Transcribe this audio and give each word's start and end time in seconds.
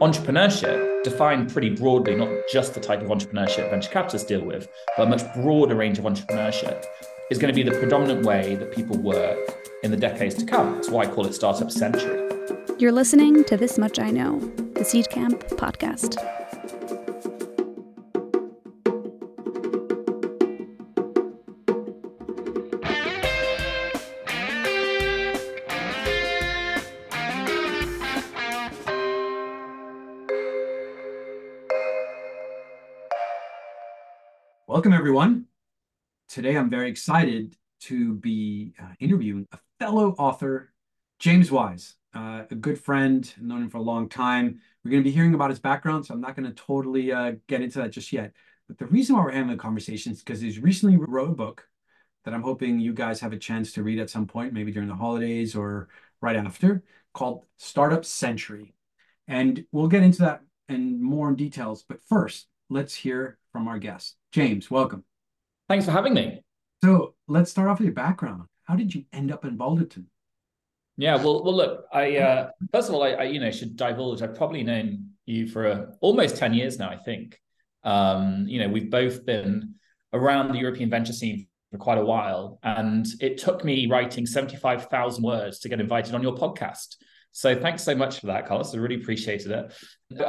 entrepreneurship, 0.00 1.02
defined 1.02 1.52
pretty 1.52 1.70
broadly, 1.70 2.14
not 2.14 2.28
just 2.52 2.74
the 2.74 2.80
type 2.80 3.02
of 3.02 3.08
entrepreneurship 3.08 3.68
venture 3.70 3.90
capitalists 3.90 4.28
deal 4.28 4.44
with, 4.44 4.68
but 4.96 5.06
a 5.06 5.10
much 5.10 5.22
broader 5.34 5.74
range 5.74 5.98
of 5.98 6.04
entrepreneurship, 6.04 6.84
is 7.30 7.38
going 7.38 7.52
to 7.52 7.56
be 7.56 7.68
the 7.68 7.76
predominant 7.78 8.24
way 8.24 8.54
that 8.54 8.72
people 8.72 8.96
work 8.96 9.38
in 9.82 9.90
the 9.90 9.96
decades 9.96 10.36
to 10.36 10.46
come. 10.46 10.74
That's 10.74 10.88
why 10.88 11.02
I 11.02 11.06
call 11.06 11.26
it 11.26 11.34
Startup 11.34 11.70
Century. 11.70 12.28
You're 12.78 12.92
listening 12.92 13.42
to 13.44 13.56
This 13.56 13.76
Much 13.76 13.98
I 13.98 14.10
Know, 14.10 14.38
the 14.74 14.84
Seedcamp 14.84 15.48
podcast. 15.56 16.37
Everyone. 35.08 35.46
Today, 36.28 36.54
I'm 36.54 36.68
very 36.68 36.90
excited 36.90 37.56
to 37.84 38.12
be 38.16 38.74
uh, 38.78 38.92
interviewing 39.00 39.48
a 39.52 39.58
fellow 39.78 40.14
author, 40.18 40.74
James 41.18 41.50
Wise, 41.50 41.94
uh, 42.14 42.42
a 42.50 42.54
good 42.54 42.78
friend, 42.78 43.32
known 43.40 43.62
him 43.62 43.70
for 43.70 43.78
a 43.78 43.82
long 43.82 44.10
time. 44.10 44.60
We're 44.84 44.90
going 44.90 45.02
to 45.02 45.08
be 45.08 45.14
hearing 45.14 45.32
about 45.32 45.48
his 45.48 45.60
background, 45.60 46.04
so 46.04 46.12
I'm 46.12 46.20
not 46.20 46.36
going 46.36 46.46
to 46.46 46.52
totally 46.52 47.10
uh, 47.10 47.36
get 47.46 47.62
into 47.62 47.78
that 47.78 47.92
just 47.92 48.12
yet. 48.12 48.34
But 48.68 48.76
the 48.76 48.84
reason 48.84 49.16
why 49.16 49.24
we're 49.24 49.30
having 49.30 49.50
a 49.50 49.56
conversation 49.56 50.12
is 50.12 50.18
because 50.18 50.42
he's 50.42 50.58
recently 50.58 50.98
wrote 50.98 51.30
a 51.30 51.34
book 51.34 51.66
that 52.26 52.34
I'm 52.34 52.42
hoping 52.42 52.78
you 52.78 52.92
guys 52.92 53.18
have 53.20 53.32
a 53.32 53.38
chance 53.38 53.72
to 53.72 53.82
read 53.82 54.00
at 54.00 54.10
some 54.10 54.26
point, 54.26 54.52
maybe 54.52 54.72
during 54.72 54.90
the 54.90 54.94
holidays 54.94 55.56
or 55.56 55.88
right 56.20 56.36
after, 56.36 56.82
called 57.14 57.46
Startup 57.56 58.04
Century. 58.04 58.74
And 59.26 59.64
we'll 59.72 59.88
get 59.88 60.02
into 60.02 60.20
that 60.20 60.42
and 60.68 61.00
more 61.00 61.30
in 61.30 61.36
details. 61.36 61.82
But 61.82 62.02
first, 62.02 62.46
let's 62.68 62.94
hear 62.94 63.38
from 63.52 63.68
our 63.68 63.78
guest. 63.78 64.16
James, 64.32 64.70
welcome. 64.70 65.04
Thanks 65.68 65.84
for 65.84 65.92
having 65.92 66.14
me. 66.14 66.42
So 66.82 67.14
let's 67.26 67.50
start 67.50 67.68
off 67.68 67.78
with 67.78 67.86
your 67.86 67.94
background. 67.94 68.44
How 68.64 68.74
did 68.74 68.94
you 68.94 69.04
end 69.12 69.30
up 69.32 69.44
in 69.44 69.58
Balderton? 69.58 70.06
Yeah, 70.96 71.16
well, 71.16 71.44
well, 71.44 71.54
look, 71.54 71.84
I 71.92 72.16
uh, 72.16 72.50
first 72.72 72.88
of 72.88 72.94
all, 72.94 73.02
I, 73.02 73.10
I, 73.10 73.22
you 73.24 73.38
know 73.38 73.50
should 73.50 73.76
divulge. 73.76 74.20
I've 74.20 74.34
probably 74.34 74.62
known 74.62 75.10
you 75.26 75.46
for 75.46 75.66
uh, 75.66 75.86
almost 76.00 76.36
ten 76.36 76.54
years 76.54 76.78
now. 76.78 76.90
I 76.90 76.96
think, 76.96 77.40
um, 77.84 78.46
you 78.48 78.58
know, 78.60 78.68
we've 78.68 78.90
both 78.90 79.24
been 79.24 79.74
around 80.12 80.52
the 80.52 80.58
European 80.58 80.90
venture 80.90 81.12
scene 81.12 81.46
for 81.70 81.78
quite 81.78 81.98
a 81.98 82.04
while, 82.04 82.58
and 82.62 83.06
it 83.20 83.38
took 83.38 83.64
me 83.64 83.86
writing 83.86 84.26
seventy-five 84.26 84.86
thousand 84.86 85.22
words 85.22 85.60
to 85.60 85.68
get 85.68 85.80
invited 85.80 86.14
on 86.14 86.22
your 86.22 86.34
podcast. 86.34 86.96
So 87.38 87.54
thanks 87.54 87.84
so 87.84 87.94
much 87.94 88.18
for 88.18 88.26
that, 88.26 88.48
Carlos. 88.48 88.74
I 88.74 88.78
really 88.78 88.96
appreciated 88.96 89.52
it. 89.52 89.72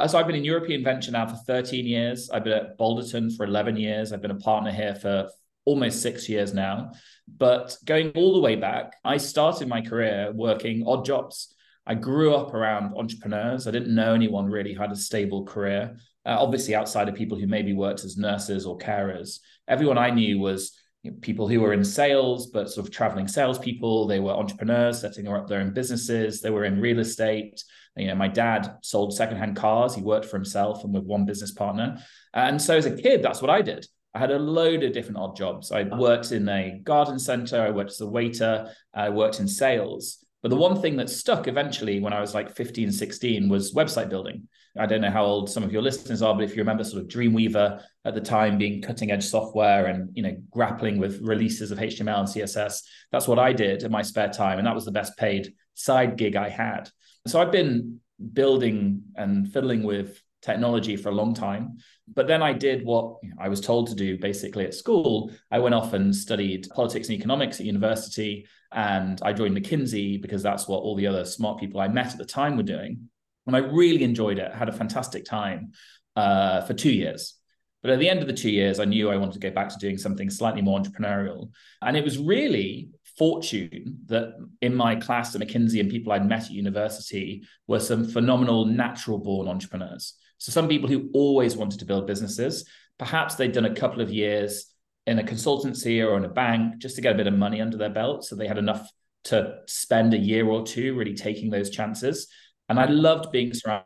So 0.08 0.16
I've 0.16 0.28
been 0.28 0.36
in 0.36 0.44
European 0.44 0.84
venture 0.84 1.10
now 1.10 1.26
for 1.26 1.34
13 1.44 1.84
years. 1.84 2.30
I've 2.30 2.44
been 2.44 2.52
at 2.52 2.78
Balderton 2.78 3.36
for 3.36 3.44
11 3.44 3.76
years. 3.76 4.12
I've 4.12 4.22
been 4.22 4.30
a 4.30 4.36
partner 4.36 4.70
here 4.70 4.94
for 4.94 5.28
almost 5.64 6.02
six 6.02 6.28
years 6.28 6.54
now. 6.54 6.92
But 7.26 7.76
going 7.84 8.10
all 8.10 8.34
the 8.34 8.40
way 8.40 8.54
back, 8.54 8.94
I 9.04 9.16
started 9.16 9.66
my 9.66 9.80
career 9.80 10.30
working 10.32 10.84
odd 10.86 11.04
jobs. 11.04 11.52
I 11.84 11.96
grew 11.96 12.32
up 12.32 12.54
around 12.54 12.96
entrepreneurs. 12.96 13.66
I 13.66 13.72
didn't 13.72 13.92
know 13.92 14.14
anyone 14.14 14.46
really 14.46 14.72
had 14.72 14.92
a 14.92 14.96
stable 14.96 15.44
career. 15.44 15.96
Uh, 16.24 16.36
obviously, 16.38 16.76
outside 16.76 17.08
of 17.08 17.16
people 17.16 17.36
who 17.36 17.48
maybe 17.48 17.72
worked 17.72 18.04
as 18.04 18.16
nurses 18.16 18.66
or 18.66 18.78
carers, 18.78 19.40
everyone 19.66 19.98
I 19.98 20.10
knew 20.10 20.38
was 20.38 20.79
you 21.02 21.10
know, 21.10 21.16
people 21.20 21.48
who 21.48 21.60
were 21.60 21.72
in 21.72 21.84
sales, 21.84 22.48
but 22.48 22.70
sort 22.70 22.86
of 22.86 22.92
traveling 22.92 23.28
salespeople. 23.28 24.06
They 24.06 24.20
were 24.20 24.32
entrepreneurs 24.32 25.00
setting 25.00 25.26
up 25.28 25.48
their 25.48 25.60
own 25.60 25.72
businesses. 25.72 26.40
They 26.40 26.50
were 26.50 26.64
in 26.64 26.80
real 26.80 26.98
estate. 26.98 27.62
You 27.96 28.08
know, 28.08 28.14
my 28.14 28.28
dad 28.28 28.76
sold 28.82 29.14
secondhand 29.14 29.56
cars. 29.56 29.94
He 29.94 30.02
worked 30.02 30.26
for 30.26 30.36
himself 30.36 30.84
and 30.84 30.94
with 30.94 31.04
one 31.04 31.24
business 31.24 31.50
partner. 31.50 31.98
And 32.34 32.60
so 32.60 32.76
as 32.76 32.86
a 32.86 32.96
kid, 32.96 33.22
that's 33.22 33.42
what 33.42 33.50
I 33.50 33.62
did. 33.62 33.86
I 34.14 34.18
had 34.18 34.30
a 34.30 34.38
load 34.38 34.82
of 34.82 34.92
different 34.92 35.18
odd 35.18 35.36
jobs. 35.36 35.70
I 35.70 35.84
worked 35.84 36.32
in 36.32 36.48
a 36.48 36.80
garden 36.82 37.18
center. 37.18 37.60
I 37.60 37.70
worked 37.70 37.92
as 37.92 38.00
a 38.00 38.06
waiter. 38.06 38.70
I 38.92 39.08
worked 39.10 39.40
in 39.40 39.48
sales. 39.48 40.24
But 40.42 40.48
the 40.48 40.56
one 40.56 40.80
thing 40.80 40.96
that 40.96 41.10
stuck 41.10 41.48
eventually 41.48 42.00
when 42.00 42.12
I 42.12 42.20
was 42.20 42.34
like 42.34 42.54
15, 42.54 42.92
16 42.92 43.48
was 43.48 43.74
website 43.74 44.08
building. 44.08 44.48
I 44.78 44.86
don't 44.86 45.00
know 45.00 45.10
how 45.10 45.24
old 45.24 45.50
some 45.50 45.62
of 45.62 45.72
your 45.72 45.82
listeners 45.82 46.22
are, 46.22 46.34
but 46.34 46.44
if 46.44 46.50
you 46.50 46.62
remember 46.62 46.84
sort 46.84 47.02
of 47.02 47.08
Dreamweaver 47.08 47.82
at 48.04 48.14
the 48.14 48.20
time 48.20 48.56
being 48.56 48.80
cutting 48.80 49.10
edge 49.10 49.24
software 49.24 49.86
and 49.86 50.10
you 50.14 50.22
know 50.22 50.36
grappling 50.50 50.98
with 50.98 51.20
releases 51.20 51.70
of 51.70 51.78
HTML 51.78 52.20
and 52.20 52.28
CSS, 52.28 52.82
that's 53.12 53.28
what 53.28 53.38
I 53.38 53.52
did 53.52 53.82
in 53.82 53.90
my 53.90 54.02
spare 54.02 54.30
time. 54.30 54.58
And 54.58 54.66
that 54.66 54.74
was 54.74 54.84
the 54.84 54.92
best 54.92 55.16
paid 55.18 55.52
side 55.74 56.16
gig 56.16 56.36
I 56.36 56.48
had. 56.48 56.88
So 57.26 57.40
I've 57.40 57.52
been 57.52 58.00
building 58.32 59.02
and 59.16 59.52
fiddling 59.52 59.82
with 59.82 60.22
technology 60.42 60.96
for 60.96 61.10
a 61.10 61.14
long 61.14 61.34
time. 61.34 61.78
But 62.12 62.26
then 62.26 62.42
I 62.42 62.52
did 62.52 62.84
what 62.84 63.16
I 63.38 63.48
was 63.48 63.60
told 63.60 63.88
to 63.88 63.94
do 63.94 64.18
basically 64.18 64.64
at 64.64 64.74
school. 64.74 65.30
I 65.50 65.58
went 65.58 65.74
off 65.74 65.92
and 65.92 66.14
studied 66.14 66.68
politics 66.70 67.08
and 67.08 67.18
economics 67.18 67.60
at 67.60 67.66
university, 67.66 68.46
and 68.72 69.20
I 69.22 69.32
joined 69.32 69.56
McKinsey 69.56 70.20
because 70.20 70.42
that's 70.42 70.66
what 70.66 70.78
all 70.78 70.96
the 70.96 71.06
other 71.06 71.24
smart 71.24 71.58
people 71.58 71.80
I 71.80 71.88
met 71.88 72.12
at 72.12 72.18
the 72.18 72.24
time 72.24 72.56
were 72.56 72.62
doing. 72.62 73.08
And 73.46 73.56
I 73.56 73.60
really 73.60 74.04
enjoyed 74.04 74.38
it, 74.38 74.52
had 74.52 74.68
a 74.68 74.72
fantastic 74.72 75.24
time 75.24 75.72
uh, 76.16 76.62
for 76.62 76.74
two 76.74 76.92
years. 76.92 77.34
But 77.82 77.92
at 77.92 77.98
the 77.98 78.08
end 78.08 78.20
of 78.20 78.26
the 78.26 78.34
two 78.34 78.50
years, 78.50 78.78
I 78.78 78.84
knew 78.84 79.10
I 79.10 79.16
wanted 79.16 79.34
to 79.34 79.38
go 79.38 79.50
back 79.50 79.70
to 79.70 79.78
doing 79.78 79.96
something 79.96 80.28
slightly 80.28 80.60
more 80.60 80.78
entrepreneurial. 80.78 81.50
And 81.80 81.96
it 81.96 82.04
was 82.04 82.18
really 82.18 82.90
fortune 83.16 83.98
that 84.06 84.34
in 84.60 84.74
my 84.74 84.96
class 84.96 85.34
at 85.34 85.40
McKinsey 85.40 85.80
and 85.80 85.90
people 85.90 86.12
I'd 86.12 86.28
met 86.28 86.44
at 86.44 86.50
university 86.50 87.42
were 87.66 87.80
some 87.80 88.04
phenomenal 88.04 88.66
natural 88.66 89.18
born 89.18 89.48
entrepreneurs. 89.48 90.14
So 90.40 90.52
some 90.52 90.68
people 90.68 90.88
who 90.88 91.10
always 91.12 91.54
wanted 91.54 91.80
to 91.80 91.84
build 91.84 92.06
businesses, 92.06 92.64
perhaps 92.98 93.34
they'd 93.34 93.52
done 93.52 93.66
a 93.66 93.74
couple 93.74 94.00
of 94.00 94.10
years 94.10 94.66
in 95.06 95.18
a 95.18 95.22
consultancy 95.22 96.04
or 96.04 96.16
in 96.16 96.24
a 96.24 96.28
bank 96.28 96.78
just 96.78 96.96
to 96.96 97.02
get 97.02 97.14
a 97.14 97.16
bit 97.16 97.26
of 97.26 97.34
money 97.34 97.60
under 97.60 97.76
their 97.76 97.90
belt. 97.90 98.24
So 98.24 98.36
they 98.36 98.48
had 98.48 98.56
enough 98.56 98.88
to 99.24 99.58
spend 99.66 100.14
a 100.14 100.18
year 100.18 100.48
or 100.48 100.64
two 100.64 100.94
really 100.94 101.14
taking 101.14 101.50
those 101.50 101.68
chances. 101.68 102.26
And 102.70 102.80
I 102.80 102.86
loved 102.86 103.32
being 103.32 103.52
surrounded 103.52 103.84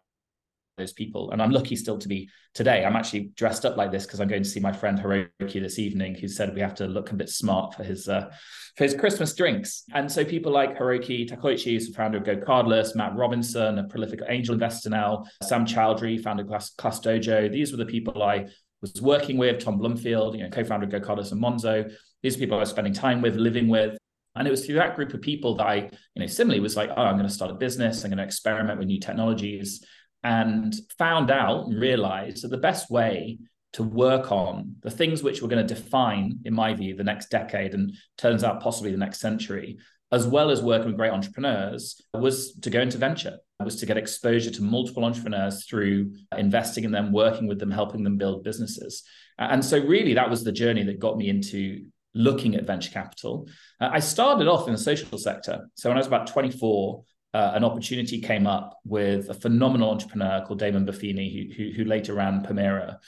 those 0.77 0.93
people. 0.93 1.31
And 1.31 1.41
I'm 1.41 1.51
lucky 1.51 1.77
still 1.77 1.99
to 1.99 2.09
be 2.09 2.29
today. 2.55 2.85
I'm 2.85 2.97
actually 2.97 3.31
dressed 3.37 3.65
up 3.65 3.77
like 3.77 3.91
this 3.91 4.07
because 4.07 4.21
I'm 4.21 4.29
going 4.29 4.43
to 4.43 4.49
see 4.49 4.61
my 4.61 4.73
friend 4.73 4.99
Hiroki 4.99 5.61
this 5.61 5.79
evening, 5.79 6.15
who 6.15 6.29
said 6.29 6.55
we 6.55 6.61
have 6.61 6.75
to 6.77 6.87
look 6.87 7.11
a 7.11 7.15
bit 7.15 7.29
smart 7.29 7.75
for 7.75 7.85
his 7.85 8.09
uh, 8.09 8.31
for 8.77 8.85
his 8.85 8.95
Christmas 8.95 9.35
drinks. 9.35 9.85
And 9.95 10.11
so 10.11 10.25
people 10.25 10.53
like 10.53 10.79
Hiroki 10.79 11.29
Takeuchi, 11.29 11.73
who's 11.73 11.89
the 11.89 11.95
founder 11.95 12.19
of 12.19 12.25
GoCardless, 12.25 12.97
Matt 12.97 13.15
Robinson, 13.15 13.79
a 13.79 13.85
prolific 13.85 14.21
angel 14.29 14.55
investor 14.55 14.91
now, 14.91 15.25
Sam 15.43 15.65
Chaudhary, 15.65 16.21
founder 16.21 16.45
Class, 16.45 16.73
ClassDojo. 16.77 17.53
These 17.53 17.71
were 17.71 17.79
the 17.79 17.87
people 17.87 18.23
I 18.23 18.47
was 18.81 19.01
working 19.01 19.39
with, 19.39 19.61
Tom 19.63 19.79
Blomfield, 19.79 20.35
you 20.35 20.43
know, 20.43 20.51
co-founder 20.51 20.87
of 20.87 21.03
GoCardless 21.03 21.33
and 21.33 21.43
Monzo. 21.43 21.91
These 22.23 22.37
are 22.37 22.39
people 22.39 22.57
I 22.57 22.61
was 22.61 22.71
spending 22.71 22.93
time 22.93 23.23
with, 23.23 23.37
living 23.37 23.69
with. 23.69 23.97
And 24.37 24.49
it 24.49 24.51
was 24.51 24.67
through 24.67 24.75
that 24.77 24.97
group 24.97 25.15
of 25.15 25.21
people 25.21 25.55
that 25.57 25.67
I, 25.67 25.77
you 25.77 26.21
know, 26.21 26.27
similarly 26.27 26.59
was 26.59 26.77
like, 26.77 26.91
oh, 26.91 27.03
I'm 27.03 27.15
going 27.15 27.29
to 27.29 27.33
start 27.33 27.53
a 27.53 27.55
business. 27.55 28.03
I'm 28.03 28.11
going 28.11 28.19
to 28.19 28.25
experiment 28.25 28.81
with 28.81 28.89
new 28.89 28.99
technologies 28.99 29.87
and 30.25 30.75
found 30.99 31.31
out 31.31 31.67
and 31.67 31.81
realized 31.81 32.43
that 32.43 32.49
the 32.49 32.57
best 32.57 32.91
way 32.91 33.39
to 33.75 33.83
work 33.83 34.33
on 34.33 34.77
the 34.83 34.91
things 34.91 35.23
which 35.23 35.43
were 35.43 35.49
going 35.49 35.65
to 35.65 35.75
define, 35.75 36.39
in 36.45 36.55
my 36.55 36.73
view, 36.73 36.97
the 36.97 37.05
next 37.05 37.29
decade 37.29 37.75
and 37.75 37.93
turns 38.17 38.43
out 38.43 38.63
possibly 38.63 38.91
the 38.91 38.97
next 38.97 39.21
century, 39.21 39.79
as 40.13 40.27
well 40.27 40.51
as 40.51 40.63
working 40.63 40.87
with 40.87 40.97
great 40.97 41.13
entrepreneurs, 41.13 42.01
was 42.15 42.55
to 42.55 42.71
go 42.71 42.81
into 42.81 42.99
venture, 42.99 43.37
was 43.63 43.77
to 43.77 43.87
get 43.87 43.97
exposure 43.97 44.51
to 44.51 44.63
multiple 44.63 45.05
entrepreneurs 45.05 45.67
through 45.67 46.15
investing 46.37 46.85
in 46.85 46.93
them, 46.93 47.13
working 47.13 47.49
with 47.49 47.59
them, 47.59 47.71
helping 47.71 48.05
them 48.05 48.17
build 48.17 48.45
businesses. 48.45 49.03
And 49.39 49.65
so, 49.65 49.79
really, 49.79 50.15
that 50.15 50.31
was 50.31 50.45
the 50.45 50.53
journey 50.53 50.85
that 50.85 51.01
got 51.01 51.17
me 51.17 51.29
into 51.29 51.87
looking 52.15 52.55
at 52.55 52.65
venture 52.65 52.93
capital. 52.93 53.49
Uh, 53.81 53.91
I 53.93 53.99
started 53.99 54.47
off 54.47 54.69
in 54.69 54.75
the 54.75 54.79
social 54.79 55.19
sector. 55.19 55.69
So, 55.75 55.91
when 55.91 55.97
I 55.97 56.01
was 56.01 56.07
about 56.07 56.29
24, 56.29 57.03
uh, 57.35 57.51
an 57.55 57.65
opportunity 57.65 58.21
came 58.21 58.47
up 58.47 58.79
with 58.85 59.29
a 59.29 59.35
phenomenal 59.35 59.91
entrepreneur 59.91 60.45
called 60.47 60.61
Damon 60.61 60.87
Buffini, 60.87 61.53
who, 61.53 61.53
who, 61.53 61.73
who 61.73 61.85
later 61.85 62.15
ran 62.15 62.45
Permira, 62.45 62.99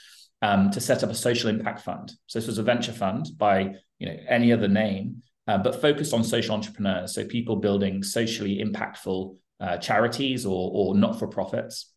um, 0.41 0.69
to 0.71 0.81
set 0.81 1.01
up 1.01 1.09
a 1.09 1.15
social 1.15 1.49
impact 1.49 1.79
fund. 1.79 2.11
So 2.27 2.37
this 2.37 2.47
was 2.47 2.57
a 2.57 2.63
venture 2.63 2.91
fund 2.91 3.27
by 3.37 3.75
you 3.99 4.07
know 4.07 4.17
any 4.27 4.51
other 4.51 4.67
name, 4.67 5.23
uh, 5.47 5.57
but 5.57 5.81
focused 5.81 6.13
on 6.13 6.23
social 6.25 6.53
entrepreneurs, 6.53 7.15
so 7.15 7.25
people 7.25 7.55
building 7.55 8.03
socially 8.03 8.61
impactful 8.63 9.37
uh, 9.61 9.77
charities 9.77 10.45
or, 10.45 10.71
or 10.73 10.93
not 10.93 11.17
for 11.17 11.27
profits. 11.27 11.93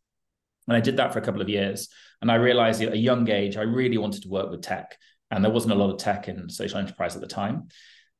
And 0.68 0.76
I 0.76 0.80
did 0.80 0.96
that 0.98 1.12
for 1.12 1.18
a 1.18 1.22
couple 1.22 1.42
of 1.42 1.48
years, 1.48 1.88
and 2.22 2.30
I 2.30 2.36
realized 2.36 2.80
at 2.80 2.92
a 2.92 2.96
young 2.96 3.28
age 3.28 3.56
I 3.56 3.62
really 3.62 3.98
wanted 3.98 4.22
to 4.22 4.28
work 4.28 4.50
with 4.50 4.62
tech, 4.62 4.96
and 5.32 5.44
there 5.44 5.52
wasn't 5.52 5.74
a 5.74 5.76
lot 5.76 5.90
of 5.90 5.98
tech 5.98 6.28
in 6.28 6.48
social 6.48 6.78
enterprise 6.78 7.16
at 7.16 7.22
the 7.22 7.26
time. 7.26 7.68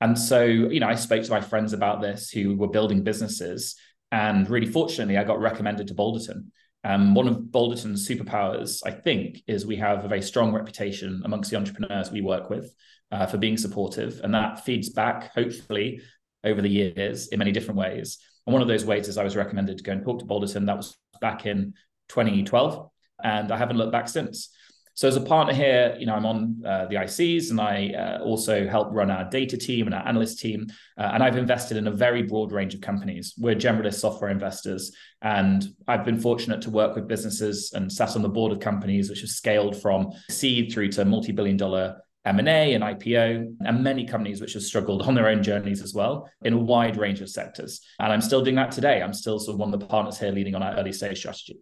And 0.01 0.19
so, 0.19 0.45
you 0.45 0.81
know, 0.81 0.89
I 0.89 0.95
spoke 0.95 1.23
to 1.23 1.31
my 1.31 1.43
friends 1.43 1.75
about 1.75 2.01
this 2.01 2.31
who 2.31 2.57
were 2.57 2.69
building 2.69 3.03
businesses, 3.03 3.77
and 4.13 4.49
really 4.49 4.67
fortunately, 4.67 5.17
I 5.17 5.25
got 5.25 5.41
recommended 5.41 5.89
to 5.89 5.95
Balderton. 5.95 6.47
Um, 6.83 7.15
one 7.15 7.29
of 7.29 7.37
Balderton's 7.37 8.09
superpowers, 8.09 8.81
I 8.85 8.91
think, 8.91 9.43
is 9.47 9.67
we 9.67 9.77
have 9.77 10.05
a 10.05 10.09
very 10.09 10.23
strong 10.23 10.53
reputation 10.53 11.23
amongst 11.25 11.51
the 11.51 11.57
entrepreneurs 11.57 12.11
we 12.11 12.23
work 12.23 12.49
with 12.49 12.75
uh, 13.13 13.27
for 13.27 13.37
being 13.37 13.57
supportive. 13.57 14.21
And 14.23 14.35
that 14.35 14.65
feeds 14.65 14.89
back, 14.89 15.33
hopefully, 15.35 16.01
over 16.43 16.63
the 16.63 16.69
years 16.69 17.29
in 17.29 17.39
many 17.39 17.53
different 17.53 17.79
ways. 17.79 18.19
And 18.47 18.53
one 18.53 18.63
of 18.63 18.69
those 18.69 18.85
ways 18.85 19.09
is 19.09 19.19
I 19.19 19.25
was 19.25 19.37
recommended 19.37 19.77
to 19.77 19.85
go 19.85 19.93
and 19.93 20.03
talk 20.03 20.21
to 20.21 20.25
Balderton. 20.25 20.67
That 20.67 20.77
was 20.77 20.97
back 21.21 21.45
in 21.45 21.75
2012, 22.09 22.89
and 23.23 23.53
I 23.53 23.59
haven't 23.59 23.77
looked 23.77 23.93
back 23.93 24.09
since. 24.09 24.51
So 25.01 25.09
as 25.09 25.17
a 25.17 25.23
partner 25.23 25.55
here, 25.55 25.97
you 25.99 26.05
know, 26.05 26.13
I'm 26.13 26.27
on 26.27 26.63
uh, 26.63 26.85
the 26.85 26.97
ICs 26.97 27.49
and 27.49 27.59
I 27.59 27.95
uh, 27.95 28.23
also 28.23 28.69
help 28.69 28.89
run 28.93 29.11
our 29.11 29.25
data 29.31 29.57
team 29.57 29.87
and 29.87 29.95
our 29.95 30.07
analyst 30.07 30.41
team. 30.41 30.67
Uh, 30.99 31.13
and 31.15 31.23
I've 31.23 31.39
invested 31.39 31.79
in 31.79 31.87
a 31.87 31.91
very 31.91 32.23
broad 32.23 32.53
range 32.53 32.75
of 32.75 32.83
companies. 32.83 33.33
We're 33.39 33.55
generalist 33.55 33.95
software 33.95 34.29
investors. 34.29 34.93
And 35.23 35.67
I've 35.89 36.05
been 36.05 36.21
fortunate 36.21 36.61
to 36.61 36.71
work 36.71 36.97
with 36.97 37.09
businesses 37.09 37.73
and 37.73 37.91
sat 37.91 38.15
on 38.15 38.21
the 38.21 38.29
board 38.29 38.53
of 38.53 38.61
companies 38.61 39.09
which 39.09 39.23
have 39.23 39.31
scaled 39.31 39.81
from 39.81 40.11
seed 40.29 40.71
through 40.71 40.91
to 40.91 41.07
multi-billion 41.07 41.57
dollar 41.57 41.97
M&A 42.27 42.75
and 42.75 42.85
IPO, 42.85 43.57
and 43.61 43.83
many 43.83 44.07
companies 44.07 44.43
which 44.43 44.53
have 44.53 44.63
struggled 44.63 45.01
on 45.01 45.15
their 45.15 45.29
own 45.29 45.43
journeys 45.43 45.81
as 45.81 45.95
well 45.95 46.29
in 46.43 46.53
a 46.53 46.59
wide 46.59 46.99
range 46.99 47.23
of 47.23 47.31
sectors. 47.31 47.81
And 47.99 48.13
I'm 48.13 48.21
still 48.21 48.45
doing 48.45 48.57
that 48.57 48.73
today. 48.73 49.01
I'm 49.01 49.15
still 49.15 49.39
sort 49.39 49.55
of 49.55 49.61
one 49.61 49.73
of 49.73 49.81
the 49.81 49.87
partners 49.87 50.19
here 50.19 50.31
leading 50.31 50.55
on 50.55 50.63
our 50.63 50.75
early 50.77 50.93
stage 50.93 51.21
strategy. 51.21 51.59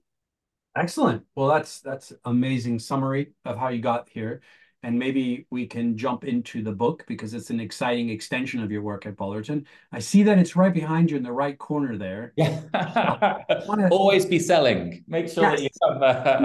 Excellent. 0.78 1.24
Well, 1.34 1.48
that's 1.48 1.80
that's 1.80 2.12
amazing 2.24 2.78
summary 2.78 3.32
of 3.44 3.58
how 3.58 3.68
you 3.68 3.80
got 3.80 4.08
here. 4.08 4.42
And 4.84 4.96
maybe 4.96 5.44
we 5.50 5.66
can 5.66 5.98
jump 5.98 6.22
into 6.22 6.62
the 6.62 6.70
book 6.70 7.04
because 7.08 7.34
it's 7.34 7.50
an 7.50 7.58
exciting 7.58 8.10
extension 8.10 8.62
of 8.62 8.70
your 8.70 8.80
work 8.80 9.06
at 9.06 9.16
Balderton. 9.16 9.64
I 9.90 9.98
see 9.98 10.22
that 10.22 10.38
it's 10.38 10.54
right 10.54 10.72
behind 10.72 11.10
you 11.10 11.16
in 11.16 11.24
the 11.24 11.32
right 11.32 11.58
corner 11.58 11.96
there. 11.96 12.32
Yeah. 12.36 13.42
wanna... 13.66 13.88
Always 13.90 14.24
be 14.24 14.38
selling. 14.38 15.02
Make 15.08 15.28
sure 15.28 15.42
yes. 15.42 15.58
that 15.58 15.62
you 15.64 15.68
have. 15.82 16.02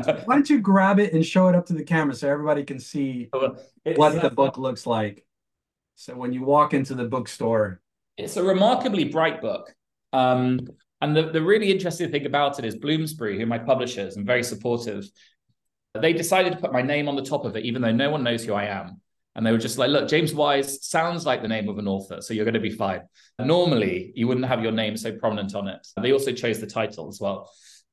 Uh... 0.08 0.22
Why 0.26 0.34
don't 0.34 0.50
you 0.50 0.60
grab 0.62 1.00
it 1.00 1.14
and 1.14 1.24
show 1.24 1.48
it 1.48 1.54
up 1.54 1.68
to 1.68 1.74
the 1.74 1.84
camera 1.84 2.16
so 2.16 2.28
everybody 2.28 2.64
can 2.64 2.80
see 2.80 3.30
it's, 3.86 4.00
what 4.00 4.20
the 4.20 4.32
book 4.32 4.58
looks 4.58 4.88
like? 4.88 5.28
So 5.94 6.16
when 6.16 6.34
you 6.34 6.42
walk 6.42 6.74
into 6.74 6.96
the 6.96 7.06
bookstore, 7.06 7.82
it's 8.18 8.36
a 8.36 8.44
remarkably 8.44 9.04
bright 9.04 9.42
book. 9.42 9.76
Um, 10.12 10.60
and 11.04 11.14
the, 11.14 11.24
the 11.24 11.42
really 11.42 11.70
interesting 11.70 12.10
thing 12.12 12.26
about 12.26 12.60
it 12.60 12.66
is 12.66 12.78
Bloomsbury, 12.78 13.36
who 13.36 13.44
are 13.44 13.48
my 13.48 13.60
publishers 13.60 14.16
and 14.16 14.26
very 14.26 14.42
supportive, 14.42 15.04
they 16.00 16.14
decided 16.14 16.54
to 16.54 16.60
put 16.60 16.72
my 16.72 16.82
name 16.82 17.10
on 17.10 17.18
the 17.18 17.22
top 17.22 17.44
of 17.44 17.58
it, 17.58 17.66
even 17.66 17.82
though 17.82 17.92
no 17.92 18.10
one 18.10 18.24
knows 18.24 18.46
who 18.46 18.54
I 18.54 18.68
am. 18.68 19.02
And 19.36 19.46
they 19.46 19.52
were 19.52 19.58
just 19.58 19.78
like, 19.78 19.90
look, 19.90 20.08
James 20.08 20.34
Wise 20.34 20.88
sounds 20.88 21.26
like 21.26 21.42
the 21.42 21.50
name 21.50 21.68
of 21.68 21.78
an 21.78 21.90
author, 21.90 22.22
so 22.22 22.34
you're 22.34 22.46
going 22.46 22.54
to 22.54 22.62
be 22.62 22.70
fine. 22.70 23.02
Normally, 23.38 24.14
you 24.16 24.30
wouldn't 24.30 24.46
have 24.46 24.64
your 24.64 24.72
name 24.72 24.96
so 24.96 25.12
prominent 25.12 25.56
on 25.56 25.68
it. 25.68 25.86
They 26.02 26.14
also 26.14 26.32
chose 26.32 26.62
the 26.62 26.68
title 26.68 27.10
as 27.10 27.20
well. 27.20 27.52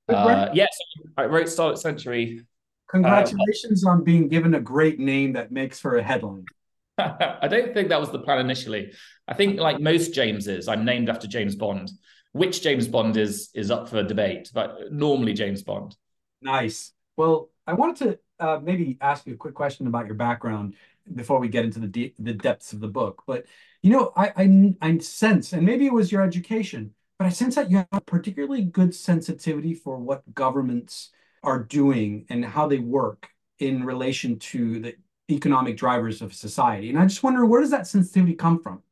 Uh, 0.08 0.50
yes, 0.54 0.70
I 1.16 1.24
wrote 1.24 1.48
Century. 1.80 2.42
Congratulations 2.90 3.84
uh, 3.84 3.90
on 3.90 4.04
being 4.04 4.28
given 4.28 4.54
a 4.54 4.60
great 4.60 5.00
name 5.00 5.32
that 5.32 5.50
makes 5.50 5.80
for 5.80 5.96
a 5.96 6.02
headline. 6.02 6.44
I 6.98 7.48
don't 7.48 7.74
think 7.74 7.88
that 7.88 8.00
was 8.00 8.12
the 8.12 8.20
plan 8.20 8.38
initially. 8.38 8.92
I 9.26 9.34
think, 9.34 9.58
like 9.58 9.80
most 9.80 10.14
Jameses, 10.14 10.68
I'm 10.68 10.84
named 10.84 11.08
after 11.08 11.26
James 11.26 11.56
Bond 11.56 11.90
which 12.32 12.62
James 12.62 12.86
Bond 12.86 13.16
is 13.16 13.50
is 13.54 13.70
up 13.70 13.88
for 13.88 14.02
debate, 14.02 14.50
but 14.54 14.92
normally 14.92 15.32
James 15.32 15.62
Bond. 15.62 15.96
Nice. 16.42 16.92
Well, 17.16 17.50
I 17.66 17.74
wanted 17.74 17.96
to 18.38 18.44
uh, 18.46 18.60
maybe 18.62 18.96
ask 19.00 19.26
you 19.26 19.34
a 19.34 19.36
quick 19.36 19.54
question 19.54 19.86
about 19.86 20.06
your 20.06 20.14
background 20.14 20.74
before 21.14 21.38
we 21.38 21.48
get 21.48 21.64
into 21.64 21.80
the 21.80 21.86
de- 21.86 22.14
the 22.18 22.32
depths 22.32 22.72
of 22.72 22.80
the 22.80 22.88
book. 22.88 23.22
But 23.26 23.46
you 23.82 23.90
know, 23.90 24.12
I, 24.16 24.32
I 24.36 24.74
I 24.80 24.98
sense, 24.98 25.52
and 25.52 25.64
maybe 25.64 25.86
it 25.86 25.92
was 25.92 26.12
your 26.12 26.22
education, 26.22 26.94
but 27.18 27.26
I 27.26 27.30
sense 27.30 27.54
that 27.56 27.70
you 27.70 27.78
have 27.78 27.88
a 27.92 28.00
particularly 28.00 28.62
good 28.62 28.94
sensitivity 28.94 29.74
for 29.74 29.98
what 29.98 30.34
governments 30.34 31.10
are 31.42 31.62
doing 31.62 32.26
and 32.28 32.44
how 32.44 32.66
they 32.68 32.78
work 32.78 33.28
in 33.58 33.84
relation 33.84 34.38
to 34.38 34.80
the 34.80 34.96
economic 35.30 35.76
drivers 35.76 36.22
of 36.22 36.34
society. 36.34 36.90
And 36.90 36.98
I 36.98 37.06
just 37.06 37.22
wonder, 37.22 37.44
where 37.46 37.60
does 37.60 37.70
that 37.70 37.86
sensitivity 37.86 38.34
come 38.34 38.60
from? 38.62 38.82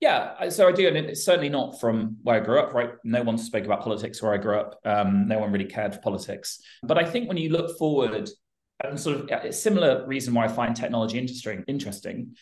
Yeah, 0.00 0.50
so 0.50 0.68
I 0.68 0.72
do, 0.72 0.88
and 0.88 0.96
it's 0.96 1.24
certainly 1.24 1.48
not 1.48 1.80
from 1.80 2.18
where 2.22 2.36
I 2.36 2.44
grew 2.44 2.60
up. 2.60 2.74
Right, 2.74 2.90
no 3.02 3.22
one 3.22 3.38
spoke 3.38 3.64
about 3.64 3.82
politics 3.82 4.22
where 4.22 4.34
I 4.34 4.36
grew 4.36 4.58
up. 4.58 4.78
Um, 4.84 5.26
no 5.26 5.38
one 5.38 5.52
really 5.52 5.64
cared 5.64 5.94
for 5.94 6.00
politics. 6.00 6.60
But 6.82 6.98
I 6.98 7.04
think 7.04 7.28
when 7.28 7.38
you 7.38 7.48
look 7.48 7.78
forward, 7.78 8.28
and 8.84 9.00
sort 9.00 9.18
of 9.18 9.30
a 9.30 9.52
similar 9.52 10.06
reason 10.06 10.34
why 10.34 10.44
I 10.44 10.48
find 10.48 10.76
technology 10.76 11.18
interesting. 11.18 11.64
Interesting, 11.66 12.36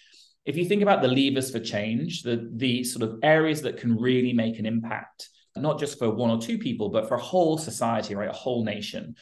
if 0.44 0.56
you 0.56 0.64
think 0.64 0.82
about 0.82 1.00
the 1.00 1.08
levers 1.08 1.50
for 1.50 1.60
change, 1.60 2.22
the 2.22 2.50
the 2.56 2.82
sort 2.84 3.08
of 3.08 3.20
areas 3.22 3.62
that 3.62 3.76
can 3.76 3.96
really 3.96 4.32
make 4.32 4.58
an 4.58 4.66
impact, 4.66 5.28
not 5.56 5.78
just 5.78 5.98
for 5.98 6.10
one 6.10 6.30
or 6.30 6.40
two 6.40 6.58
people, 6.58 6.88
but 6.88 7.08
for 7.08 7.14
a 7.14 7.20
whole 7.20 7.56
society, 7.56 8.14
right, 8.14 8.28
a 8.28 8.32
whole 8.32 8.64
nation. 8.64 9.14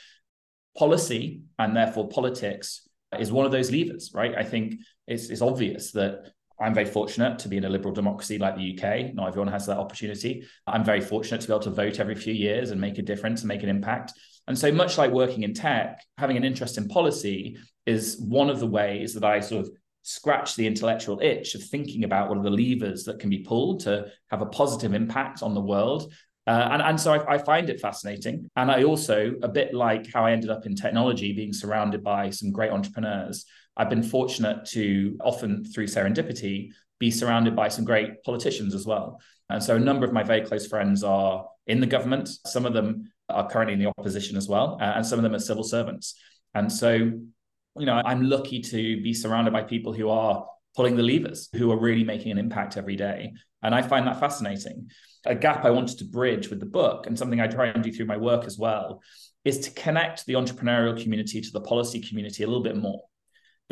Policy 0.77 1.43
and 1.59 1.77
therefore 1.77 2.09
politics 2.09 2.89
is 3.19 3.31
one 3.31 3.45
of 3.45 3.53
those 3.53 3.71
levers, 3.71 4.11
right? 4.15 4.35
I 4.35 4.43
think 4.43 4.77
it's, 5.07 5.29
it's 5.29 5.43
obvious 5.43 5.93
that 5.93 6.33
I'm 6.61 6.75
very 6.75 6.87
fortunate 6.87 7.39
to 7.41 7.49
be 7.49 7.57
in 7.57 7.65
a 7.65 7.69
liberal 7.69 7.95
democracy 7.95 8.39
like 8.39 8.57
the 8.57 8.79
UK. 8.79 9.15
Not 9.15 9.29
everyone 9.29 9.53
has 9.53 9.67
that 9.67 9.79
opportunity. 9.79 10.47
I'm 10.67 10.85
very 10.85 11.01
fortunate 11.01 11.41
to 11.43 11.47
be 11.47 11.53
able 11.53 11.63
to 11.65 11.71
vote 11.71 12.01
every 12.01 12.15
few 12.15 12.35
years 12.35 12.71
and 12.71 12.81
make 12.81 12.99
a 12.99 13.03
difference 13.03 13.41
and 13.43 13.49
make 13.49 13.63
an 13.63 13.69
impact. 13.69 14.13
And 14.47 14.59
so, 14.59 14.73
much 14.73 14.99
like 14.99 15.11
working 15.11 15.43
in 15.45 15.55
tech, 15.55 16.05
having 16.19 16.37
an 16.37 16.45
interest 16.45 16.79
in 16.79 16.89
policy 16.89 17.57
is 17.87 18.19
one 18.19 18.51
of 18.51 18.61
the 18.61 18.67
ways 18.67 19.15
that 19.15 19.25
I 19.25 19.41
sort 19.41 19.67
of 19.67 19.73
scratch 20.03 20.57
the 20.57 20.67
intellectual 20.67 21.21
itch 21.21 21.55
of 21.55 21.63
thinking 21.63 22.05
about 22.05 22.29
what 22.29 22.39
are 22.39 22.43
the 22.43 22.51
levers 22.51 23.05
that 23.05 23.21
can 23.21 23.31
be 23.31 23.39
pulled 23.39 23.81
to 23.81 24.07
have 24.31 24.43
a 24.43 24.47
positive 24.47 24.95
impact 24.95 25.43
on 25.43 25.55
the 25.55 25.61
world. 25.61 26.13
Uh, 26.47 26.69
and, 26.73 26.83
and 26.83 27.01
so 27.01 27.13
I, 27.13 27.35
I, 27.35 27.39
find 27.39 27.71
it 27.71 27.81
fascinating. 27.81 28.51
And 28.57 28.69
I 28.69 28.83
also, 28.83 29.35
a 29.43 29.49
bit 29.49 29.75
like 29.75 30.13
how 30.13 30.25
I 30.25 30.33
ended 30.33 30.51
up 30.51 30.67
in 30.67 30.75
technology, 30.75 31.33
being 31.33 31.53
surrounded 31.53 32.03
by 32.03 32.31
some 32.31 32.51
great 32.51 32.73
entrepreneurs, 32.73 33.45
I've 33.77 33.89
been 33.89 34.03
fortunate 34.03 34.65
to 34.67 35.17
often 35.21 35.65
through 35.65 35.87
serendipity 35.87 36.71
be 36.99 37.11
surrounded 37.11 37.57
by 37.57 37.69
some 37.69 37.85
great 37.85 38.23
politicians 38.25 38.75
as 38.75 38.87
well. 38.87 39.21
And 39.51 39.63
so 39.63 39.77
a 39.77 39.81
number 39.81 40.05
of 40.05 40.13
my 40.13 40.23
very 40.23 40.43
close 40.43 40.67
friends 40.67 41.05
are 41.05 41.47
in 41.67 41.81
the 41.81 41.87
government. 41.87 42.29
Some 42.47 42.67
of 42.67 42.75
them 42.75 43.13
are 43.29 43.49
currently 43.49 43.75
in 43.75 43.81
the 43.81 43.93
opposition 43.99 44.37
as 44.37 44.49
well, 44.49 44.79
uh, 44.81 44.93
and 44.97 45.07
some 45.07 45.19
of 45.19 45.23
them 45.23 45.35
are 45.35 45.39
civil 45.39 45.65
servants. 45.65 46.15
And 46.55 46.71
so, 46.71 46.93
you 46.93 47.87
know, 47.87 48.03
I'm 48.05 48.29
lucky 48.29 48.61
to 48.61 49.03
be 49.03 49.15
surrounded 49.15 49.53
by 49.53 49.63
people 49.63 49.93
who 49.93 50.09
are 50.11 50.47
pulling 50.77 50.97
the 50.97 51.03
levers, 51.03 51.49
who 51.55 51.71
are 51.71 51.79
really 51.79 52.05
making 52.05 52.33
an 52.33 52.39
impact 52.39 52.77
every 52.77 52.97
day. 52.97 53.33
And 53.63 53.75
I 53.75 53.83
find 53.83 54.07
that 54.07 54.21
fascinating. 54.21 54.89
A 55.25 55.35
gap 55.35 55.65
I 55.65 55.71
wanted 55.71 55.99
to 55.99 56.05
bridge 56.05 56.51
with 56.51 56.61
the 56.61 56.67
book, 56.67 57.07
and 57.07 57.19
something 57.19 57.41
I 57.41 57.47
try 57.47 57.67
and 57.67 57.83
do 57.83 57.93
through 57.93 58.07
my 58.07 58.17
work 58.17 58.45
as 58.45 58.59
well, 58.59 59.03
is 59.45 59.61
to 59.61 59.71
connect 59.71 60.27
the 60.27 60.35
entrepreneurial 60.35 61.01
community 61.01 61.41
to 61.41 61.51
the 61.51 61.61
policy 61.61 62.01
community 62.01 62.43
a 62.43 62.47
little 62.47 62.63
bit 62.63 62.77
more 62.77 63.03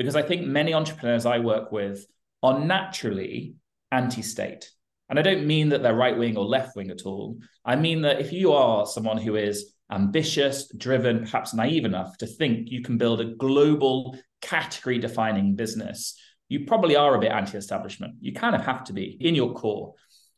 because 0.01 0.17
I 0.17 0.23
think 0.23 0.47
many 0.47 0.73
entrepreneurs 0.73 1.27
I 1.27 1.41
work 1.41 1.73
with 1.73 2.07
are 2.43 2.59
naturally 2.59 3.57
anti 3.93 4.23
state. 4.23 4.71
And 5.11 5.19
I 5.19 5.23
don't 5.23 5.47
mean 5.47 5.69
that 5.71 5.83
they're 5.83 5.95
right 5.95 6.17
wing 6.17 6.39
or 6.39 6.45
left 6.47 6.75
wing 6.75 6.91
at 6.91 7.03
all. 7.03 7.37
I 7.67 7.77
mean 7.77 8.01
that 8.03 8.21
if 8.21 8.33
you 8.33 8.53
are 8.53 8.87
someone 8.87 9.19
who 9.19 9.37
is 9.37 9.75
ambitious, 9.93 10.73
driven, 10.75 11.25
perhaps 11.25 11.53
naive 11.53 11.85
enough 11.85 12.17
to 12.19 12.27
think 12.27 12.71
you 12.71 12.83
can 12.83 12.97
build 12.97 13.21
a 13.21 13.35
global 13.35 14.17
category 14.41 14.99
defining 14.99 15.55
business, 15.55 16.19
you 16.49 16.65
probably 16.65 16.97
are 16.97 17.15
a 17.15 17.21
bit 17.21 17.33
anti 17.33 17.59
establishment. 17.59 18.15
You 18.21 18.33
kind 18.33 18.55
of 18.55 18.63
have 18.63 18.85
to 18.85 18.95
be 18.95 19.19
in 19.21 19.35
your 19.35 19.53
core. 19.53 19.95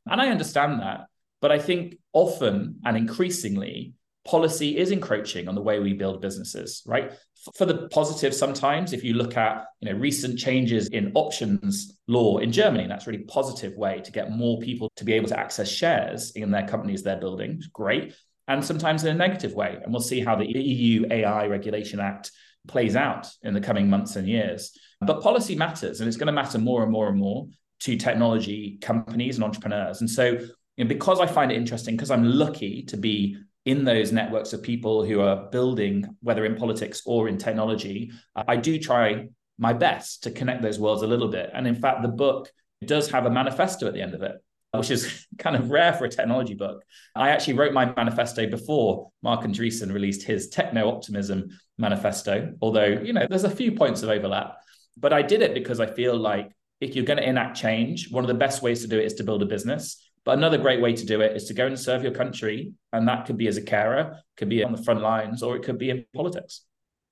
And 0.07 0.21
I 0.21 0.31
understand 0.31 0.81
that. 0.81 1.03
But 1.43 1.53
I 1.53 1.59
think 1.59 1.99
often 2.15 2.77
and 2.87 2.97
increasingly, 2.97 3.93
policy 4.25 4.79
is 4.79 4.93
encroaching 4.93 5.49
on 5.49 5.55
the 5.55 5.61
way 5.61 5.81
we 5.81 5.93
build 5.93 6.23
businesses, 6.23 6.83
right? 6.87 7.13
For 7.57 7.67
the 7.67 7.89
positive, 7.89 8.33
sometimes 8.33 8.93
if 8.93 9.03
you 9.03 9.15
look 9.15 9.37
at 9.37 9.65
you 9.81 9.93
know 9.93 9.99
recent 9.99 10.39
changes 10.39 10.87
in 10.89 11.11
options 11.15 11.99
law 12.07 12.39
in 12.39 12.53
Germany, 12.53 12.87
that's 12.87 13.07
a 13.07 13.11
really 13.11 13.25
positive 13.25 13.77
way 13.77 14.01
to 14.01 14.13
get 14.13 14.31
more 14.31 14.61
people 14.61 14.89
to 14.97 15.05
be 15.05 15.13
able 15.15 15.29
to 15.29 15.39
access 15.39 15.69
shares 15.69 16.31
in 16.31 16.53
their 16.53 16.67
companies 16.67 17.03
they're 17.03 17.19
building. 17.19 17.61
Great. 17.73 18.15
And 18.47 18.65
sometimes 18.65 19.05
in 19.05 19.15
a 19.15 19.19
negative 19.19 19.55
way. 19.55 19.79
And 19.83 19.93
we'll 19.93 20.03
see 20.03 20.21
how 20.21 20.37
the 20.37 20.47
EU 20.47 21.07
AI 21.11 21.47
Regulation 21.47 22.01
Act 22.01 22.31
plays 22.69 22.95
out 22.95 23.29
in 23.43 23.55
the 23.55 23.61
coming 23.61 23.91
months 23.91 24.15
and 24.15 24.29
years. 24.29 24.79
But 25.01 25.23
policy 25.23 25.57
matters, 25.57 26.01
and 26.01 26.07
it's 26.07 26.17
going 26.17 26.29
to 26.29 26.33
matter 26.33 26.59
more 26.59 26.85
and 26.85 26.93
more 26.93 27.09
and 27.09 27.19
more 27.19 27.49
to 27.81 27.97
technology 27.97 28.79
companies 28.81 29.37
and 29.37 29.45
entrepreneurs. 29.45 30.01
And 30.01 30.09
so, 30.09 30.39
because 30.76 31.21
I 31.21 31.26
find 31.26 31.52
it 31.52 31.57
interesting, 31.57 31.97
because 31.97 32.11
I'm 32.11 32.25
lucky 32.25 32.83
to 32.85 32.97
be 32.97 33.37
in 33.64 33.85
those 33.85 34.12
networks 34.12 34.52
of 34.52 34.62
people 34.62 35.05
who 35.05 35.21
are 35.21 35.49
building, 35.50 36.17
whether 36.21 36.45
in 36.45 36.57
politics 36.57 37.02
or 37.07 37.29
in 37.29 37.38
technology, 37.38 38.11
I 38.35 38.57
do 38.57 38.79
try 38.79 39.29
my 39.59 39.73
best 39.73 40.25
to 40.25 40.31
connect 40.31 40.62
those 40.62 40.81
worlds 40.81 41.02
a 41.02 41.07
little 41.07 41.29
bit. 41.29 41.50
And 41.55 41.67
in 41.67 41.76
fact, 41.76 42.02
the 42.02 42.09
book 42.09 42.50
does 42.85 43.11
have 43.11 43.26
a 43.26 43.31
manifesto 43.31 43.87
at 43.87 43.95
the 43.95 44.02
end 44.02 44.14
of 44.14 44.23
it, 44.23 44.37
which 44.73 44.91
is 44.91 45.26
kind 45.38 45.55
of 45.55 45.71
rare 45.71 45.93
for 45.93 46.05
a 46.05 46.09
technology 46.09 46.55
book. 46.55 46.83
I 47.14 47.31
actually 47.31 47.55
wrote 47.55 47.73
my 47.73 47.93
manifesto 47.95 48.49
before 48.49 49.11
Marc 49.23 49.43
Andreessen 49.43 49.93
released 49.93 50.25
his 50.25 50.49
techno 50.49 50.88
optimism 50.88 51.50
manifesto, 51.79 52.55
although, 52.61 52.87
you 52.87 53.12
know, 53.12 53.26
there's 53.29 53.45
a 53.45 53.50
few 53.50 53.73
points 53.73 54.02
of 54.02 54.09
overlap. 54.09 54.57
But 54.97 55.12
I 55.12 55.23
did 55.23 55.43
it 55.43 55.55
because 55.55 55.79
I 55.81 55.87
feel 55.87 56.17
like 56.17 56.50
if 56.81 56.97
you're 56.97 57.05
going 57.05 57.19
to 57.19 57.29
enact 57.29 57.57
change, 57.57 58.11
one 58.11 58.25
of 58.25 58.29
the 58.29 58.35
best 58.35 58.61
ways 58.61 58.83
to 58.83 58.88
do 58.88 58.99
it 58.99 59.05
is 59.05 59.14
to 59.14 59.25
build 59.25 59.43
a 59.43 59.47
business. 59.47 60.05
But 60.25 60.38
another 60.38 60.59
great 60.59 60.81
way 60.81 60.95
to 60.95 61.05
do 61.05 61.21
it 61.21 61.37
is 61.37 61.47
to 61.47 61.55
go 61.55 61.67
and 61.67 61.79
serve 61.79 62.02
your 62.02 62.12
country. 62.12 62.75
And 62.93 63.09
that 63.09 63.26
could 63.26 63.37
be 63.37 63.49
as 63.49 63.57
a 63.57 63.62
carer, 63.62 64.19
could 64.37 64.49
be 64.49 64.62
on 64.62 64.73
the 64.73 64.83
front 64.83 65.00
lines, 65.00 65.43
or 65.43 65.57
it 65.57 65.64
could 65.64 65.79
be 65.79 65.91
in 65.91 66.05
politics. 66.14 66.62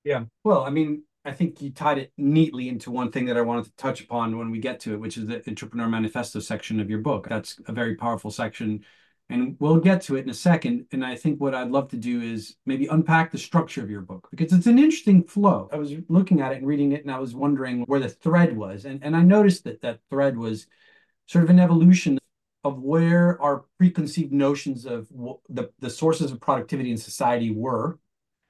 Yeah. 0.03 0.25
Well, 0.43 0.63
I 0.63 0.69
mean, 0.69 1.03
I 1.23 1.33
think 1.33 1.61
you 1.61 1.71
tied 1.71 1.99
it 1.99 2.11
neatly 2.17 2.69
into 2.69 2.89
one 2.89 3.11
thing 3.11 3.25
that 3.25 3.37
I 3.37 3.41
wanted 3.41 3.65
to 3.65 3.75
touch 3.75 4.01
upon 4.01 4.37
when 4.37 4.49
we 4.49 4.59
get 4.59 4.79
to 4.81 4.93
it, 4.93 4.99
which 4.99 5.17
is 5.17 5.27
the 5.27 5.43
entrepreneur 5.47 5.87
manifesto 5.87 6.39
section 6.39 6.79
of 6.79 6.89
your 6.89 6.99
book. 6.99 7.27
That's 7.29 7.59
a 7.67 7.71
very 7.71 7.95
powerful 7.95 8.31
section. 8.31 8.83
And 9.29 9.55
we'll 9.59 9.77
get 9.77 10.01
to 10.03 10.15
it 10.15 10.23
in 10.23 10.29
a 10.29 10.33
second. 10.33 10.87
And 10.91 11.05
I 11.05 11.15
think 11.15 11.39
what 11.39 11.53
I'd 11.53 11.69
love 11.69 11.89
to 11.89 11.97
do 11.97 12.21
is 12.21 12.55
maybe 12.65 12.87
unpack 12.87 13.31
the 13.31 13.37
structure 13.37 13.83
of 13.83 13.89
your 13.89 14.01
book 14.01 14.27
because 14.31 14.51
it's 14.51 14.67
an 14.67 14.79
interesting 14.79 15.23
flow. 15.23 15.69
I 15.71 15.77
was 15.77 15.93
looking 16.09 16.41
at 16.41 16.53
it 16.53 16.57
and 16.57 16.67
reading 16.67 16.91
it, 16.93 17.03
and 17.03 17.11
I 17.11 17.19
was 17.19 17.35
wondering 17.35 17.83
where 17.83 17.99
the 17.99 18.09
thread 18.09 18.57
was. 18.57 18.85
And, 18.85 19.03
and 19.03 19.15
I 19.15 19.21
noticed 19.21 19.63
that 19.65 19.81
that 19.81 19.99
thread 20.09 20.37
was 20.37 20.65
sort 21.27 21.43
of 21.43 21.49
an 21.49 21.59
evolution 21.59 22.17
of 22.63 22.79
where 22.79 23.41
our 23.41 23.65
preconceived 23.77 24.31
notions 24.31 24.85
of 24.85 25.07
the, 25.49 25.71
the 25.79 25.89
sources 25.89 26.31
of 26.31 26.39
productivity 26.39 26.91
in 26.91 26.97
society 26.97 27.51
were 27.51 27.99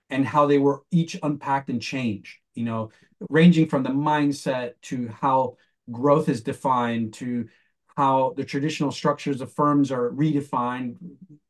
and 0.09 0.25
how 0.25 0.45
they 0.45 0.57
were 0.57 0.83
each 0.91 1.17
unpacked 1.23 1.69
and 1.69 1.81
changed, 1.81 2.37
you 2.53 2.65
know, 2.65 2.91
ranging 3.29 3.67
from 3.67 3.83
the 3.83 3.89
mindset 3.89 4.73
to 4.81 5.07
how 5.07 5.55
growth 5.89 6.27
is 6.27 6.41
defined 6.41 7.13
to 7.13 7.47
how 7.95 8.33
the 8.35 8.43
traditional 8.43 8.91
structures 8.91 9.41
of 9.41 9.53
firms 9.53 9.91
are 9.91 10.11
redefined 10.11 10.95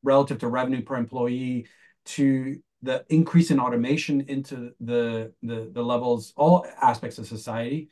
relative 0.03 0.39
to 0.39 0.47
revenue 0.47 0.81
per 0.81 0.95
employee 0.95 1.67
to 2.05 2.59
the 2.83 3.05
increase 3.09 3.51
in 3.51 3.59
automation 3.59 4.21
into 4.21 4.71
the, 4.79 5.31
the, 5.43 5.69
the 5.71 5.83
levels, 5.83 6.33
all 6.35 6.65
aspects 6.81 7.19
of 7.19 7.27
society, 7.27 7.89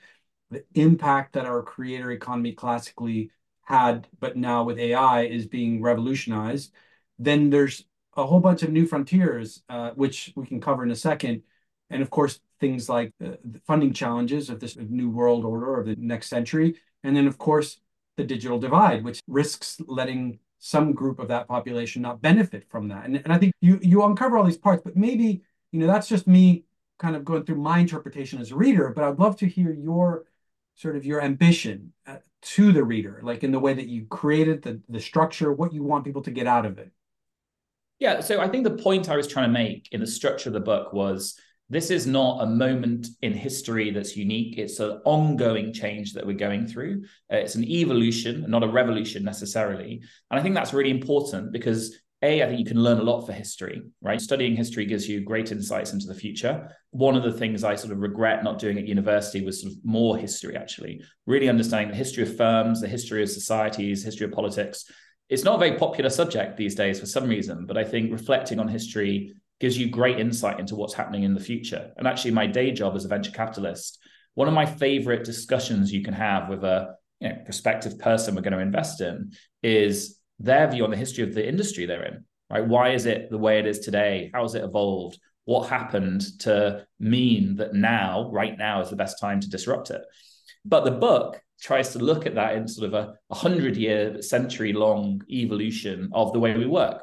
the 0.49 0.63
impact 0.73 1.33
that 1.33 1.45
our 1.45 1.61
creator 1.61 2.11
economy 2.11 2.53
classically 2.53 3.29
had, 3.69 4.07
but 4.19 4.35
now 4.35 4.63
with 4.63 4.79
AI 4.79 5.23
is 5.23 5.45
being 5.45 5.81
revolutionized. 5.81 6.73
Then 7.19 7.49
there's 7.51 7.85
a 8.17 8.25
whole 8.25 8.39
bunch 8.39 8.63
of 8.63 8.71
new 8.71 8.87
frontiers, 8.87 9.61
uh, 9.69 9.91
which 9.91 10.33
we 10.35 10.47
can 10.47 10.59
cover 10.59 10.83
in 10.83 10.91
a 10.91 10.95
second. 10.95 11.43
And 11.91 12.01
of 12.01 12.09
course, 12.09 12.39
things 12.59 12.89
like 12.89 13.13
the 13.19 13.37
funding 13.65 13.93
challenges 13.93 14.49
of 14.49 14.59
this 14.59 14.75
new 14.75 15.09
world 15.09 15.45
order 15.45 15.79
of 15.79 15.85
the 15.85 15.95
next 15.97 16.27
century. 16.27 16.75
And 17.03 17.15
then, 17.15 17.27
of 17.27 17.37
course, 17.37 17.79
the 18.17 18.23
digital 18.23 18.59
divide, 18.59 19.03
which 19.03 19.21
risks 19.27 19.79
letting 19.87 20.39
some 20.57 20.91
group 20.91 21.19
of 21.19 21.29
that 21.29 21.47
population 21.47 22.01
not 22.01 22.21
benefit 22.21 22.65
from 22.69 22.89
that. 22.89 23.05
And, 23.05 23.17
and 23.17 23.31
I 23.31 23.37
think 23.37 23.53
you 23.61 23.79
you 23.81 24.03
uncover 24.03 24.37
all 24.37 24.43
these 24.43 24.57
parts, 24.57 24.81
but 24.83 24.97
maybe 24.97 25.41
you 25.71 25.79
know 25.79 25.87
that's 25.87 26.09
just 26.09 26.27
me 26.27 26.65
kind 26.97 27.15
of 27.15 27.23
going 27.23 27.45
through 27.45 27.55
my 27.55 27.79
interpretation 27.79 28.41
as 28.41 28.51
a 28.51 28.55
reader. 28.55 28.91
But 28.93 29.05
I'd 29.05 29.19
love 29.19 29.37
to 29.37 29.47
hear 29.47 29.71
your 29.71 30.25
sort 30.75 30.97
of 30.97 31.05
your 31.05 31.21
ambition 31.21 31.93
uh, 32.05 32.17
to 32.41 32.71
the 32.71 32.83
reader, 32.83 33.19
like 33.23 33.43
in 33.43 33.51
the 33.51 33.59
way 33.59 33.73
that 33.73 33.87
you 33.87 34.05
created 34.05 34.61
the 34.61 34.81
the 34.89 34.99
structure, 34.99 35.51
what 35.51 35.73
you 35.73 35.83
want 35.83 36.05
people 36.05 36.21
to 36.23 36.31
get 36.31 36.47
out 36.47 36.65
of 36.65 36.77
it. 36.77 36.91
Yeah, 37.99 38.21
so 38.21 38.39
I 38.39 38.47
think 38.47 38.63
the 38.63 38.81
point 38.81 39.09
I 39.09 39.17
was 39.17 39.27
trying 39.27 39.49
to 39.49 39.59
make 39.59 39.89
in 39.91 39.99
the 39.99 40.07
structure 40.07 40.49
of 40.49 40.53
the 40.53 40.61
book 40.61 40.93
was 40.93 41.37
this 41.69 41.91
is 41.91 42.07
not 42.07 42.41
a 42.41 42.47
moment 42.47 43.07
in 43.21 43.33
history 43.33 43.91
that's 43.91 44.17
unique. 44.17 44.57
It's 44.57 44.79
an 44.79 45.01
ongoing 45.05 45.71
change 45.71 46.13
that 46.13 46.25
we're 46.25 46.33
going 46.33 46.65
through. 46.65 47.03
Uh, 47.31 47.37
it's 47.37 47.55
an 47.55 47.63
evolution, 47.63 48.45
not 48.47 48.63
a 48.63 48.67
revolution 48.67 49.23
necessarily. 49.23 50.01
And 50.31 50.39
I 50.39 50.41
think 50.41 50.55
that's 50.55 50.73
really 50.73 50.89
important 50.89 51.51
because 51.51 51.95
a, 52.21 52.43
I 52.43 52.47
think 52.47 52.59
you 52.59 52.65
can 52.65 52.83
learn 52.83 52.99
a 52.99 53.03
lot 53.03 53.25
for 53.25 53.31
history, 53.31 53.81
right? 54.01 54.19
Studying 54.19 54.55
history 54.55 54.85
gives 54.85 55.07
you 55.07 55.21
great 55.21 55.53
insights 55.53 55.93
into 55.93 56.05
the 56.05 56.13
future. 56.13 56.75
One 56.91 57.15
of 57.15 57.23
the 57.23 57.31
things 57.31 57.63
I 57.63 57.75
sort 57.75 57.93
of 57.93 57.99
regret 57.99 58.43
not 58.43 58.59
doing 58.59 58.77
at 58.77 58.87
university 58.87 59.43
was 59.43 59.61
sort 59.61 59.73
of 59.73 59.79
more 59.85 60.17
history, 60.17 60.57
actually, 60.57 61.01
really 61.25 61.47
understanding 61.47 61.89
the 61.89 61.95
history 61.95 62.23
of 62.23 62.35
firms, 62.35 62.81
the 62.81 62.89
history 62.89 63.23
of 63.23 63.29
societies, 63.29 64.03
history 64.03 64.25
of 64.25 64.33
politics. 64.33 64.83
It's 65.29 65.45
not 65.45 65.55
a 65.55 65.59
very 65.59 65.77
popular 65.77 66.09
subject 66.09 66.57
these 66.57 66.75
days 66.75 66.99
for 66.99 67.05
some 67.05 67.27
reason, 67.27 67.65
but 67.65 67.77
I 67.77 67.85
think 67.85 68.11
reflecting 68.11 68.59
on 68.59 68.67
history 68.67 69.33
gives 69.61 69.77
you 69.77 69.89
great 69.89 70.19
insight 70.19 70.59
into 70.59 70.75
what's 70.75 70.93
happening 70.93 71.23
in 71.23 71.33
the 71.33 71.39
future. 71.39 71.91
And 71.97 72.07
actually, 72.07 72.31
my 72.31 72.47
day 72.47 72.71
job 72.71 72.95
as 72.95 73.05
a 73.05 73.09
venture 73.09 73.31
capitalist, 73.31 73.99
one 74.35 74.47
of 74.47 74.53
my 74.53 74.65
favorite 74.65 75.23
discussions 75.23 75.91
you 75.91 76.03
can 76.03 76.13
have 76.13 76.49
with 76.49 76.63
a 76.63 76.95
you 77.19 77.29
know, 77.29 77.35
prospective 77.45 77.97
person 77.99 78.35
we're 78.35 78.41
going 78.41 78.53
to 78.53 78.59
invest 78.59 79.01
in 79.01 79.31
is 79.63 80.18
their 80.39 80.69
view 80.69 80.83
on 80.83 80.91
the 80.91 80.97
history 80.97 81.23
of 81.23 81.33
the 81.33 81.47
industry 81.47 81.85
they're 81.85 82.05
in. 82.05 82.25
Right? 82.49 82.65
Why 82.65 82.89
is 82.89 83.05
it 83.05 83.29
the 83.29 83.37
way 83.37 83.59
it 83.59 83.67
is 83.67 83.79
today? 83.79 84.31
How 84.33 84.41
has 84.41 84.55
it 84.55 84.63
evolved? 84.63 85.19
What 85.45 85.69
happened 85.69 86.39
to 86.39 86.85
mean 86.99 87.55
that 87.57 87.73
now, 87.73 88.29
right 88.31 88.57
now, 88.57 88.81
is 88.81 88.89
the 88.89 88.95
best 88.95 89.19
time 89.19 89.39
to 89.41 89.49
disrupt 89.49 89.91
it? 89.91 90.01
But 90.65 90.85
the 90.85 90.91
book 90.91 91.41
tries 91.61 91.93
to 91.93 91.99
look 91.99 92.25
at 92.25 92.35
that 92.35 92.55
in 92.55 92.67
sort 92.67 92.87
of 92.87 92.93
a, 92.93 93.13
a 93.29 93.35
hundred 93.35 93.75
year, 93.75 94.21
century 94.21 94.73
long 94.73 95.21
evolution 95.29 96.09
of 96.13 96.33
the 96.33 96.39
way 96.39 96.55
we 96.55 96.65
work. 96.65 97.01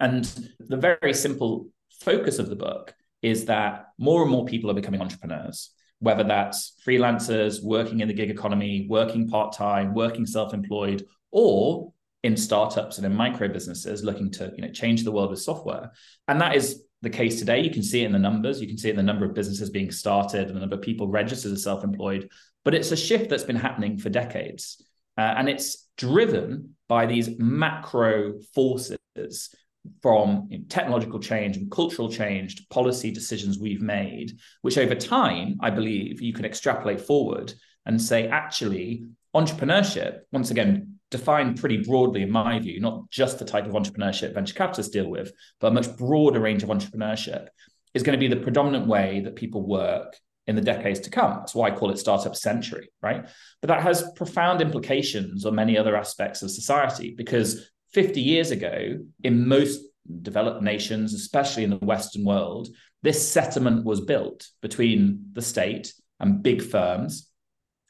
And 0.00 0.24
the 0.60 0.76
very 0.76 1.14
simple 1.14 1.68
focus 2.00 2.38
of 2.38 2.48
the 2.48 2.56
book 2.56 2.94
is 3.22 3.46
that 3.46 3.86
more 3.98 4.22
and 4.22 4.30
more 4.30 4.44
people 4.44 4.70
are 4.70 4.74
becoming 4.74 5.00
entrepreneurs, 5.00 5.70
whether 5.98 6.24
that's 6.24 6.74
freelancers 6.86 7.62
working 7.62 8.00
in 8.00 8.08
the 8.08 8.14
gig 8.14 8.30
economy, 8.30 8.86
working 8.88 9.28
part 9.28 9.52
time, 9.52 9.94
working 9.94 10.26
self 10.26 10.54
employed, 10.54 11.04
or 11.30 11.92
in 12.22 12.36
startups 12.36 12.98
and 12.98 13.06
in 13.06 13.14
micro 13.14 13.48
businesses 13.48 14.02
looking 14.02 14.30
to 14.32 14.52
you 14.56 14.62
know, 14.62 14.70
change 14.70 15.04
the 15.04 15.12
world 15.12 15.30
with 15.30 15.40
software. 15.40 15.92
And 16.26 16.40
that 16.40 16.56
is 16.56 16.82
the 17.02 17.10
case 17.10 17.38
today. 17.38 17.60
You 17.60 17.70
can 17.70 17.82
see 17.82 18.02
it 18.02 18.06
in 18.06 18.12
the 18.12 18.18
numbers. 18.18 18.60
You 18.60 18.66
can 18.66 18.78
see 18.78 18.88
it 18.88 18.92
in 18.92 18.96
the 18.96 19.02
number 19.02 19.24
of 19.24 19.34
businesses 19.34 19.70
being 19.70 19.90
started 19.90 20.48
and 20.48 20.56
the 20.56 20.60
number 20.60 20.76
of 20.76 20.82
people 20.82 21.08
registered 21.08 21.52
as 21.52 21.62
self 21.62 21.84
employed. 21.84 22.28
But 22.64 22.74
it's 22.74 22.90
a 22.90 22.96
shift 22.96 23.30
that's 23.30 23.44
been 23.44 23.56
happening 23.56 23.98
for 23.98 24.08
decades. 24.08 24.82
Uh, 25.16 25.34
and 25.36 25.48
it's 25.48 25.88
driven 25.96 26.76
by 26.88 27.06
these 27.06 27.38
macro 27.38 28.40
forces 28.54 29.54
from 30.02 30.48
you 30.50 30.58
know, 30.58 30.64
technological 30.68 31.18
change 31.18 31.56
and 31.56 31.70
cultural 31.70 32.10
change 32.10 32.56
to 32.56 32.66
policy 32.68 33.10
decisions 33.10 33.58
we've 33.58 33.80
made, 33.80 34.38
which 34.62 34.78
over 34.78 34.94
time, 34.94 35.56
I 35.60 35.70
believe 35.70 36.20
you 36.20 36.32
can 36.32 36.44
extrapolate 36.44 37.00
forward 37.00 37.52
and 37.86 38.00
say, 38.00 38.28
actually, 38.28 39.04
entrepreneurship, 39.34 40.20
once 40.32 40.50
again, 40.50 40.97
defined 41.10 41.58
pretty 41.58 41.78
broadly, 41.78 42.22
in 42.22 42.30
my 42.30 42.58
view, 42.58 42.80
not 42.80 43.08
just 43.10 43.38
the 43.38 43.44
type 43.44 43.66
of 43.66 43.72
entrepreneurship 43.72 44.34
venture 44.34 44.54
capitalists 44.54 44.92
deal 44.92 45.08
with, 45.08 45.32
but 45.60 45.68
a 45.68 45.74
much 45.74 45.96
broader 45.96 46.40
range 46.40 46.62
of 46.62 46.68
entrepreneurship, 46.68 47.48
is 47.94 48.02
going 48.02 48.18
to 48.18 48.28
be 48.28 48.32
the 48.32 48.42
predominant 48.42 48.86
way 48.86 49.20
that 49.20 49.36
people 49.36 49.66
work 49.66 50.16
in 50.46 50.56
the 50.56 50.62
decades 50.62 51.00
to 51.00 51.10
come. 51.10 51.32
That's 51.38 51.54
why 51.54 51.68
I 51.68 51.76
call 51.76 51.90
it 51.90 51.98
startup 51.98 52.34
century, 52.34 52.90
right? 53.02 53.28
But 53.60 53.68
that 53.68 53.82
has 53.82 54.10
profound 54.16 54.60
implications 54.60 55.44
on 55.44 55.54
many 55.54 55.76
other 55.76 55.96
aspects 55.96 56.42
of 56.42 56.50
society 56.50 57.14
because 57.16 57.70
50 57.92 58.20
years 58.20 58.50
ago, 58.50 58.98
in 59.22 59.48
most 59.48 59.80
developed 60.22 60.62
nations, 60.62 61.14
especially 61.14 61.64
in 61.64 61.70
the 61.70 61.76
Western 61.76 62.24
world, 62.24 62.68
this 63.02 63.30
settlement 63.30 63.84
was 63.84 64.00
built 64.00 64.48
between 64.62 65.26
the 65.32 65.42
state 65.42 65.92
and 66.18 66.42
big 66.42 66.62
firms 66.62 67.30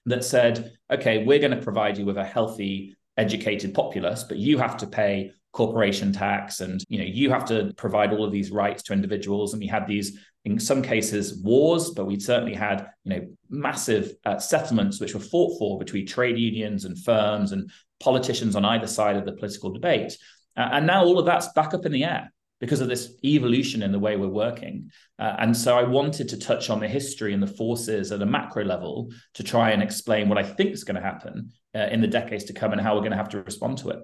that 0.07 0.25
said, 0.25 0.73
okay, 0.91 1.25
we're 1.25 1.39
going 1.39 1.57
to 1.57 1.63
provide 1.63 1.97
you 1.97 2.05
with 2.05 2.17
a 2.17 2.25
healthy, 2.25 2.97
educated 3.19 3.75
populace, 3.75 4.25
but 4.25 4.39
you 4.39 4.57
have 4.59 4.77
to 4.79 4.87
pay 4.87 5.33
corporation 5.53 6.13
tax 6.13 6.61
and 6.61 6.85
you 6.89 6.99
know 6.99 7.05
you 7.05 7.31
have 7.31 7.45
to 7.45 7.73
provide 7.77 8.13
all 8.13 8.25
of 8.25 8.31
these 8.31 8.51
rights 8.51 8.83
to 8.83 8.93
individuals 8.93 9.55
and 9.55 9.61
we 9.61 9.67
had 9.67 9.87
these 9.87 10.19
in 10.45 10.61
some 10.61 10.83
cases 10.83 11.43
wars 11.43 11.91
but 11.91 12.05
we 12.05 12.21
certainly 12.21 12.55
had 12.55 12.87
you 13.05 13.15
know 13.15 13.27
massive 13.49 14.13
uh, 14.27 14.39
settlements 14.39 15.01
which 15.01 15.15
were 15.15 15.21
fought 15.21 15.59
for 15.59 15.79
between 15.79 16.07
trade 16.07 16.39
unions 16.39 16.85
and 16.85 16.99
firms 16.99 17.53
and 17.53 17.71
politicians 18.01 18.57
on 18.57 18.65
either 18.65 18.87
side 18.87 19.17
of 19.17 19.25
the 19.25 19.33
political 19.33 19.71
debate. 19.71 20.17
Uh, 20.57 20.69
and 20.73 20.87
now 20.87 21.05
all 21.05 21.19
of 21.19 21.27
that's 21.27 21.49
back 21.53 21.75
up 21.75 21.87
in 21.87 21.93
the 21.93 22.05
air 22.05 22.33
because 22.61 22.81
of 22.81 22.89
this 22.89 23.15
evolution 23.25 23.83
in 23.83 23.93
the 23.93 23.99
way 23.99 24.17
we're 24.17 24.29
working. 24.29 24.91
Uh, 25.19 25.37
and 25.39 25.57
so 25.57 25.79
I 25.79 25.85
wanted 25.85 26.29
to 26.31 26.39
touch 26.39 26.71
on 26.71 26.81
the 26.81 26.89
history 26.89 27.33
and 27.33 27.43
the 27.43 27.47
forces 27.47 28.11
at 28.11 28.23
a 28.23 28.27
macro 28.27 28.65
level 28.65 29.11
to 29.35 29.43
try 29.43 29.71
and 29.71 29.83
explain 29.83 30.29
what 30.29 30.39
I 30.39 30.43
think 30.43 30.73
is 30.73 30.85
going 30.85 30.97
to 30.97 31.03
happen 31.03 31.51
uh, 31.75 31.89
in 31.91 32.01
the 32.01 32.07
decades 32.07 32.45
to 32.45 32.53
come 32.53 32.73
and 32.73 32.81
how 32.81 32.95
we're 32.95 33.03
going 33.03 33.13
to 33.13 33.17
have 33.17 33.29
to 33.31 33.43
respond 33.43 33.79
to 33.79 33.91
it. 33.91 33.99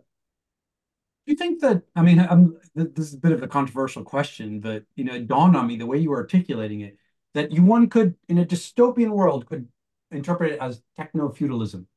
Do 1.26 1.32
you 1.32 1.36
think 1.36 1.60
that, 1.62 1.82
I 1.96 2.02
mean, 2.02 2.20
I'm, 2.20 2.56
this 2.74 3.08
is 3.08 3.14
a 3.14 3.18
bit 3.18 3.32
of 3.32 3.42
a 3.42 3.48
controversial 3.48 4.04
question, 4.04 4.60
but, 4.60 4.84
you 4.94 5.04
know, 5.04 5.14
it 5.14 5.26
dawned 5.26 5.56
on 5.56 5.66
me 5.66 5.76
the 5.76 5.86
way 5.86 5.98
you 5.98 6.10
were 6.10 6.18
articulating 6.18 6.80
it, 6.80 6.98
that 7.32 7.50
you 7.50 7.62
one 7.62 7.88
could, 7.88 8.14
in 8.28 8.38
a 8.38 8.44
dystopian 8.44 9.08
world, 9.08 9.46
could 9.46 9.66
interpret 10.10 10.52
it 10.52 10.58
as 10.60 10.82
techno-feudalism 10.96 11.88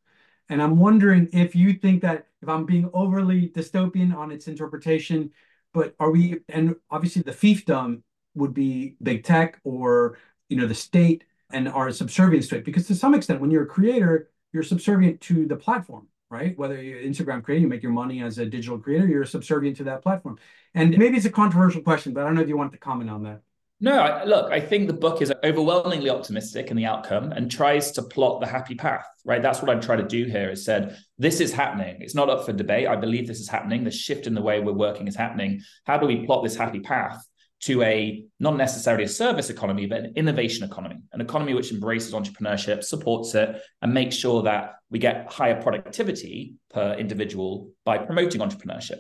and 0.50 0.62
I'm 0.62 0.78
wondering 0.78 1.30
if 1.34 1.56
you 1.56 1.74
think 1.74 2.02
that 2.02 2.28
if 2.42 2.50
I'm 2.50 2.66
being 2.66 2.90
overly 2.94 3.50
dystopian 3.50 4.16
on 4.16 4.32
its 4.32 4.48
interpretation, 4.48 5.32
but 5.78 5.94
are 6.00 6.10
we, 6.10 6.40
and 6.50 6.76
obviously 6.90 7.22
the 7.22 7.32
fiefdom 7.32 8.02
would 8.34 8.52
be 8.52 8.96
big 9.04 9.24
tech 9.24 9.60
or, 9.64 10.18
you 10.50 10.58
know, 10.58 10.66
the 10.66 10.74
state 10.74 11.24
and 11.52 11.70
are 11.70 11.92
subservient 11.92 12.50
to 12.50 12.58
it. 12.58 12.66
Because 12.66 12.88
to 12.88 12.96
some 12.96 13.14
extent, 13.14 13.42
when 13.42 13.52
you're 13.52 13.64
a 13.64 13.68
creator, 13.68 14.32
you're 14.54 14.64
subservient 14.64 15.22
to 15.22 15.46
the 15.46 15.56
platform, 15.56 16.08
right? 16.32 16.58
Whether 16.58 16.82
you're 16.82 17.00
Instagram 17.00 17.44
creator, 17.44 17.62
you 17.62 17.68
make 17.68 17.84
your 17.84 17.92
money 17.92 18.24
as 18.24 18.40
a 18.40 18.46
digital 18.48 18.80
creator, 18.80 19.06
you're 19.06 19.24
subservient 19.26 19.78
to 19.78 19.84
that 19.84 20.02
platform. 20.02 20.40
And 20.74 20.98
maybe 20.98 21.16
it's 21.16 21.28
a 21.28 21.30
controversial 21.30 21.82
question, 21.84 22.12
but 22.12 22.22
I 22.22 22.26
don't 22.26 22.34
know 22.34 22.42
if 22.42 22.50
you 22.50 22.58
want 22.58 22.72
to 22.72 22.80
comment 22.80 23.12
on 23.12 23.22
that. 23.24 23.42
No, 23.80 24.00
I, 24.00 24.24
look, 24.24 24.52
I 24.52 24.60
think 24.60 24.88
the 24.88 24.94
book 24.94 25.22
is 25.22 25.32
overwhelmingly 25.44 26.10
optimistic 26.10 26.72
in 26.72 26.78
the 26.78 26.86
outcome 26.86 27.32
and 27.32 27.50
tries 27.50 27.92
to 27.92 28.02
plot 28.02 28.42
the 28.42 28.48
happy 28.48 28.74
path, 28.74 29.06
right? 29.24 29.42
That's 29.42 29.62
what 29.62 29.70
I'm 29.70 29.82
trying 29.82 30.00
to 30.00 30.08
do 30.08 30.26
here 30.26 30.50
is 30.50 30.66
said, 30.66 30.98
this 31.20 31.40
is 31.40 31.54
happening. 31.54 31.98
It's 32.00 32.16
not 32.16 32.30
up 32.30 32.44
for 32.44 32.54
debate. 32.54 32.88
I 32.88 32.96
believe 32.96 33.28
this 33.28 33.40
is 33.40 33.48
happening. 33.48 33.84
The 33.84 33.92
shift 33.92 34.26
in 34.26 34.34
the 34.34 34.42
way 34.42 34.60
we're 34.60 34.74
working 34.74 35.08
is 35.08 35.16
happening. 35.16 35.62
How 35.86 35.98
do 35.98 36.08
we 36.08 36.26
plot 36.26 36.44
this 36.44 36.56
happy 36.56 36.80
path 36.80 37.24
to 37.60 37.84
a 37.84 38.24
not 38.40 38.56
necessarily 38.56 39.04
a 39.04 39.10
service 39.10 39.52
economy, 39.52 39.86
but 39.86 40.00
an 40.00 40.14
innovation 40.16 40.64
economy, 40.64 40.98
an 41.14 41.22
economy 41.22 41.54
which 41.54 41.72
embraces 41.72 42.14
entrepreneurship, 42.14 42.84
supports 42.84 43.36
it, 43.36 43.62
and 43.84 43.94
makes 43.94 44.16
sure 44.16 44.44
that 44.44 44.76
we 44.90 44.98
get 44.98 45.32
higher 45.32 45.62
productivity 45.62 46.56
per 46.72 46.94
individual 46.94 47.72
by 47.86 48.00
promoting 48.00 48.42
entrepreneurship. 48.42 49.00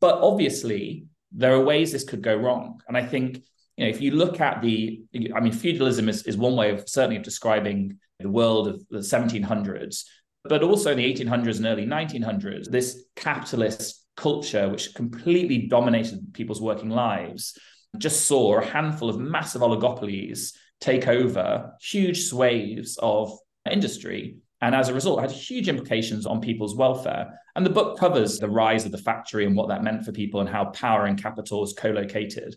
But 0.00 0.20
obviously, 0.20 1.06
there 1.32 1.54
are 1.54 1.64
ways 1.64 1.90
this 1.90 2.04
could 2.04 2.22
go 2.22 2.36
wrong. 2.36 2.80
And 2.86 2.96
I 2.96 3.04
think, 3.04 3.42
you 3.76 3.84
know, 3.84 3.90
if 3.90 4.00
you 4.00 4.12
look 4.12 4.40
at 4.40 4.62
the, 4.62 5.02
I 5.34 5.40
mean, 5.40 5.52
feudalism 5.52 6.08
is, 6.08 6.22
is 6.24 6.36
one 6.36 6.56
way 6.56 6.70
of 6.70 6.88
certainly 6.88 7.16
of 7.16 7.22
describing 7.22 7.98
the 8.20 8.28
world 8.28 8.68
of 8.68 8.82
the 8.90 8.98
1700s, 8.98 10.04
but 10.44 10.62
also 10.62 10.92
in 10.92 10.98
the 10.98 11.12
1800s 11.12 11.56
and 11.56 11.66
early 11.66 11.86
1900s, 11.86 12.70
this 12.70 13.04
capitalist 13.16 14.04
culture, 14.16 14.68
which 14.68 14.94
completely 14.94 15.66
dominated 15.66 16.32
people's 16.32 16.60
working 16.60 16.90
lives, 16.90 17.58
just 17.98 18.26
saw 18.26 18.58
a 18.58 18.64
handful 18.64 19.08
of 19.08 19.18
massive 19.18 19.62
oligopolies 19.62 20.52
take 20.80 21.08
over 21.08 21.72
huge 21.80 22.24
swathes 22.24 22.98
of 23.00 23.36
industry. 23.70 24.36
And 24.60 24.74
as 24.74 24.88
a 24.88 24.94
result, 24.94 25.20
had 25.20 25.30
huge 25.30 25.68
implications 25.68 26.26
on 26.26 26.40
people's 26.40 26.76
welfare. 26.76 27.40
And 27.56 27.64
the 27.64 27.70
book 27.70 27.98
covers 27.98 28.38
the 28.38 28.48
rise 28.48 28.84
of 28.84 28.92
the 28.92 28.98
factory 28.98 29.46
and 29.46 29.56
what 29.56 29.68
that 29.68 29.82
meant 29.82 30.04
for 30.04 30.12
people 30.12 30.40
and 30.40 30.48
how 30.48 30.66
power 30.66 31.06
and 31.06 31.20
capital 31.20 31.62
is 31.64 31.74
co 31.76 31.90
located. 31.90 32.56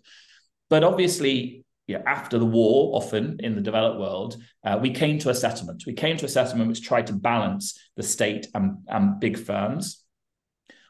But 0.69 0.83
obviously, 0.83 1.65
after 1.95 2.37
the 2.37 2.45
war, 2.45 2.95
often 2.95 3.39
in 3.39 3.55
the 3.55 3.61
developed 3.61 3.99
world, 3.99 4.37
uh, 4.63 4.77
we 4.81 4.91
came 4.91 5.19
to 5.19 5.29
a 5.29 5.35
settlement. 5.35 5.83
We 5.87 5.93
came 5.93 6.17
to 6.17 6.25
a 6.25 6.29
settlement 6.29 6.69
which 6.69 6.85
tried 6.85 7.07
to 7.07 7.13
balance 7.13 7.79
the 7.95 8.03
state 8.03 8.47
and, 8.53 8.79
and 8.87 9.19
big 9.19 9.37
firms. 9.37 10.03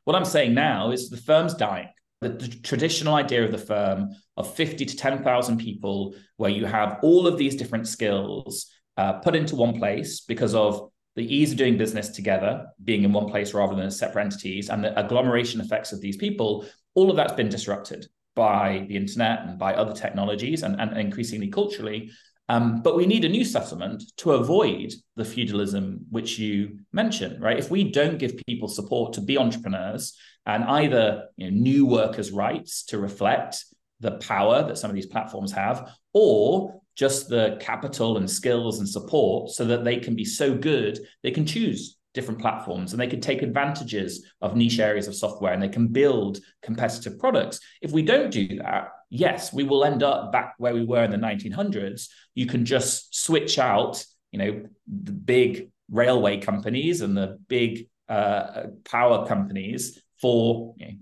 What 0.05 0.15
I'm 0.15 0.25
saying 0.25 0.53
now 0.53 0.91
is 0.91 1.09
the 1.09 1.17
firm's 1.17 1.53
dying. 1.53 1.89
The, 2.21 2.29
the 2.29 2.47
traditional 2.47 3.13
idea 3.13 3.45
of 3.45 3.51
the 3.51 3.59
firm 3.59 4.09
of 4.37 4.53
50 4.55 4.85
to 4.85 4.97
10,000 4.97 5.57
people, 5.57 6.15
where 6.37 6.49
you 6.49 6.65
have 6.65 6.97
all 7.03 7.27
of 7.27 7.37
these 7.37 7.55
different 7.55 7.87
skills 7.87 8.71
uh, 8.97 9.13
put 9.13 9.35
into 9.35 9.55
one 9.55 9.77
place 9.77 10.21
because 10.21 10.55
of 10.55 10.89
the 11.15 11.35
ease 11.35 11.51
of 11.51 11.57
doing 11.57 11.77
business 11.77 12.09
together, 12.09 12.65
being 12.83 13.03
in 13.03 13.13
one 13.13 13.27
place 13.27 13.53
rather 13.53 13.75
than 13.75 13.85
as 13.85 13.99
separate 13.99 14.23
entities, 14.23 14.69
and 14.69 14.83
the 14.83 14.97
agglomeration 14.99 15.61
effects 15.61 15.91
of 15.91 16.01
these 16.01 16.17
people, 16.17 16.65
all 16.95 17.11
of 17.11 17.15
that's 17.15 17.33
been 17.33 17.49
disrupted 17.49 18.07
by 18.37 18.85
the 18.87 18.95
internet 18.95 19.39
and 19.41 19.57
by 19.57 19.73
other 19.73 19.93
technologies 19.93 20.61
and, 20.61 20.79
and 20.79 20.95
increasingly 20.97 21.49
culturally. 21.49 22.11
Um, 22.47 22.81
but 22.81 22.95
we 22.95 23.05
need 23.05 23.25
a 23.25 23.29
new 23.29 23.43
settlement 23.43 24.03
to 24.17 24.31
avoid 24.33 24.93
the 25.17 25.25
feudalism 25.25 26.05
which 26.09 26.39
you 26.39 26.79
mentioned, 26.93 27.41
right? 27.41 27.57
If 27.57 27.69
we 27.69 27.91
don't 27.91 28.19
give 28.19 28.41
people 28.47 28.69
support 28.69 29.13
to 29.13 29.21
be 29.21 29.37
entrepreneurs 29.37 30.15
and 30.45 30.63
either 30.63 31.25
you 31.35 31.51
know, 31.51 31.57
new 31.57 31.85
workers' 31.85 32.31
rights 32.31 32.85
to 32.85 32.99
reflect 32.99 33.65
the 33.99 34.11
power 34.11 34.63
that 34.67 34.77
some 34.77 34.91
of 34.91 34.95
these 34.95 35.07
platforms 35.07 35.51
have, 35.51 35.89
or 36.13 36.79
just 36.95 37.27
the 37.27 37.57
capital 37.59 38.17
and 38.17 38.29
skills 38.29 38.79
and 38.79 38.87
support 38.87 39.49
so 39.49 39.65
that 39.65 39.83
they 39.83 39.97
can 39.97 40.15
be 40.15 40.25
so 40.25 40.55
good 40.55 40.99
they 41.23 41.31
can 41.31 41.45
choose 41.45 41.96
different 42.17 42.41
platforms 42.41 42.91
and 42.91 42.99
they 42.99 43.07
can 43.07 43.21
take 43.21 43.43
advantages 43.43 44.25
of 44.41 44.55
niche 44.55 44.79
areas 44.79 45.07
of 45.07 45.13
software 45.15 45.53
and 45.53 45.61
they 45.61 45.69
can 45.69 45.87
build 45.87 46.39
competitive 46.63 47.19
products. 47.19 47.59
If 47.79 47.91
we 47.91 48.01
don't 48.01 48.31
do 48.31 48.57
that, 48.57 48.89
yes, 49.11 49.53
we 49.53 49.63
will 49.63 49.85
end 49.85 50.01
up 50.01 50.31
back 50.31 50.55
where 50.57 50.73
we 50.73 50.83
were 50.83 51.03
in 51.03 51.11
the 51.11 51.17
1900s. 51.17 52.09
You 52.33 52.47
can 52.47 52.65
just 52.65 53.15
switch 53.23 53.59
out, 53.59 54.03
you 54.31 54.39
know, 54.39 54.65
the 54.87 55.11
big 55.11 55.69
railway 55.91 56.39
companies 56.41 57.01
and 57.01 57.15
the 57.15 57.37
big 57.47 57.87
uh, 58.09 58.63
power 58.83 59.27
companies 59.27 60.01
for 60.19 60.73
you 60.77 60.87
know, 60.87 60.93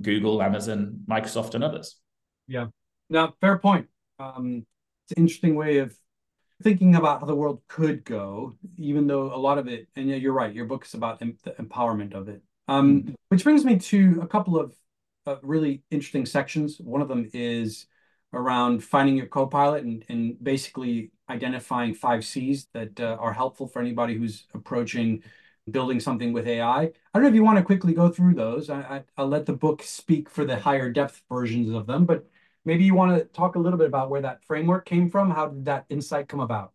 Google, 0.00 0.42
Amazon, 0.42 1.00
Microsoft, 1.06 1.54
and 1.54 1.62
others. 1.62 1.96
Yeah. 2.48 2.68
Now, 3.10 3.34
fair 3.38 3.58
point. 3.58 3.88
Um, 4.18 4.64
it's 5.04 5.12
an 5.18 5.24
interesting 5.24 5.56
way 5.56 5.78
of 5.78 5.94
thinking 6.62 6.94
about 6.94 7.20
how 7.20 7.26
the 7.26 7.34
world 7.34 7.60
could 7.68 8.04
go, 8.04 8.54
even 8.76 9.06
though 9.06 9.34
a 9.34 9.36
lot 9.36 9.58
of 9.58 9.68
it, 9.68 9.88
and 9.96 10.08
yeah, 10.08 10.16
you're 10.16 10.32
right, 10.32 10.54
your 10.54 10.66
book 10.66 10.84
is 10.84 10.94
about 10.94 11.20
em- 11.20 11.38
the 11.42 11.52
empowerment 11.52 12.14
of 12.14 12.28
it. 12.28 12.42
Um, 12.68 13.02
mm-hmm. 13.02 13.14
Which 13.28 13.44
brings 13.44 13.64
me 13.64 13.78
to 13.78 14.20
a 14.22 14.26
couple 14.26 14.58
of 14.58 14.74
uh, 15.26 15.36
really 15.42 15.82
interesting 15.90 16.26
sections. 16.26 16.78
One 16.78 17.02
of 17.02 17.08
them 17.08 17.30
is 17.32 17.86
around 18.32 18.82
finding 18.82 19.16
your 19.16 19.26
co-pilot 19.26 19.84
and, 19.84 20.04
and 20.08 20.42
basically 20.42 21.10
identifying 21.28 21.94
five 21.94 22.24
C's 22.24 22.66
that 22.72 22.98
uh, 23.00 23.16
are 23.20 23.32
helpful 23.32 23.66
for 23.66 23.80
anybody 23.80 24.16
who's 24.16 24.46
approaching 24.54 25.22
building 25.70 25.98
something 25.98 26.32
with 26.32 26.46
AI. 26.46 26.82
I 26.82 26.90
don't 27.14 27.22
know 27.22 27.28
if 27.28 27.34
you 27.34 27.44
want 27.44 27.58
to 27.58 27.64
quickly 27.64 27.94
go 27.94 28.10
through 28.10 28.34
those. 28.34 28.68
I, 28.68 29.02
I, 29.16 29.22
will 29.22 29.28
let 29.28 29.46
the 29.46 29.54
book 29.54 29.82
speak 29.82 30.28
for 30.28 30.44
the 30.44 30.58
higher 30.58 30.90
depth 30.90 31.22
versions 31.30 31.70
of 31.70 31.86
them, 31.86 32.04
but 32.04 32.28
maybe 32.64 32.84
you 32.84 32.94
want 32.94 33.16
to 33.16 33.24
talk 33.24 33.56
a 33.56 33.58
little 33.58 33.78
bit 33.78 33.88
about 33.88 34.10
where 34.10 34.22
that 34.22 34.44
framework 34.44 34.86
came 34.86 35.10
from. 35.10 35.30
How 35.30 35.48
did 35.48 35.64
that 35.66 35.86
insight 35.88 36.28
come 36.28 36.40
about? 36.40 36.72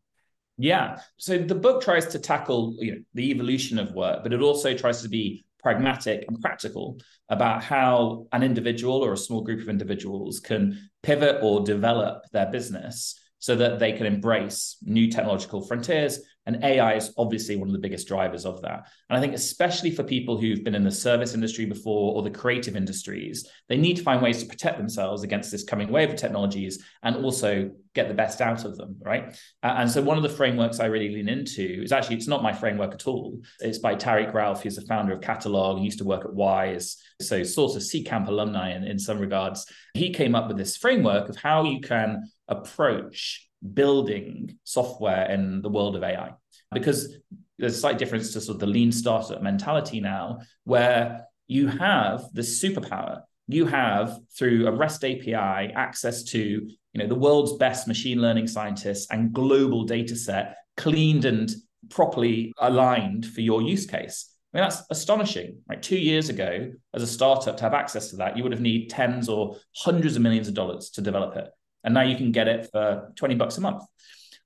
Yeah. 0.58 1.00
So 1.18 1.38
the 1.38 1.56
book 1.56 1.82
tries 1.82 2.08
to 2.08 2.20
tackle 2.20 2.76
you 2.80 2.92
know, 2.92 2.98
the 3.14 3.32
evolution 3.32 3.80
of 3.80 3.94
work, 3.94 4.24
but 4.24 4.34
it 4.34 4.42
also 4.42 4.76
tries 4.76 5.02
to 5.04 5.10
be 5.10 5.46
pragmatic 5.62 6.26
and 6.28 6.40
practical 6.42 7.00
about 7.30 7.64
how 7.64 8.28
an 8.32 8.44
individual 8.44 9.04
or 9.04 9.14
a 9.14 9.18
small 9.18 9.42
group 9.42 9.62
of 9.62 9.70
individuals 9.70 10.40
can 10.40 10.90
pivot 11.04 11.40
or 11.42 11.64
develop 11.64 12.24
their 12.32 12.50
business 12.52 13.16
so 13.40 13.56
that 13.56 13.80
they 13.80 13.94
can 13.94 14.06
embrace 14.06 14.78
new 14.84 15.10
technological 15.10 15.62
frontiers 15.62 16.20
and 16.50 16.64
AI 16.64 16.96
is 16.96 17.14
obviously 17.16 17.58
one 17.58 17.68
of 17.68 17.74
the 17.74 17.80
biggest 17.80 18.08
drivers 18.08 18.44
of 18.44 18.60
that. 18.64 18.88
And 19.08 19.18
I 19.18 19.22
think, 19.22 19.36
especially 19.36 19.92
for 19.92 20.04
people 20.04 20.36
who've 20.36 20.64
been 20.64 20.74
in 20.74 20.84
the 20.84 20.90
service 20.90 21.36
industry 21.36 21.66
before 21.66 22.16
or 22.16 22.24
the 22.24 22.32
creative 22.32 22.76
industries, 22.76 23.48
they 23.68 23.78
need 23.78 23.98
to 23.98 24.04
find 24.04 24.20
ways 24.20 24.42
to 24.42 24.50
protect 24.50 24.80
themselves 24.80 25.22
against 25.22 25.52
this 25.52 25.64
coming 25.64 25.92
wave 25.92 26.10
of 26.10 26.16
technologies 26.16 26.84
and 27.04 27.18
also 27.18 27.70
get 27.94 28.08
the 28.08 28.16
best 28.16 28.42
out 28.42 28.66
of 28.66 28.78
them, 28.78 28.96
right? 29.02 29.38
Uh, 29.62 29.76
and 29.78 29.92
so, 29.92 30.02
one 30.02 30.18
of 30.18 30.24
the 30.24 30.30
frameworks 30.30 30.80
I 30.80 30.86
really 30.86 31.10
lean 31.10 31.30
into 31.30 31.84
is 31.84 31.92
actually, 31.92 32.16
it's 32.16 32.28
not 32.28 32.42
my 32.42 32.54
framework 32.54 32.96
at 32.96 33.06
all. 33.06 33.40
It's 33.60 33.78
by 33.78 33.94
Tariq 33.94 34.34
Rauf, 34.34 34.62
who's 34.62 34.76
the 34.76 34.82
founder 34.88 35.14
of 35.14 35.22
Qatalog 35.22 35.76
and 35.76 35.86
used 35.86 36.00
to 36.00 36.06
work 36.06 36.26
at 36.26 36.34
Wise. 36.34 36.98
So, 37.22 37.44
sort 37.44 37.76
of 37.76 37.84
Seedcamp 37.84 38.28
alumni 38.28 38.74
in, 38.76 38.86
in 38.86 38.98
some 38.98 39.20
regards. 39.20 39.68
He 39.94 40.12
came 40.12 40.34
up 40.34 40.48
with 40.48 40.58
this 40.58 40.78
framework 40.78 41.30
of 41.30 41.36
how 41.36 41.64
you 41.64 41.80
can 41.80 42.24
approach 42.50 43.48
building 43.74 44.58
software 44.64 45.30
in 45.30 45.62
the 45.62 45.70
world 45.70 45.96
of 45.96 46.04
AI 46.04 46.34
because 46.74 47.16
there's 47.58 47.76
a 47.76 47.80
slight 47.80 47.98
difference 47.98 48.32
to 48.34 48.42
sort 48.42 48.56
of 48.56 48.60
the 48.60 48.68
lean 48.68 48.92
startup 48.92 49.42
mentality 49.42 50.00
now, 50.00 50.40
where 50.64 51.26
you 51.48 51.68
have 51.68 52.24
the 52.34 52.42
superpower. 52.42 53.22
You 53.48 53.66
have 53.66 54.18
through 54.38 54.68
a 54.68 54.72
REST 54.72 55.04
API 55.04 55.34
access 55.34 56.24
to 56.26 56.40
you 56.40 56.70
know 56.96 57.08
the 57.08 57.16
world's 57.16 57.58
best 57.58 57.88
machine 57.88 58.22
learning 58.22 58.48
scientists 58.48 59.08
and 59.12 59.34
global 59.34 59.84
data 59.84 60.16
set 60.16 60.58
cleaned 60.78 61.26
and 61.26 61.52
properly 61.90 62.54
aligned 62.60 63.26
for 63.26 63.42
your 63.42 63.62
use 63.62 63.86
case. 63.86 64.34
I 64.54 64.58
mean, 64.58 64.70
that's 64.70 64.84
astonishing. 64.90 65.60
Right, 65.68 65.82
two 65.82 65.98
years 65.98 66.30
ago, 66.30 66.72
as 66.94 67.04
a 67.04 67.08
startup, 67.08 67.58
to 67.58 67.64
have 67.64 67.74
access 67.74 68.10
to 68.12 68.16
that, 68.18 68.38
you 68.38 68.44
would 68.44 68.52
have 68.52 68.62
need 68.62 68.90
tens 68.90 69.28
or 69.28 69.58
hundreds 69.76 70.16
of 70.16 70.22
millions 70.22 70.48
of 70.48 70.54
dollars 70.54 70.92
to 70.92 71.02
develop 71.02 71.36
it, 71.36 71.50
and 71.84 71.94
now 71.94 72.02
you 72.02 72.16
can 72.16 72.32
get 72.32 72.48
it 72.48 72.70
for 72.72 73.12
twenty 73.16 73.36
bucks 73.36 73.58
a 73.58 73.62
month. 73.62 73.84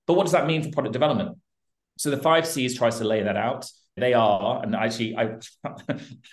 But 0.06 0.16
what 0.16 0.24
does 0.24 0.34
that 0.34 0.48
mean 0.48 0.64
for 0.64 0.70
product 0.70 0.94
development? 0.94 1.38
So 1.98 2.10
the 2.10 2.18
five 2.18 2.46
C's 2.46 2.78
tries 2.78 2.98
to 3.00 3.04
lay 3.04 3.24
that 3.24 3.38
out. 3.38 3.70
They 3.96 4.14
are, 4.14 4.64
and 4.64 4.76
actually, 4.76 5.16
I, 5.16 5.36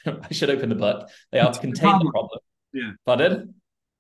I 0.06 0.32
should 0.32 0.50
open 0.50 0.70
the 0.70 0.74
book. 0.74 1.08
They 1.30 1.38
are 1.40 1.52
to 1.52 1.60
contain 1.60 1.98
the 1.98 1.98
problem. 1.98 2.06
the 2.06 2.10
problem. 2.10 2.40
Yeah. 2.72 2.90
Pardon? 3.04 3.54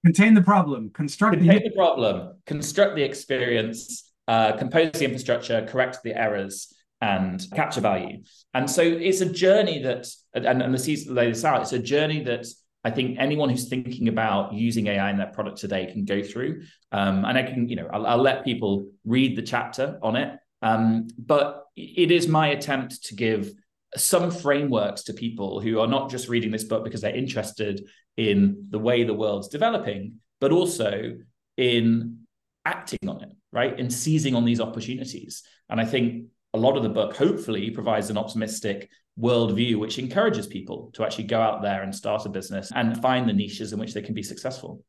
Contain 0.04 0.34
the 0.34 0.42
problem. 0.42 0.90
Construct 0.90 1.36
contain 1.36 1.62
the, 1.62 1.68
the 1.68 1.74
problem. 1.74 2.40
Construct 2.46 2.96
the 2.96 3.02
experience. 3.02 4.10
Uh, 4.26 4.56
compose 4.56 4.92
the 4.92 5.04
infrastructure. 5.04 5.66
Correct 5.66 5.98
the 6.02 6.18
errors. 6.18 6.72
And 7.02 7.42
capture 7.54 7.80
value. 7.80 8.22
And 8.52 8.70
so 8.70 8.82
it's 8.82 9.22
a 9.22 9.30
journey 9.30 9.82
that, 9.82 10.06
and, 10.34 10.46
and 10.46 10.74
the 10.74 10.78
C's 10.78 11.08
lay 11.08 11.30
this 11.30 11.46
out. 11.46 11.62
It's 11.62 11.72
a 11.72 11.78
journey 11.78 12.24
that 12.24 12.46
I 12.82 12.90
think 12.90 13.18
anyone 13.18 13.50
who's 13.50 13.68
thinking 13.68 14.08
about 14.08 14.54
using 14.54 14.86
AI 14.86 15.10
in 15.10 15.18
their 15.18 15.26
product 15.26 15.58
today 15.58 15.86
can 15.92 16.04
go 16.04 16.22
through. 16.22 16.62
Um, 16.92 17.24
and 17.24 17.36
I 17.36 17.42
can, 17.42 17.68
you 17.68 17.76
know, 17.76 17.88
I'll, 17.92 18.06
I'll, 18.06 18.22
let 18.22 18.44
people 18.44 18.90
read 19.04 19.36
the 19.36 19.42
chapter 19.42 19.98
on 20.02 20.16
it. 20.16 20.38
Um, 20.62 21.08
but 21.18 21.66
it 21.76 22.10
is 22.10 22.26
my 22.26 22.48
attempt 22.48 23.04
to 23.04 23.14
give 23.14 23.52
some 23.96 24.30
frameworks 24.30 25.02
to 25.04 25.12
people 25.12 25.60
who 25.60 25.80
are 25.80 25.86
not 25.86 26.10
just 26.10 26.28
reading 26.28 26.50
this 26.50 26.64
book 26.64 26.84
because 26.84 27.00
they're 27.00 27.14
interested 27.14 27.86
in 28.16 28.66
the 28.70 28.78
way 28.78 29.04
the 29.04 29.14
world's 29.14 29.48
developing, 29.48 30.20
but 30.40 30.52
also 30.52 31.16
in 31.56 32.20
acting 32.64 33.08
on 33.08 33.22
it, 33.22 33.32
right? 33.52 33.78
In 33.78 33.90
seizing 33.90 34.34
on 34.34 34.44
these 34.44 34.60
opportunities. 34.60 35.42
And 35.68 35.80
I 35.80 35.84
think 35.84 36.26
a 36.54 36.58
lot 36.58 36.76
of 36.76 36.82
the 36.82 36.88
book 36.88 37.16
hopefully 37.16 37.70
provides 37.70 38.10
an 38.10 38.18
optimistic 38.18 38.90
worldview 39.20 39.78
which 39.78 39.98
encourages 39.98 40.46
people 40.46 40.90
to 40.94 41.04
actually 41.04 41.24
go 41.24 41.40
out 41.40 41.62
there 41.62 41.82
and 41.82 41.94
start 41.94 42.24
a 42.26 42.28
business 42.28 42.72
and 42.74 43.00
find 43.02 43.28
the 43.28 43.32
niches 43.32 43.72
in 43.72 43.78
which 43.78 43.94
they 43.94 44.02
can 44.02 44.14
be 44.14 44.22
successful. 44.22 44.82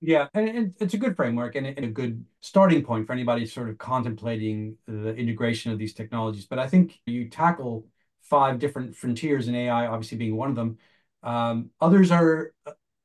Yeah, 0.00 0.28
and 0.32 0.74
it's 0.78 0.94
a 0.94 0.98
good 0.98 1.16
framework 1.16 1.56
and 1.56 1.66
a 1.66 1.88
good 1.88 2.24
starting 2.40 2.84
point 2.84 3.06
for 3.06 3.12
anybody 3.12 3.46
sort 3.46 3.68
of 3.68 3.78
contemplating 3.78 4.76
the 4.86 5.14
integration 5.14 5.72
of 5.72 5.78
these 5.78 5.92
technologies. 5.92 6.46
But 6.46 6.60
I 6.60 6.68
think 6.68 7.00
you 7.04 7.28
tackle 7.28 7.86
five 8.22 8.60
different 8.60 8.94
frontiers 8.94 9.48
in 9.48 9.56
AI, 9.56 9.86
obviously 9.86 10.18
being 10.18 10.36
one 10.36 10.50
of 10.50 10.56
them. 10.56 10.78
Um, 11.24 11.70
others 11.80 12.12
are 12.12 12.52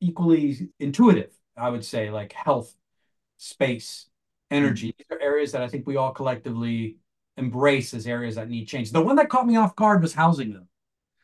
equally 0.01 0.69
intuitive, 0.79 1.31
I 1.57 1.69
would 1.69 1.83
say, 1.83 2.11
like 2.11 2.33
health, 2.33 2.75
space, 3.37 4.07
energy. 4.51 4.89
Mm-hmm. 4.89 4.97
These 5.09 5.17
are 5.17 5.21
areas 5.21 5.51
that 5.53 5.63
I 5.63 5.69
think 5.69 5.87
we 5.87 5.95
all 5.95 6.11
collectively 6.11 6.97
embrace 7.37 7.95
as 7.95 8.05
areas 8.05 8.35
that 8.35 8.49
need 8.49 8.65
change. 8.65 8.91
The 8.91 9.01
one 9.01 9.15
that 9.15 9.29
caught 9.29 9.47
me 9.47 9.55
off 9.55 9.75
guard 9.75 10.01
was 10.01 10.13
housing 10.13 10.53
them. 10.53 10.67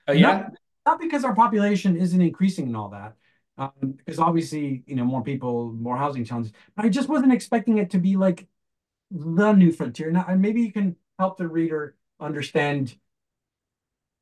Oh, 0.09 0.13
yeah. 0.13 0.21
Not, 0.21 0.53
not 0.85 0.99
because 0.99 1.23
our 1.23 1.35
population 1.35 1.95
isn't 1.95 2.21
increasing 2.21 2.65
and 2.65 2.75
all 2.75 2.89
that, 2.89 3.13
um, 3.57 3.71
because 3.81 4.19
obviously, 4.19 4.83
you 4.87 4.95
know, 4.95 5.05
more 5.05 5.21
people, 5.23 5.71
more 5.71 5.95
housing 5.95 6.25
challenges. 6.25 6.51
But 6.75 6.85
I 6.85 6.89
just 6.89 7.09
wasn't 7.09 7.31
expecting 7.31 7.77
it 7.77 7.91
to 7.91 7.99
be 7.99 8.17
like 8.17 8.47
the 9.11 9.53
new 9.53 9.71
frontier. 9.71 10.11
Now, 10.11 10.25
and 10.27 10.41
maybe 10.41 10.61
you 10.61 10.71
can 10.71 10.95
help 11.19 11.37
the 11.37 11.47
reader 11.47 11.95
understand 12.19 12.95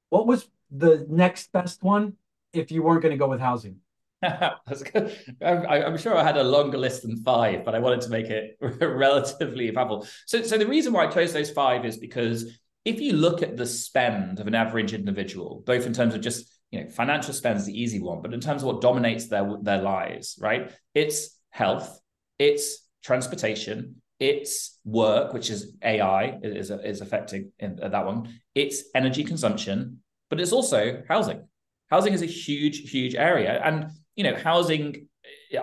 what 0.10 0.28
was 0.28 0.50
the 0.72 1.06
next 1.10 1.54
best 1.54 1.84
one 1.84 2.14
if 2.52 2.70
you 2.70 2.84
weren't 2.84 3.02
going 3.02 3.14
to 3.14 3.18
go 3.18 3.30
with 3.30 3.40
housing. 3.40 3.80
That's 4.22 4.84
good. 4.84 5.16
I, 5.42 5.80
am 5.80 5.98
sure 5.98 6.18
I 6.18 6.24
had 6.24 6.38
a 6.38 6.44
longer 6.44 6.78
list 6.78 7.04
than 7.04 7.16
five, 7.24 7.64
but 7.64 7.76
I 7.76 7.80
wanted 7.80 8.02
to 8.02 8.10
make 8.10 8.26
it 8.26 8.58
relatively 8.62 9.70
available. 9.70 10.06
So, 10.26 10.42
so 10.42 10.58
the 10.58 10.68
reason 10.68 10.92
why 10.92 11.06
I 11.06 11.08
chose 11.08 11.32
those 11.32 11.52
five 11.52 11.86
is 11.86 11.98
because 11.98 12.60
if 12.88 13.02
you 13.02 13.12
look 13.12 13.44
at 13.44 13.58
the 13.58 13.66
spend 13.66 14.40
of 14.40 14.48
an 14.48 14.56
average 14.56 14.94
individual, 14.94 15.62
both 15.66 15.86
in 15.86 15.92
terms 15.92 16.16
of 16.16 16.22
just 16.22 16.50
you 16.72 16.82
know 16.82 16.90
financial 16.90 17.34
spend 17.34 17.58
is 17.60 17.66
the 17.66 17.80
easy 17.80 18.00
one, 18.00 18.22
but 18.22 18.34
in 18.34 18.40
terms 18.40 18.62
of 18.64 18.68
what 18.68 18.82
dominates 18.82 19.28
their 19.28 19.46
their 19.62 19.82
lives, 19.82 20.40
right? 20.42 20.72
It's 20.96 21.38
health, 21.50 22.00
it's 22.40 22.88
transportation, 23.04 24.02
it's 24.22 24.80
work, 24.86 25.34
which 25.34 25.50
is 25.50 25.76
AI 25.84 26.40
is 26.42 26.72
is 26.72 27.02
affecting 27.02 27.52
in, 27.60 27.78
uh, 27.84 27.90
that 27.90 28.06
one. 28.06 28.40
It's 28.56 28.84
energy 28.96 29.26
consumption, 29.26 30.02
but 30.30 30.40
it's 30.40 30.54
also 30.54 31.04
housing. 31.10 31.46
Housing 31.90 32.14
is 32.14 32.22
a 32.22 32.26
huge, 32.26 32.90
huge 32.90 33.16
area, 33.16 33.62
and 33.64 33.88
you 34.16 34.24
know, 34.24 34.36
housing. 34.36 35.07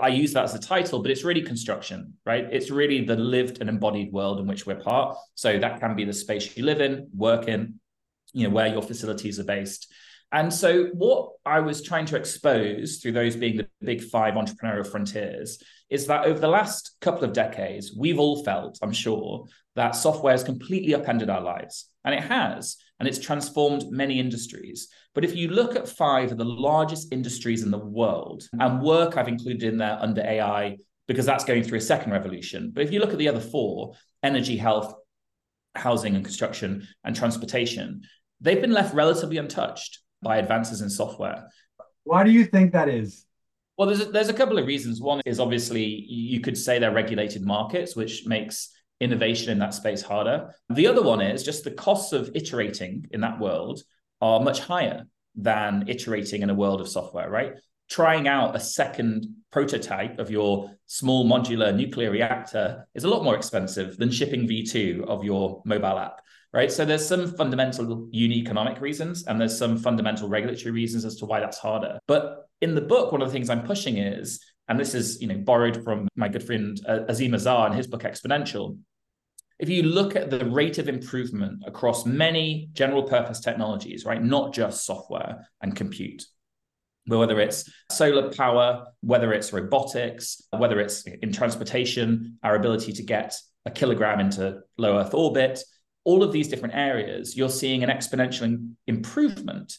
I 0.01 0.09
use 0.09 0.33
that 0.33 0.45
as 0.45 0.55
a 0.55 0.59
title, 0.59 1.03
but 1.03 1.11
it's 1.11 1.25
really 1.25 1.43
construction, 1.43 2.15
right? 2.25 2.47
It's 2.51 2.71
really 2.71 3.05
the 3.05 3.17
lived 3.17 3.61
and 3.61 3.69
embodied 3.69 4.13
world 4.13 4.41
in 4.41 4.47
which 4.47 4.67
we're 4.67 4.77
part. 4.77 5.17
So 5.35 5.59
that 5.59 5.81
can 5.81 5.95
be 5.95 6.05
the 6.05 6.13
space 6.13 6.57
you 6.57 6.65
live 6.65 6.81
in, 6.81 7.09
work 7.15 7.49
in, 7.49 7.81
you 8.33 8.49
know, 8.49 8.55
where 8.55 8.69
your 8.69 8.83
facilities 8.83 9.39
are 9.39 9.45
based. 9.45 9.93
And 10.33 10.53
so, 10.53 10.87
what 10.95 11.31
I 11.47 11.61
was 11.61 11.81
trying 11.81 12.07
to 12.07 12.17
expose 12.17 12.97
through 12.97 13.13
those 13.13 13.37
being 13.37 13.57
the 13.57 13.69
big 13.81 14.03
five 14.03 14.35
entrepreneurial 14.35 14.87
frontiers 14.87 15.63
is 15.91 16.09
that 16.09 16.25
over 16.25 16.41
the 16.41 16.49
last 16.49 16.97
couple 17.01 17.23
of 17.23 17.33
decades, 17.33 17.95
we've 17.97 18.19
all 18.19 18.43
felt, 18.43 18.79
I'm 18.83 18.93
sure, 18.93 19.47
that 19.77 19.93
software 19.93 20.33
has 20.33 20.43
completely 20.43 20.95
upended 20.95 21.31
our 21.31 21.41
lives. 21.41 21.89
And 22.05 22.15
it 22.15 22.23
has, 22.25 22.77
and 22.99 23.09
it's 23.09 23.21
transformed 23.21 23.91
many 23.91 24.19
industries. 24.19 24.89
But 25.15 25.25
if 25.25 25.37
you 25.37 25.49
look 25.49 25.77
at 25.77 25.89
five 25.89 26.33
of 26.33 26.39
the 26.39 26.45
largest 26.45 27.13
industries 27.13 27.63
in 27.63 27.71
the 27.71 27.79
world, 27.79 28.43
and 28.59 28.83
work 28.83 29.17
I've 29.17 29.29
included 29.29 29.63
in 29.63 29.79
there 29.79 29.99
under 30.01 30.23
AI, 30.23 30.79
because 31.07 31.27
that's 31.27 31.45
going 31.45 31.63
through 31.63 31.79
a 31.79 31.83
second 31.83 32.13
revolution. 32.13 32.73
But 32.75 32.85
if 32.85 32.93
you 32.93 33.01
look 33.01 33.13
at 33.13 33.19
the 33.19 33.29
other 33.29 33.41
four 33.41 33.95
energy, 34.23 34.57
health, 34.57 34.95
housing 35.75 36.17
and 36.17 36.25
construction, 36.25 36.87
and 37.05 37.15
transportation 37.15 38.03
they've 38.41 38.61
been 38.61 38.73
left 38.73 38.95
relatively 38.95 39.39
untouched 39.39 40.01
by 40.23 40.37
advances 40.37 40.81
in 40.81 40.91
software. 40.91 41.49
Why 42.05 42.23
do 42.25 42.31
you 42.31 42.45
think 42.45 42.73
that 42.73 42.89
is? 42.89 43.25
Well, 43.77 43.89
there's 43.89 44.03
a, 44.03 44.05
there's 44.07 44.29
a 44.29 44.35
couple 44.35 44.59
of 44.59 44.67
reasons. 44.67 45.01
One 45.01 45.21
is 45.27 45.41
obviously 45.41 45.85
you 45.85 46.41
could 46.41 46.57
say 46.57 46.79
they're 46.79 46.93
regulated 46.93 47.43
markets, 47.43 47.97
which 47.97 48.27
makes 48.27 48.71
innovation 49.01 49.51
in 49.51 49.59
that 49.59 49.75
space 49.75 50.03
harder. 50.03 50.55
The 50.69 50.87
other 50.87 51.03
one 51.03 51.21
is 51.21 51.43
just 51.43 51.65
the 51.65 51.73
costs 51.73 52.13
of 52.13 52.31
iterating 52.35 53.07
in 53.11 53.21
that 53.23 53.41
world 53.41 53.83
are 54.25 54.41
much 54.41 54.61
higher 54.61 55.05
than 55.37 55.85
iterating 55.87 56.41
in 56.41 56.49
a 56.49 56.55
world 56.55 56.81
of 56.81 56.89
software, 56.89 57.29
right? 57.29 57.53
Trying 57.91 58.27
out 58.27 58.57
a 58.57 58.61
second 58.61 59.27
prototype 59.53 60.19
of 60.19 60.31
your 60.31 60.71
small 60.87 61.27
modular 61.27 61.77
nuclear 61.77 62.11
reactor 62.11 62.87
is 62.95 63.05
a 63.05 63.09
lot 63.09 63.23
more 63.23 63.37
expensive 63.37 63.99
than 63.99 64.11
shipping 64.11 64.49
V2 64.49 65.07
of 65.07 65.25
your 65.25 65.63
mobile 65.67 65.99
app 65.99 66.21
right? 66.55 66.71
So 66.71 66.85
there's 66.85 67.07
some 67.07 67.37
fundamental 67.37 68.09
unit 68.13 68.39
economic 68.39 68.81
reasons 68.81 69.25
and 69.27 69.41
there's 69.41 69.59
some 69.59 69.77
fundamental 69.77 70.29
regulatory 70.29 70.71
reasons 70.71 71.05
as 71.05 71.17
to 71.17 71.27
why 71.27 71.41
that's 71.41 71.59
harder. 71.59 71.99
But 72.07 72.47
in 72.61 72.77
the 72.77 72.81
book, 72.81 73.11
one 73.11 73.23
of 73.23 73.29
the 73.29 73.33
things 73.33 73.51
I'm 73.51 73.67
pushing 73.67 73.99
is, 73.99 74.41
and 74.69 74.79
this 74.79 74.95
is 74.95 75.21
you 75.21 75.27
know 75.27 75.37
borrowed 75.37 75.83
from 75.83 76.09
my 76.15 76.29
good 76.29 76.45
friend 76.45 76.81
uh, 76.89 77.01
Azeem 77.11 77.35
Azhar 77.35 77.67
in 77.67 77.73
his 77.73 77.89
book 77.89 78.05
Exponential. 78.05 78.79
If 79.59 79.69
you 79.69 79.85
look 79.85 80.17
at 80.17 80.31
the 80.31 80.45
rate 80.45 80.79
of 80.79 80.89
improvement 80.89 81.63
across 81.67 82.05
many 82.07 82.69
general 82.73 83.05
purpose 83.05 83.41
technologies, 83.41 84.05
right, 84.05 84.23
not 84.23 84.53
just 84.53 84.85
software 84.85 85.49
and 85.63 85.77
compute, 85.77 86.25
but 87.07 87.19
whether 87.19 87.39
it's 87.39 87.71
solar 87.91 88.33
power, 88.33 88.87
whether 89.01 89.33
it's 89.33 89.53
robotics, 89.53 90.43
whether 90.51 90.81
it's 90.81 91.05
in 91.07 91.33
transportation, 91.33 92.39
our 92.43 92.57
ability 92.57 92.93
to 92.95 93.03
get 93.03 93.37
a 93.67 93.71
kilogram 93.71 94.21
into 94.21 94.61
low 94.79 94.99
Earth 94.99 95.15
orbit, 95.15 95.61
all 96.05 96.23
of 96.23 96.33
these 96.33 96.49
different 96.49 96.75
areas, 96.75 97.37
you're 97.37 97.49
seeing 97.49 97.83
an 97.83 97.91
exponential 97.91 98.73
improvement. 98.87 99.77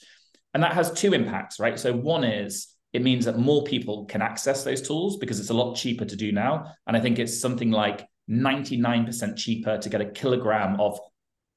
And 0.54 0.64
that 0.64 0.74
has 0.74 0.92
two 0.94 1.14
impacts, 1.14 1.60
right? 1.60 1.78
So, 1.80 1.94
one 1.94 2.24
is 2.24 2.68
it 2.94 3.02
means 3.02 3.26
that 3.26 3.38
more 3.38 3.64
people 3.64 4.06
can 4.06 4.22
access 4.22 4.64
those 4.64 4.82
tools 4.82 5.18
because 5.18 5.40
it's 5.40 5.50
a 5.50 5.54
lot 5.54 5.76
cheaper 5.76 6.06
to 6.06 6.16
do 6.16 6.32
now. 6.32 6.74
And 6.88 6.96
I 6.96 7.02
think 7.02 7.20
it's 7.20 7.40
something 7.40 7.70
like 7.70 8.08
99% 8.30 9.38
cheaper 9.38 9.78
to 9.78 9.90
get 9.90 10.02
a 10.02 10.06
kilogram 10.06 10.80
of 10.80 11.00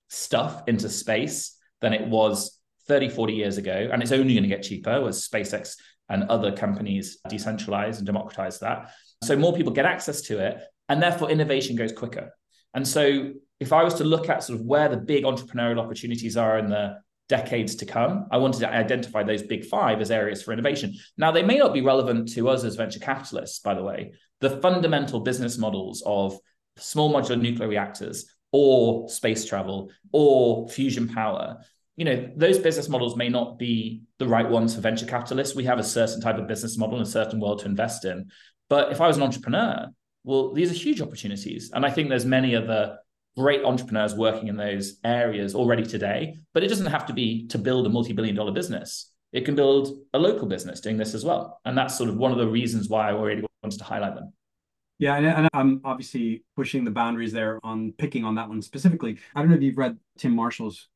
stuff 0.08 0.62
into 0.66 0.88
space 0.88 1.56
than 1.80 1.92
it 1.92 2.06
was 2.08 2.58
30, 2.88 3.08
40 3.08 3.34
years 3.34 3.58
ago. 3.58 3.88
And 3.92 4.02
it's 4.02 4.12
only 4.12 4.34
going 4.34 4.42
to 4.42 4.48
get 4.48 4.62
cheaper 4.62 5.06
as 5.06 5.28
SpaceX 5.28 5.76
and 6.08 6.24
other 6.24 6.52
companies 6.52 7.18
decentralize 7.28 7.98
and 7.98 8.06
democratize 8.06 8.58
that. 8.60 8.90
So 9.22 9.36
more 9.36 9.54
people 9.54 9.72
get 9.72 9.84
access 9.84 10.22
to 10.22 10.38
it, 10.38 10.62
and 10.88 11.02
therefore 11.02 11.30
innovation 11.30 11.76
goes 11.76 11.92
quicker. 11.92 12.30
And 12.74 12.86
so 12.86 13.32
if 13.60 13.72
I 13.72 13.82
was 13.82 13.94
to 13.94 14.04
look 14.04 14.28
at 14.28 14.44
sort 14.44 14.60
of 14.60 14.64
where 14.64 14.88
the 14.88 14.96
big 14.96 15.24
entrepreneurial 15.24 15.80
opportunities 15.80 16.36
are 16.36 16.58
in 16.58 16.68
the 16.68 16.98
decades 17.28 17.74
to 17.76 17.86
come, 17.86 18.26
I 18.30 18.38
wanted 18.38 18.60
to 18.60 18.70
identify 18.70 19.22
those 19.22 19.42
big 19.42 19.64
five 19.66 20.00
as 20.00 20.10
areas 20.10 20.42
for 20.42 20.52
innovation. 20.52 20.94
Now, 21.16 21.30
they 21.30 21.42
may 21.42 21.58
not 21.58 21.74
be 21.74 21.82
relevant 21.82 22.32
to 22.34 22.48
us 22.48 22.64
as 22.64 22.76
venture 22.76 23.00
capitalists, 23.00 23.58
by 23.58 23.74
the 23.74 23.82
way. 23.82 24.12
The 24.40 24.60
fundamental 24.62 25.20
business 25.20 25.58
models 25.58 26.02
of 26.06 26.38
small 26.78 27.12
modular 27.12 27.40
nuclear 27.40 27.68
reactors 27.68 28.26
or 28.52 29.08
space 29.08 29.44
travel 29.44 29.90
or 30.12 30.68
fusion 30.68 31.08
power, 31.08 31.58
you 31.96 32.04
know, 32.04 32.30
those 32.36 32.58
business 32.58 32.88
models 32.88 33.16
may 33.16 33.28
not 33.28 33.58
be 33.58 34.02
the 34.18 34.28
right 34.28 34.48
ones 34.48 34.74
for 34.74 34.80
venture 34.80 35.06
capitalists. 35.06 35.56
We 35.56 35.64
have 35.64 35.80
a 35.80 35.84
certain 35.84 36.20
type 36.20 36.38
of 36.38 36.46
business 36.46 36.78
model 36.78 36.96
in 36.96 37.02
a 37.02 37.06
certain 37.06 37.40
world 37.40 37.58
to 37.60 37.66
invest 37.66 38.04
in. 38.04 38.30
But 38.68 38.92
if 38.92 39.00
I 39.00 39.08
was 39.08 39.16
an 39.16 39.24
entrepreneur, 39.24 39.88
well, 40.22 40.52
these 40.52 40.70
are 40.70 40.74
huge 40.74 41.00
opportunities. 41.00 41.70
And 41.74 41.84
I 41.84 41.90
think 41.90 42.08
there's 42.08 42.24
many 42.24 42.54
other 42.54 42.98
great 43.36 43.64
entrepreneurs 43.64 44.14
working 44.14 44.48
in 44.48 44.56
those 44.56 44.98
areas 45.04 45.54
already 45.54 45.84
today. 45.84 46.36
But 46.54 46.62
it 46.62 46.68
doesn't 46.68 46.86
have 46.86 47.06
to 47.06 47.12
be 47.12 47.46
to 47.48 47.58
build 47.58 47.86
a 47.86 47.90
multi-billion 47.90 48.36
dollar 48.36 48.52
business. 48.52 49.10
It 49.32 49.44
can 49.44 49.54
build 49.54 49.98
a 50.14 50.18
local 50.18 50.46
business 50.46 50.80
doing 50.80 50.96
this 50.96 51.14
as 51.14 51.24
well. 51.24 51.60
And 51.64 51.76
that's 51.76 51.98
sort 51.98 52.10
of 52.10 52.16
one 52.16 52.32
of 52.32 52.38
the 52.38 52.46
reasons 52.46 52.88
why 52.88 53.08
I 53.08 53.12
already 53.12 53.44
wanted 53.62 53.78
to 53.78 53.84
highlight 53.84 54.14
them. 54.14 54.32
Yeah, 54.98 55.16
and, 55.16 55.26
and, 55.26 55.48
I'm 55.52 55.80
obviously 55.84 56.44
pushing 56.56 56.84
the 56.84 56.90
boundaries 56.90 57.32
there 57.32 57.60
on 57.62 57.92
picking 57.92 58.24
on 58.24 58.34
that 58.34 58.48
one 58.48 58.62
specifically. 58.62 59.18
I 59.34 59.40
don't 59.40 59.50
know 59.50 59.56
if 59.56 59.62
you've 59.62 59.78
read 59.78 59.96
Tim 60.18 60.34
Marshall's 60.34 60.88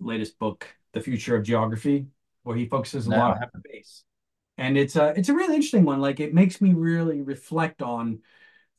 latest 0.00 0.38
book, 0.38 0.66
The 0.92 1.00
Future 1.00 1.36
of 1.36 1.44
Geography, 1.44 2.06
where 2.42 2.56
he 2.56 2.66
focuses 2.66 3.06
a 3.06 3.10
no, 3.10 3.18
lot 3.18 3.38
on 3.40 3.62
space. 3.62 4.02
And 4.58 4.76
it's 4.76 4.96
a 4.96 5.14
it's 5.16 5.28
a 5.28 5.34
really 5.34 5.54
interesting 5.54 5.84
one. 5.84 6.00
Like 6.00 6.18
it 6.18 6.34
makes 6.34 6.60
me 6.60 6.72
really 6.72 7.22
reflect 7.22 7.82
on 7.82 8.20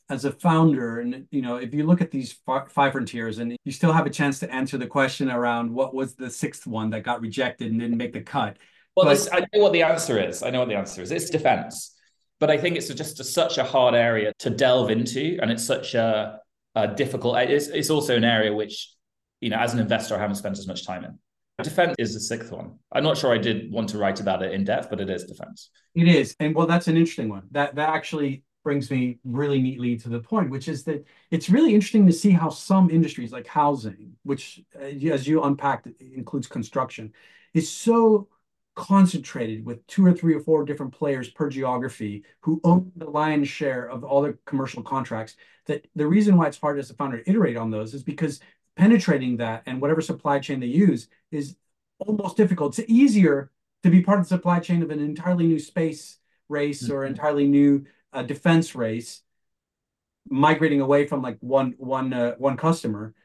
as 0.10 0.24
a 0.26 0.32
founder 0.32 1.00
and 1.00 1.28
you 1.32 1.42
know 1.42 1.58
if 1.58 1.74
you 1.74 1.86
look 1.86 2.02
at 2.02 2.12
these 2.12 2.40
five 2.46 2.92
frontiers 2.92 3.40
and 3.40 3.58
you 3.66 3.72
still 3.72 3.92
have 3.92 4.06
a 4.06 4.10
chance 4.10 4.40
to 4.40 4.50
answer 4.54 4.78
the 4.78 4.88
question 4.88 5.30
around 5.30 5.70
what 5.70 5.94
was 5.94 6.16
the 6.16 6.30
sixth 6.30 6.66
one 6.66 6.90
that 6.90 7.04
got 7.04 7.20
rejected 7.20 7.72
and 7.72 7.80
didn't 7.80 7.98
make 7.98 8.14
the 8.14 8.22
cut 8.22 8.58
well 8.96 9.06
but, 9.06 9.16
this, 9.16 9.30
i 9.34 9.40
know 9.40 9.62
what 9.62 9.74
the 9.74 9.84
answer 9.84 10.18
is 10.18 10.44
i 10.44 10.50
know 10.50 10.60
what 10.60 10.70
the 10.70 10.76
answer 10.76 11.02
is 11.02 11.12
it's 11.12 11.30
defense 11.30 11.97
but 12.40 12.50
i 12.50 12.58
think 12.58 12.76
it's 12.76 12.88
just 12.88 13.20
a, 13.20 13.24
such 13.24 13.58
a 13.58 13.64
hard 13.64 13.96
area 13.96 14.34
to 14.40 14.50
delve 14.50 14.90
into 14.90 15.38
and 15.42 15.52
it's 15.52 15.66
such 15.66 15.96
a, 15.96 16.40
a 16.76 16.88
difficult 16.88 17.38
it's, 17.38 17.68
it's 17.68 17.90
also 17.90 18.16
an 18.16 18.24
area 18.24 18.54
which 18.54 18.94
you 19.42 19.50
know 19.50 19.58
as 19.58 19.74
an 19.74 19.80
investor 19.80 20.16
i 20.16 20.20
haven't 20.20 20.36
spent 20.36 20.58
as 20.58 20.68
much 20.68 20.86
time 20.86 21.04
in. 21.04 21.18
Defense 21.64 21.96
is 21.98 22.14
the 22.14 22.20
sixth 22.20 22.52
one. 22.52 22.78
I'm 22.92 23.04
not 23.04 23.18
sure 23.18 23.34
i 23.34 23.38
did 23.40 23.72
want 23.72 23.90
to 23.90 23.98
write 23.98 24.20
about 24.20 24.44
it 24.44 24.54
in 24.54 24.64
depth 24.64 24.90
but 24.90 25.02
it 25.02 25.10
is 25.10 25.24
defense. 25.24 25.72
It 25.96 26.08
is. 26.08 26.36
And 26.40 26.54
well 26.54 26.68
that's 26.68 26.88
an 26.88 26.98
interesting 26.98 27.30
one. 27.30 27.44
That 27.52 27.76
that 27.76 27.90
actually 27.90 28.44
brings 28.68 28.92
me 28.92 29.18
really 29.24 29.62
neatly 29.62 29.96
to 29.96 30.10
the 30.10 30.20
point, 30.20 30.50
which 30.50 30.68
is 30.68 30.84
that 30.84 31.02
it's 31.32 31.50
really 31.50 31.74
interesting 31.74 32.06
to 32.06 32.12
see 32.12 32.32
how 32.32 32.50
some 32.50 32.90
industries 32.90 33.32
like 33.32 33.48
housing, 33.48 34.12
which 34.24 34.62
uh, 34.76 34.84
as 34.84 35.26
you 35.26 35.42
unpacked 35.42 35.88
includes 36.02 36.48
construction, 36.48 37.14
is 37.54 37.72
so 37.72 38.28
concentrated 38.78 39.66
with 39.66 39.86
two 39.88 40.06
or 40.06 40.14
three 40.14 40.36
or 40.36 40.40
four 40.40 40.64
different 40.64 40.94
players 40.94 41.30
per 41.30 41.50
geography 41.50 42.24
who 42.42 42.62
own 42.64 42.92
the 42.96 43.10
lion's 43.10 43.50
share 43.50 43.90
of 43.90 44.04
all 44.04 44.22
the 44.22 44.38
commercial 44.46 44.84
contracts 44.84 45.36
that 45.66 45.88
the 45.96 46.06
reason 46.06 46.38
why 46.38 46.46
it's 46.46 46.60
hard 46.60 46.78
as 46.78 46.92
a 46.92 46.94
founder 46.94 47.18
to 47.18 47.30
iterate 47.30 47.58
on 47.58 47.72
those 47.72 47.96
is 47.96 48.04
because 48.04 48.40
penetrating 48.76 49.38
that 49.38 49.64
and 49.66 49.82
whatever 49.82 50.00
supply 50.00 50.38
chain 50.38 50.60
they 50.60 50.68
use 50.68 51.08
is 51.32 51.56
almost 51.98 52.38
difficult. 52.38 52.78
It's 52.78 52.88
easier 52.88 53.52
to 53.82 53.90
be 53.90 54.04
part 54.04 54.20
of 54.20 54.26
the 54.26 54.36
supply 54.36 54.60
chain 54.60 54.84
of 54.84 54.92
an 54.92 55.00
entirely 55.00 55.48
new 55.48 55.60
space 55.60 56.20
race 56.48 56.84
mm-hmm. 56.84 56.94
or 56.94 57.06
entirely 57.06 57.48
new 57.48 57.84
a 58.14 58.24
defense 58.24 58.76
race 58.76 59.22
migrating 60.30 60.82
away 60.82 61.08
from 61.08 61.24
like 61.24 61.38
one 61.40 61.74
one 61.80 62.14
uh, 62.14 62.36
one 62.36 62.58
customer 62.58 63.16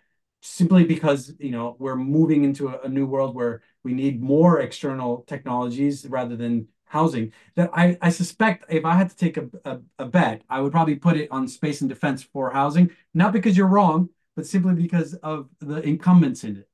simply 0.41 0.85
because 0.85 1.35
you 1.39 1.51
know 1.51 1.77
we're 1.79 1.95
moving 1.95 2.43
into 2.45 2.69
a, 2.69 2.81
a, 2.81 2.89
new 2.89 3.07
world 3.07 3.35
where 3.35 3.63
we 3.85 3.93
need 3.93 4.23
more 4.23 4.61
external 4.61 5.25
technologies 5.27 6.07
rather 6.09 6.37
than 6.37 6.69
housing 6.85 7.33
that 7.57 7.71
I, 7.73 7.97
I 8.03 8.11
suspect 8.11 8.67
if 8.69 8.85
I 8.85 8.95
had 8.95 9.11
to 9.11 9.17
take 9.17 9.39
a, 9.39 9.49
a, 9.65 9.79
a, 9.99 10.07
bet, 10.07 10.43
I 10.51 10.61
would 10.61 10.73
probably 10.73 10.97
put 10.97 11.17
it 11.17 11.29
on 11.31 11.49
space 11.49 11.81
and 11.81 11.89
defense 11.89 12.23
for 12.23 12.51
housing, 12.51 12.91
not 13.15 13.33
because 13.33 13.57
you're 13.57 13.67
wrong, 13.67 14.11
but 14.37 14.47
simply 14.47 14.75
because 14.75 15.15
of 15.15 15.49
the 15.61 15.81
incumbents 15.81 16.45
in 16.45 16.59
it. 16.59 16.69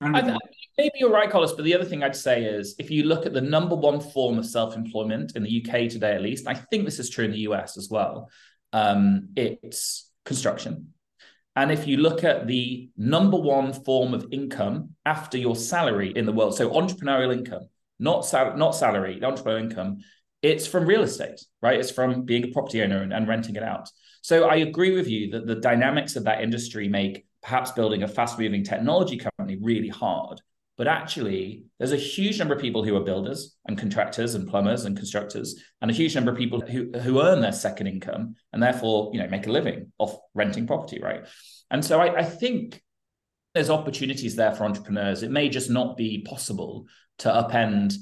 I, 0.00 0.38
maybe 0.78 0.92
you're 0.96 1.12
right, 1.12 1.30
Carlos. 1.30 1.52
But 1.52 1.64
the 1.64 1.74
other 1.74 1.84
thing 1.84 2.02
I'd 2.02 2.16
say 2.16 2.44
is 2.44 2.74
if 2.78 2.90
you 2.90 3.04
look 3.04 3.26
at 3.26 3.32
the 3.32 3.40
number 3.40 3.76
one 3.76 4.00
form 4.00 4.38
of 4.38 4.46
self 4.46 4.74
employment 4.74 5.36
in 5.36 5.42
the 5.42 5.64
UK 5.64 5.88
today, 5.88 6.14
at 6.14 6.22
least, 6.22 6.48
I 6.48 6.54
think 6.54 6.84
this 6.84 6.98
is 6.98 7.08
true 7.08 7.24
in 7.24 7.30
the 7.30 7.40
US 7.40 7.76
as 7.76 7.88
well, 7.90 8.30
um, 8.72 9.28
it's 9.36 10.10
construction. 10.24 10.92
And 11.54 11.70
if 11.70 11.86
you 11.86 11.98
look 11.98 12.24
at 12.24 12.46
the 12.46 12.88
number 12.96 13.36
one 13.36 13.72
form 13.72 14.14
of 14.14 14.26
income 14.32 14.90
after 15.04 15.36
your 15.36 15.54
salary 15.54 16.12
in 16.14 16.24
the 16.24 16.32
world, 16.32 16.56
so 16.56 16.70
entrepreneurial 16.70 17.32
income, 17.32 17.68
not 17.98 18.24
sal- 18.24 18.56
not 18.56 18.74
salary, 18.74 19.20
entrepreneurial 19.20 19.60
income, 19.60 19.98
it's 20.40 20.66
from 20.66 20.86
real 20.86 21.02
estate, 21.02 21.40
right? 21.60 21.78
It's 21.78 21.90
from 21.90 22.22
being 22.22 22.44
a 22.44 22.48
property 22.48 22.82
owner 22.82 23.02
and, 23.02 23.12
and 23.12 23.28
renting 23.28 23.56
it 23.56 23.62
out. 23.62 23.88
So 24.22 24.44
I 24.48 24.56
agree 24.56 24.94
with 24.94 25.08
you 25.08 25.30
that 25.32 25.46
the 25.46 25.56
dynamics 25.56 26.16
of 26.16 26.24
that 26.24 26.42
industry 26.42 26.88
make 26.88 27.26
perhaps 27.42 27.72
building 27.72 28.02
a 28.02 28.08
fast 28.08 28.38
moving 28.38 28.64
technology 28.64 29.18
company 29.18 29.58
really 29.60 29.88
hard. 29.88 30.40
But 30.78 30.88
actually, 30.88 31.64
there's 31.78 31.92
a 31.92 31.96
huge 31.96 32.38
number 32.38 32.54
of 32.54 32.60
people 32.60 32.82
who 32.82 32.96
are 32.96 33.04
builders 33.04 33.56
and 33.66 33.76
contractors 33.76 34.34
and 34.34 34.48
plumbers 34.48 34.84
and 34.84 34.96
constructors, 34.96 35.62
and 35.80 35.90
a 35.90 35.94
huge 35.94 36.14
number 36.14 36.30
of 36.30 36.38
people 36.38 36.60
who, 36.60 36.90
who 37.00 37.22
earn 37.22 37.40
their 37.40 37.52
second 37.52 37.88
income 37.88 38.36
and 38.52 38.62
therefore, 38.62 39.10
you 39.12 39.20
know, 39.20 39.28
make 39.28 39.46
a 39.46 39.52
living 39.52 39.92
off 39.98 40.16
renting 40.34 40.66
property, 40.66 41.00
right? 41.02 41.26
And 41.70 41.84
so 41.84 42.00
I, 42.00 42.20
I 42.20 42.24
think 42.24 42.82
there's 43.54 43.70
opportunities 43.70 44.34
there 44.34 44.52
for 44.52 44.64
entrepreneurs. 44.64 45.22
It 45.22 45.30
may 45.30 45.48
just 45.48 45.70
not 45.70 45.96
be 45.96 46.24
possible 46.26 46.86
to 47.18 47.28
upend 47.28 47.94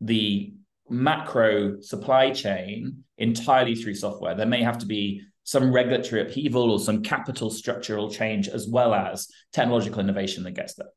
the 0.00 0.54
macro 0.88 1.80
supply 1.80 2.30
chain 2.30 3.04
entirely 3.18 3.74
through 3.74 3.94
software. 3.94 4.34
There 4.34 4.46
may 4.46 4.62
have 4.62 4.78
to 4.78 4.86
be 4.86 5.22
some 5.44 5.72
regulatory 5.72 6.22
upheaval 6.22 6.70
or 6.70 6.80
some 6.80 7.02
capital 7.02 7.50
structural 7.50 8.10
change 8.10 8.48
as 8.48 8.66
well 8.68 8.94
as 8.94 9.28
technological 9.52 10.00
innovation 10.00 10.44
that 10.44 10.52
gets 10.52 10.74
there. 10.74 10.88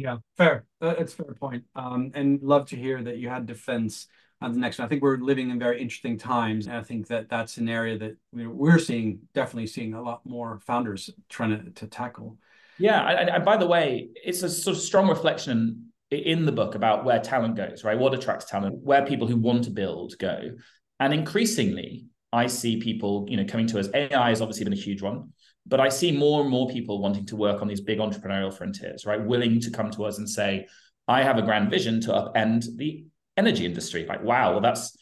Yeah, 0.00 0.16
fair. 0.38 0.64
That's 0.80 1.12
fair 1.12 1.34
point. 1.38 1.64
Um, 1.74 2.10
and 2.14 2.40
love 2.42 2.66
to 2.70 2.76
hear 2.76 3.02
that 3.02 3.18
you 3.18 3.28
had 3.28 3.44
defense 3.44 4.06
on 4.40 4.52
the 4.52 4.58
next 4.58 4.78
one. 4.78 4.86
I 4.86 4.88
think 4.88 5.02
we're 5.02 5.18
living 5.18 5.50
in 5.50 5.58
very 5.58 5.78
interesting 5.78 6.16
times. 6.16 6.66
And 6.66 6.76
I 6.76 6.82
think 6.82 7.08
that 7.08 7.28
that's 7.28 7.58
an 7.58 7.68
area 7.68 7.98
that 7.98 8.16
we're 8.32 8.78
seeing, 8.78 9.20
definitely 9.34 9.66
seeing 9.66 9.92
a 9.92 10.00
lot 10.00 10.22
more 10.24 10.58
founders 10.60 11.10
trying 11.28 11.50
to, 11.50 11.70
to 11.72 11.86
tackle. 11.86 12.38
Yeah. 12.78 13.06
And, 13.10 13.28
and 13.28 13.44
by 13.44 13.58
the 13.58 13.66
way, 13.66 14.08
it's 14.14 14.42
a 14.42 14.48
sort 14.48 14.74
of 14.74 14.82
strong 14.82 15.06
reflection 15.06 15.92
in 16.10 16.46
the 16.46 16.52
book 16.52 16.74
about 16.76 17.04
where 17.04 17.20
talent 17.20 17.56
goes, 17.56 17.84
right? 17.84 17.98
What 17.98 18.14
attracts 18.14 18.46
talent, 18.46 18.78
where 18.82 19.04
people 19.04 19.26
who 19.26 19.36
want 19.36 19.64
to 19.64 19.70
build 19.70 20.14
go. 20.18 20.52
And 20.98 21.12
increasingly, 21.12 22.06
I 22.32 22.46
see 22.46 22.78
people, 22.78 23.26
you 23.28 23.36
know, 23.36 23.44
coming 23.44 23.66
to 23.66 23.78
us. 23.78 23.88
AI 23.92 24.30
has 24.30 24.40
obviously 24.40 24.64
been 24.64 24.72
a 24.72 24.76
huge 24.76 25.02
one, 25.02 25.34
but 25.66 25.80
I 25.80 25.88
see 25.88 26.12
more 26.12 26.40
and 26.40 26.50
more 26.50 26.68
people 26.68 27.00
wanting 27.00 27.26
to 27.26 27.36
work 27.36 27.62
on 27.62 27.68
these 27.68 27.80
big 27.80 27.98
entrepreneurial 27.98 28.52
frontiers, 28.52 29.06
right? 29.06 29.22
Willing 29.22 29.60
to 29.60 29.70
come 29.70 29.90
to 29.92 30.04
us 30.04 30.18
and 30.18 30.28
say, 30.28 30.66
I 31.06 31.22
have 31.22 31.38
a 31.38 31.42
grand 31.42 31.70
vision 31.70 32.00
to 32.02 32.12
upend 32.12 32.76
the 32.76 33.04
energy 33.36 33.66
industry. 33.66 34.06
Like, 34.06 34.22
wow, 34.22 34.52
well, 34.52 34.60
that's 34.60 34.96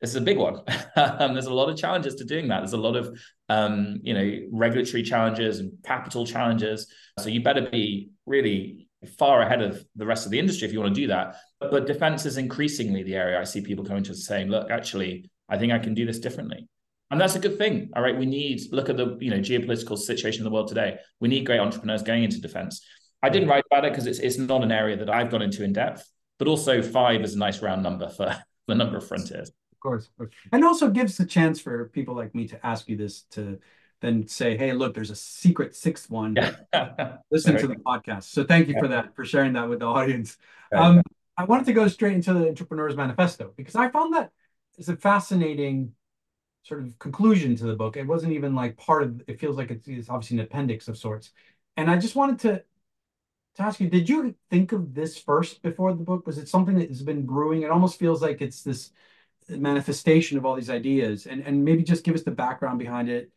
this 0.00 0.10
is 0.10 0.16
a 0.16 0.20
big 0.20 0.36
one. 0.36 0.56
um, 0.96 1.32
there's 1.32 1.46
a 1.46 1.54
lot 1.54 1.70
of 1.70 1.78
challenges 1.78 2.16
to 2.16 2.24
doing 2.24 2.48
that. 2.48 2.58
There's 2.60 2.72
a 2.72 2.78
lot 2.78 2.96
of 2.96 3.18
um, 3.48 4.00
you 4.02 4.14
know 4.14 4.40
regulatory 4.52 5.02
challenges 5.02 5.60
and 5.60 5.72
capital 5.84 6.26
challenges. 6.26 6.92
So 7.20 7.28
you 7.28 7.42
better 7.42 7.68
be 7.70 8.10
really 8.26 8.88
far 9.18 9.42
ahead 9.42 9.62
of 9.62 9.84
the 9.96 10.06
rest 10.06 10.24
of 10.24 10.32
the 10.32 10.38
industry 10.38 10.66
if 10.66 10.72
you 10.72 10.80
want 10.80 10.94
to 10.94 11.00
do 11.00 11.06
that. 11.08 11.36
But, 11.60 11.70
but 11.70 11.86
defense 11.86 12.26
is 12.26 12.36
increasingly 12.36 13.02
the 13.02 13.14
area 13.14 13.40
I 13.40 13.44
see 13.44 13.60
people 13.60 13.84
coming 13.84 14.02
to 14.04 14.14
saying, 14.14 14.48
look, 14.48 14.70
actually, 14.70 15.30
I 15.48 15.58
think 15.58 15.72
I 15.72 15.78
can 15.78 15.94
do 15.94 16.06
this 16.06 16.18
differently. 16.18 16.68
And 17.14 17.20
that's 17.20 17.36
a 17.36 17.38
good 17.38 17.58
thing. 17.58 17.90
All 17.94 18.02
right. 18.02 18.18
We 18.18 18.26
need 18.26 18.60
look 18.72 18.88
at 18.88 18.96
the 18.96 19.16
you 19.20 19.30
know 19.30 19.38
geopolitical 19.38 19.96
situation 19.96 20.40
in 20.40 20.44
the 20.44 20.50
world 20.50 20.66
today. 20.66 20.98
We 21.20 21.28
need 21.28 21.46
great 21.46 21.60
entrepreneurs 21.60 22.02
going 22.02 22.24
into 22.24 22.40
defense. 22.40 22.84
I 23.22 23.28
didn't 23.28 23.48
write 23.48 23.62
about 23.70 23.84
it 23.84 23.92
because 23.92 24.08
it's 24.08 24.18
it's 24.18 24.36
not 24.36 24.64
an 24.64 24.72
area 24.72 24.96
that 24.96 25.08
I've 25.08 25.30
gone 25.30 25.40
into 25.40 25.62
in 25.62 25.72
depth, 25.72 26.10
but 26.40 26.48
also 26.48 26.82
five 26.82 27.20
is 27.22 27.34
a 27.34 27.38
nice 27.38 27.62
round 27.62 27.84
number 27.84 28.08
for 28.08 28.36
the 28.66 28.74
number 28.74 28.96
of 28.96 29.06
frontiers. 29.06 29.50
Of 29.72 29.78
course. 29.78 30.10
And 30.50 30.64
also 30.64 30.90
gives 30.90 31.16
the 31.16 31.24
chance 31.24 31.60
for 31.60 31.88
people 31.90 32.16
like 32.16 32.34
me 32.34 32.48
to 32.48 32.66
ask 32.66 32.88
you 32.88 32.96
this 32.96 33.22
to 33.30 33.60
then 34.00 34.26
say, 34.26 34.56
hey, 34.56 34.72
look, 34.72 34.92
there's 34.92 35.10
a 35.10 35.16
secret 35.16 35.76
sixth 35.76 36.10
one. 36.10 36.34
Yeah. 36.34 37.18
Listen 37.30 37.56
to 37.58 37.68
the 37.68 37.76
podcast. 37.86 38.24
So 38.24 38.42
thank 38.42 38.66
you 38.66 38.74
yeah. 38.74 38.80
for 38.80 38.88
that, 38.88 39.14
for 39.14 39.24
sharing 39.24 39.52
that 39.52 39.68
with 39.68 39.78
the 39.78 39.86
audience. 39.86 40.36
Um, 40.72 41.00
I 41.36 41.44
wanted 41.44 41.66
to 41.66 41.74
go 41.74 41.86
straight 41.86 42.14
into 42.14 42.34
the 42.34 42.48
Entrepreneur's 42.48 42.96
Manifesto 42.96 43.52
because 43.56 43.76
I 43.76 43.88
found 43.88 44.14
that 44.14 44.32
it's 44.76 44.88
a 44.88 44.96
fascinating 44.96 45.92
sort 46.64 46.82
of 46.82 46.98
conclusion 46.98 47.54
to 47.56 47.64
the 47.64 47.76
book. 47.76 47.96
It 47.96 48.06
wasn't 48.06 48.32
even 48.32 48.54
like 48.54 48.76
part 48.76 49.02
of 49.02 49.22
it 49.28 49.38
feels 49.38 49.56
like 49.56 49.70
it's, 49.70 49.86
it's 49.86 50.08
obviously 50.08 50.38
an 50.38 50.44
appendix 50.44 50.88
of 50.88 50.98
sorts. 50.98 51.30
And 51.76 51.90
I 51.90 51.98
just 51.98 52.16
wanted 52.16 52.38
to 52.40 52.64
to 53.56 53.62
ask 53.62 53.78
you, 53.78 53.88
did 53.88 54.08
you 54.08 54.34
think 54.50 54.72
of 54.72 54.94
this 54.94 55.16
first 55.16 55.62
before 55.62 55.92
the 55.92 56.02
book? 56.02 56.26
Was 56.26 56.38
it 56.38 56.48
something 56.48 56.76
that 56.78 56.88
has 56.88 57.02
been 57.02 57.24
brewing? 57.24 57.62
It 57.62 57.70
almost 57.70 57.98
feels 58.00 58.20
like 58.20 58.42
it's 58.42 58.62
this 58.62 58.90
manifestation 59.48 60.38
of 60.38 60.46
all 60.46 60.56
these 60.56 60.70
ideas. 60.70 61.26
And 61.26 61.42
and 61.46 61.64
maybe 61.64 61.84
just 61.84 62.04
give 62.04 62.14
us 62.14 62.22
the 62.22 62.30
background 62.30 62.78
behind 62.78 63.08
it 63.08 63.30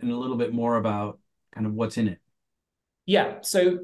and 0.00 0.10
a 0.10 0.16
little 0.16 0.36
bit 0.36 0.52
more 0.52 0.76
about 0.76 1.20
kind 1.54 1.66
of 1.66 1.74
what's 1.74 1.96
in 1.96 2.08
it. 2.08 2.18
Yeah. 3.06 3.38
So 3.42 3.78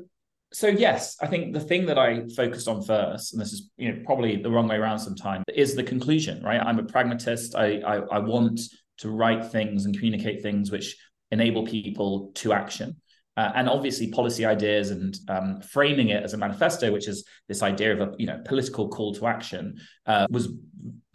so 0.53 0.67
yes, 0.67 1.17
I 1.21 1.27
think 1.27 1.53
the 1.53 1.61
thing 1.61 1.87
that 1.87 1.99
I 1.99 2.27
focused 2.29 2.69
on 2.69 2.83
first, 2.83 3.33
and 3.33 3.41
this 3.41 3.53
is 3.53 3.71
you 3.77 3.93
know 3.93 4.03
probably 4.05 4.37
the 4.37 4.51
wrong 4.51 4.67
way 4.67 4.77
around 4.77 4.99
sometimes, 4.99 5.45
is 5.55 5.75
the 5.75 5.83
conclusion. 5.83 6.43
Right, 6.43 6.61
I'm 6.61 6.79
a 6.79 6.85
pragmatist. 6.85 7.55
I, 7.55 7.81
I, 7.81 7.97
I 7.97 8.19
want 8.19 8.61
to 8.99 9.11
write 9.11 9.51
things 9.51 9.85
and 9.85 9.95
communicate 9.95 10.43
things 10.43 10.71
which 10.71 10.97
enable 11.31 11.67
people 11.67 12.33
to 12.35 12.53
action. 12.53 12.97
Uh, 13.37 13.53
and 13.55 13.69
obviously, 13.69 14.11
policy 14.11 14.45
ideas 14.45 14.91
and 14.91 15.17
um, 15.29 15.61
framing 15.61 16.09
it 16.09 16.25
as 16.25 16.35
a 16.35 16.37
manifesto, 16.37 16.91
which 16.91 17.07
is 17.07 17.25
this 17.47 17.63
idea 17.63 17.93
of 17.93 18.01
a 18.01 18.15
you 18.19 18.27
know 18.27 18.41
political 18.45 18.89
call 18.89 19.15
to 19.15 19.27
action, 19.29 19.79
uh, 20.07 20.27
was 20.31 20.49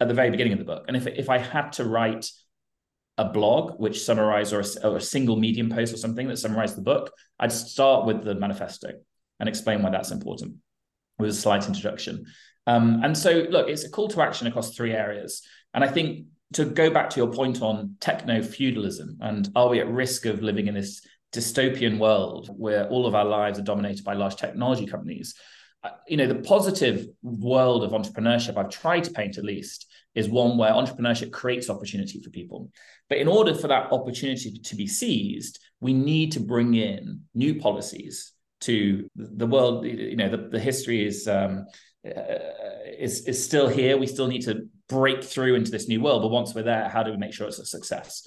at 0.00 0.08
the 0.08 0.14
very 0.14 0.30
beginning 0.30 0.54
of 0.54 0.58
the 0.58 0.64
book. 0.64 0.84
And 0.88 0.96
if 0.96 1.06
if 1.06 1.28
I 1.28 1.36
had 1.36 1.72
to 1.72 1.84
write 1.84 2.30
a 3.18 3.26
blog 3.26 3.78
which 3.78 4.02
summarized 4.02 4.52
or 4.52 4.60
a, 4.60 4.88
or 4.88 4.96
a 4.96 5.00
single 5.00 5.36
medium 5.36 5.68
post 5.68 5.92
or 5.92 5.98
something 5.98 6.26
that 6.28 6.38
summarized 6.38 6.76
the 6.76 6.82
book, 6.82 7.12
I'd 7.38 7.52
start 7.52 8.06
with 8.06 8.24
the 8.24 8.34
manifesto 8.34 8.92
and 9.38 9.48
explain 9.48 9.82
why 9.82 9.90
that's 9.90 10.10
important 10.10 10.56
with 11.18 11.30
a 11.30 11.34
slight 11.34 11.66
introduction. 11.66 12.24
Um, 12.66 13.02
and 13.04 13.16
so, 13.16 13.46
look, 13.50 13.68
it's 13.68 13.84
a 13.84 13.90
call 13.90 14.08
to 14.08 14.22
action 14.22 14.46
across 14.46 14.74
three 14.74 14.92
areas. 14.92 15.42
And 15.74 15.84
I 15.84 15.88
think 15.88 16.26
to 16.52 16.64
go 16.64 16.90
back 16.90 17.10
to 17.10 17.16
your 17.16 17.32
point 17.32 17.62
on 17.62 17.96
techno 18.00 18.42
feudalism 18.42 19.18
and 19.20 19.50
are 19.56 19.68
we 19.68 19.80
at 19.80 19.88
risk 19.88 20.26
of 20.26 20.42
living 20.42 20.66
in 20.66 20.74
this 20.74 21.04
dystopian 21.32 21.98
world 21.98 22.48
where 22.56 22.86
all 22.88 23.06
of 23.06 23.14
our 23.14 23.24
lives 23.24 23.58
are 23.58 23.62
dominated 23.62 24.04
by 24.04 24.14
large 24.14 24.36
technology 24.36 24.86
companies? 24.86 25.34
Uh, 25.82 25.90
you 26.06 26.16
know, 26.16 26.26
the 26.26 26.36
positive 26.36 27.06
world 27.22 27.82
of 27.82 27.90
entrepreneurship, 27.90 28.56
I've 28.56 28.70
tried 28.70 29.04
to 29.04 29.10
paint 29.10 29.36
at 29.36 29.44
least, 29.44 29.86
is 30.14 30.28
one 30.28 30.56
where 30.56 30.72
entrepreneurship 30.72 31.32
creates 31.32 31.68
opportunity 31.68 32.20
for 32.22 32.30
people. 32.30 32.70
But 33.08 33.18
in 33.18 33.28
order 33.28 33.54
for 33.54 33.68
that 33.68 33.92
opportunity 33.92 34.58
to 34.58 34.76
be 34.76 34.86
seized, 34.86 35.58
we 35.80 35.92
need 35.92 36.32
to 36.32 36.40
bring 36.40 36.74
in 36.74 37.22
new 37.34 37.60
policies 37.60 38.32
to 38.60 39.08
the 39.16 39.46
world. 39.46 39.84
You 39.84 40.16
know, 40.16 40.30
the, 40.30 40.48
the 40.48 40.60
history 40.60 41.06
is 41.06 41.28
um, 41.28 41.66
is 42.04 43.26
is 43.26 43.44
still 43.44 43.68
here. 43.68 43.96
We 43.96 44.06
still 44.06 44.26
need 44.26 44.42
to 44.42 44.68
break 44.88 45.24
through 45.24 45.54
into 45.54 45.70
this 45.70 45.88
new 45.88 46.00
world. 46.00 46.22
But 46.22 46.28
once 46.28 46.54
we're 46.54 46.62
there, 46.62 46.88
how 46.88 47.02
do 47.02 47.10
we 47.10 47.16
make 47.16 47.32
sure 47.32 47.46
it's 47.46 47.58
a 47.58 47.66
success? 47.66 48.26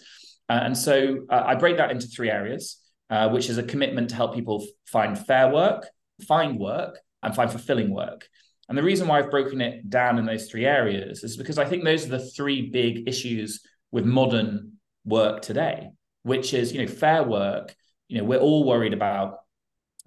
Uh, 0.49 0.61
and 0.63 0.77
so 0.77 1.25
uh, 1.29 1.43
I 1.45 1.55
break 1.55 1.77
that 1.77 1.91
into 1.91 2.07
three 2.07 2.31
areas, 2.31 2.79
uh, 3.09 3.29
which 3.29 3.49
is 3.49 3.57
a 3.57 3.63
commitment 3.63 4.09
to 4.09 4.15
help 4.15 4.33
people 4.33 4.65
find 4.85 5.17
fair 5.17 5.51
work, 5.51 5.87
find 6.27 6.57
work, 6.57 6.99
and 7.21 7.35
find 7.35 7.51
fulfilling 7.51 7.93
work. 7.93 8.27
And 8.69 8.77
the 8.77 8.83
reason 8.83 9.07
why 9.07 9.19
I've 9.19 9.31
broken 9.31 9.61
it 9.61 9.89
down 9.89 10.17
in 10.17 10.25
those 10.25 10.49
three 10.49 10.65
areas 10.65 11.23
is 11.23 11.37
because 11.37 11.57
I 11.57 11.65
think 11.65 11.83
those 11.83 12.05
are 12.05 12.09
the 12.09 12.25
three 12.25 12.69
big 12.69 13.07
issues 13.07 13.61
with 13.91 14.05
modern 14.05 14.73
work 15.05 15.41
today, 15.41 15.89
which 16.23 16.53
is 16.53 16.73
you 16.73 16.81
know 16.81 16.87
fair 16.87 17.23
work. 17.23 17.75
You 18.07 18.19
know, 18.19 18.23
we're 18.23 18.39
all 18.39 18.65
worried 18.65 18.93
about 18.93 19.39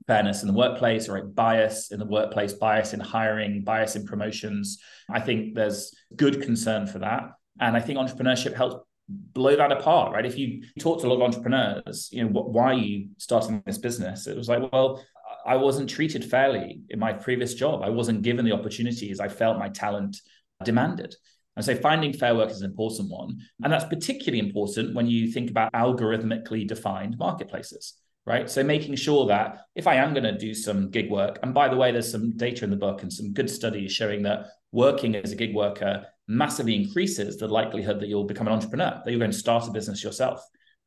fairness 0.07 0.43
in 0.43 0.49
the 0.49 0.55
workplace, 0.55 1.09
or 1.09 1.15
right? 1.15 1.35
bias 1.35 1.91
in 1.93 1.99
the 1.99 2.07
workplace, 2.07 2.53
bias 2.53 2.93
in 2.93 3.01
hiring, 3.01 3.63
bias 3.63 3.97
in 3.97 4.05
promotions. 4.05 4.79
I 5.11 5.21
think 5.21 5.55
there's 5.55 5.95
good 6.17 6.43
concern 6.43 6.87
for 6.87 7.01
that. 7.01 7.31
And 7.61 7.77
I 7.77 7.81
think 7.81 7.99
entrepreneurship 7.99 8.55
helps 8.55 8.77
blow 9.09 9.57
that 9.57 9.73
apart, 9.73 10.13
right? 10.13 10.25
If 10.25 10.39
you 10.39 10.63
talk 10.79 11.01
to 11.01 11.07
a 11.07 11.09
lot 11.09 11.17
of 11.17 11.23
entrepreneurs, 11.23 12.09
you 12.13 12.25
know, 12.25 12.31
why 12.31 12.65
are 12.65 12.75
you 12.75 13.09
starting 13.19 13.63
this 13.67 13.79
business? 13.79 14.27
It 14.27 14.37
was 14.37 14.49
like, 14.49 14.73
well, 14.73 15.05
I 15.47 15.57
wasn't 15.57 15.91
treated 15.91 16.25
fairly 16.25 16.83
in 16.91 16.99
my 16.99 17.13
previous 17.13 17.55
job. 17.55 17.83
I 17.83 17.91
wasn't 17.91 18.23
given 18.23 18.45
the 18.45 18.53
opportunities 18.53 19.21
I 19.21 19.29
felt 19.29 19.59
my 19.59 19.69
talent 19.69 20.17
demanded. 20.65 21.15
And 21.57 21.65
so 21.65 21.75
finding 21.75 22.13
fair 22.13 22.35
work 22.35 22.51
is 22.51 22.63
an 22.63 22.71
important 22.71 23.11
one. 23.11 23.39
And 23.63 23.73
that's 23.73 23.85
particularly 23.85 24.39
important 24.39 24.95
when 24.95 25.07
you 25.07 25.31
think 25.33 25.51
about 25.51 25.73
algorithmically 25.73 26.67
defined 26.67 27.19
marketplaces 27.19 28.00
right? 28.27 28.51
So 28.51 28.63
making 28.63 28.97
sure 28.97 29.27
that 29.27 29.67
if 29.75 29.87
I 29.87 29.97
am 29.97 30.13
going 30.13 30.25
to 30.25 30.37
do 30.37 30.55
some 30.55 30.91
gig 30.91 31.11
work, 31.11 31.39
and 31.43 31.55
by 31.55 31.69
the 31.69 31.77
way, 31.77 31.91
there's 31.93 32.11
some 32.11 32.37
data 32.37 32.65
in 32.65 32.71
the 32.71 32.77
book 32.77 33.03
and 33.03 33.13
some 33.13 33.33
good 33.33 33.51
studies 33.51 33.93
showing 33.93 34.23
that 34.25 34.47
working 34.73 35.17
as 35.17 35.33
a 35.33 35.37
gig 35.37 35.55
worker 35.55 36.07
massively 36.29 36.77
increases 36.77 37.37
the 37.39 37.49
likelihood 37.49 38.01
that 38.01 38.09
you'll 38.09 38.25
become 38.25 38.47
an 38.47 38.53
entrepreneur, 38.53 39.01
that 39.05 39.11
you're 39.11 39.19
going 39.19 39.33
to 39.33 39.37
start 39.37 39.67
a 39.67 39.73
business 39.73 40.05
yourself. 40.05 40.41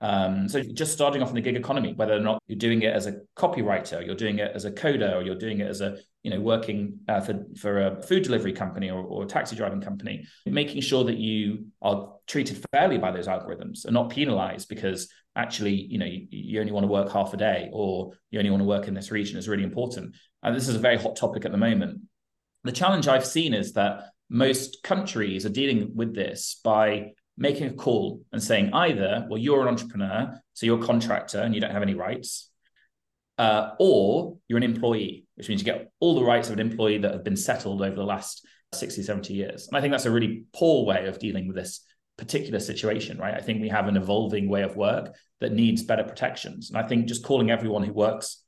Um, 0.03 0.49
so 0.49 0.61
just 0.61 0.91
starting 0.91 1.21
off 1.21 1.29
in 1.29 1.35
the 1.35 1.41
gig 1.41 1.55
economy, 1.55 1.93
whether 1.93 2.13
or 2.13 2.19
not 2.19 2.41
you're 2.47 2.57
doing 2.57 2.81
it 2.81 2.93
as 2.93 3.07
a 3.07 3.21
copywriter, 3.37 4.05
you're 4.05 4.15
doing 4.15 4.39
it 4.39 4.51
as 4.53 4.65
a 4.65 4.71
coder, 4.71 5.15
or 5.15 5.21
you're 5.21 5.37
doing 5.37 5.61
it 5.61 5.67
as 5.67 5.79
a 5.79 5.97
you 6.23 6.31
know 6.31 6.41
working 6.41 6.99
uh, 7.07 7.21
for 7.21 7.45
for 7.57 7.87
a 7.87 8.01
food 8.01 8.23
delivery 8.23 8.51
company 8.51 8.89
or, 8.89 9.01
or 9.01 9.23
a 9.23 9.25
taxi 9.25 9.55
driving 9.55 9.79
company, 9.79 10.25
making 10.45 10.81
sure 10.81 11.05
that 11.05 11.17
you 11.17 11.67
are 11.81 12.15
treated 12.27 12.65
fairly 12.73 12.97
by 12.97 13.11
those 13.11 13.27
algorithms 13.27 13.85
and 13.85 13.93
not 13.93 14.09
penalized 14.09 14.67
because 14.67 15.09
actually 15.35 15.73
you 15.73 15.97
know 15.97 16.05
you, 16.05 16.27
you 16.29 16.59
only 16.59 16.71
want 16.71 16.83
to 16.83 16.91
work 16.91 17.11
half 17.11 17.33
a 17.33 17.37
day 17.37 17.69
or 17.73 18.11
you 18.31 18.39
only 18.39 18.51
want 18.51 18.61
to 18.61 18.67
work 18.67 18.87
in 18.87 18.93
this 18.93 19.11
region 19.11 19.37
is 19.37 19.47
really 19.47 19.63
important. 19.63 20.15
And 20.41 20.55
this 20.55 20.67
is 20.67 20.75
a 20.75 20.79
very 20.79 20.97
hot 20.97 21.15
topic 21.15 21.45
at 21.45 21.51
the 21.51 21.57
moment. 21.57 22.01
The 22.63 22.71
challenge 22.71 23.07
I've 23.07 23.25
seen 23.25 23.53
is 23.53 23.73
that 23.73 24.09
most 24.29 24.83
countries 24.83 25.45
are 25.45 25.49
dealing 25.49 25.91
with 25.95 26.15
this 26.15 26.59
by 26.63 27.11
making 27.37 27.67
a 27.67 27.73
call 27.73 28.21
and 28.31 28.41
saying 28.41 28.73
either, 28.73 29.25
well, 29.29 29.37
you're 29.37 29.61
an 29.61 29.67
entrepreneur, 29.67 30.39
so 30.53 30.65
you're 30.65 30.81
a 30.81 30.85
contractor 30.85 31.39
and 31.39 31.53
you 31.53 31.61
don't 31.61 31.71
have 31.71 31.81
any 31.81 31.95
rights, 31.95 32.49
uh, 33.37 33.71
or 33.79 34.37
you're 34.47 34.57
an 34.57 34.63
employee, 34.63 35.25
which 35.35 35.49
means 35.49 35.61
you 35.61 35.65
get 35.65 35.91
all 35.99 36.15
the 36.15 36.23
rights 36.23 36.49
of 36.49 36.53
an 36.53 36.59
employee 36.59 36.99
that 36.99 37.11
have 37.11 37.23
been 37.23 37.35
settled 37.35 37.81
over 37.81 37.95
the 37.95 38.03
last 38.03 38.45
60, 38.73 39.03
70 39.03 39.33
years. 39.33 39.67
And 39.67 39.77
I 39.77 39.81
think 39.81 39.91
that's 39.91 40.05
a 40.05 40.11
really 40.11 40.45
poor 40.53 40.85
way 40.85 41.07
of 41.07 41.19
dealing 41.19 41.47
with 41.47 41.55
this 41.55 41.83
particular 42.17 42.59
situation, 42.59 43.17
right? 43.17 43.33
I 43.33 43.41
think 43.41 43.61
we 43.61 43.69
have 43.69 43.87
an 43.87 43.97
evolving 43.97 44.49
way 44.49 44.61
of 44.61 44.75
work 44.75 45.15
that 45.41 45.53
needs 45.53 45.83
better 45.83 46.03
protections. 46.03 46.69
And 46.69 46.77
I 46.77 46.87
think 46.87 47.07
just 47.07 47.23
calling 47.23 47.51
everyone 47.51 47.83
who 47.83 47.93
works 47.93 48.43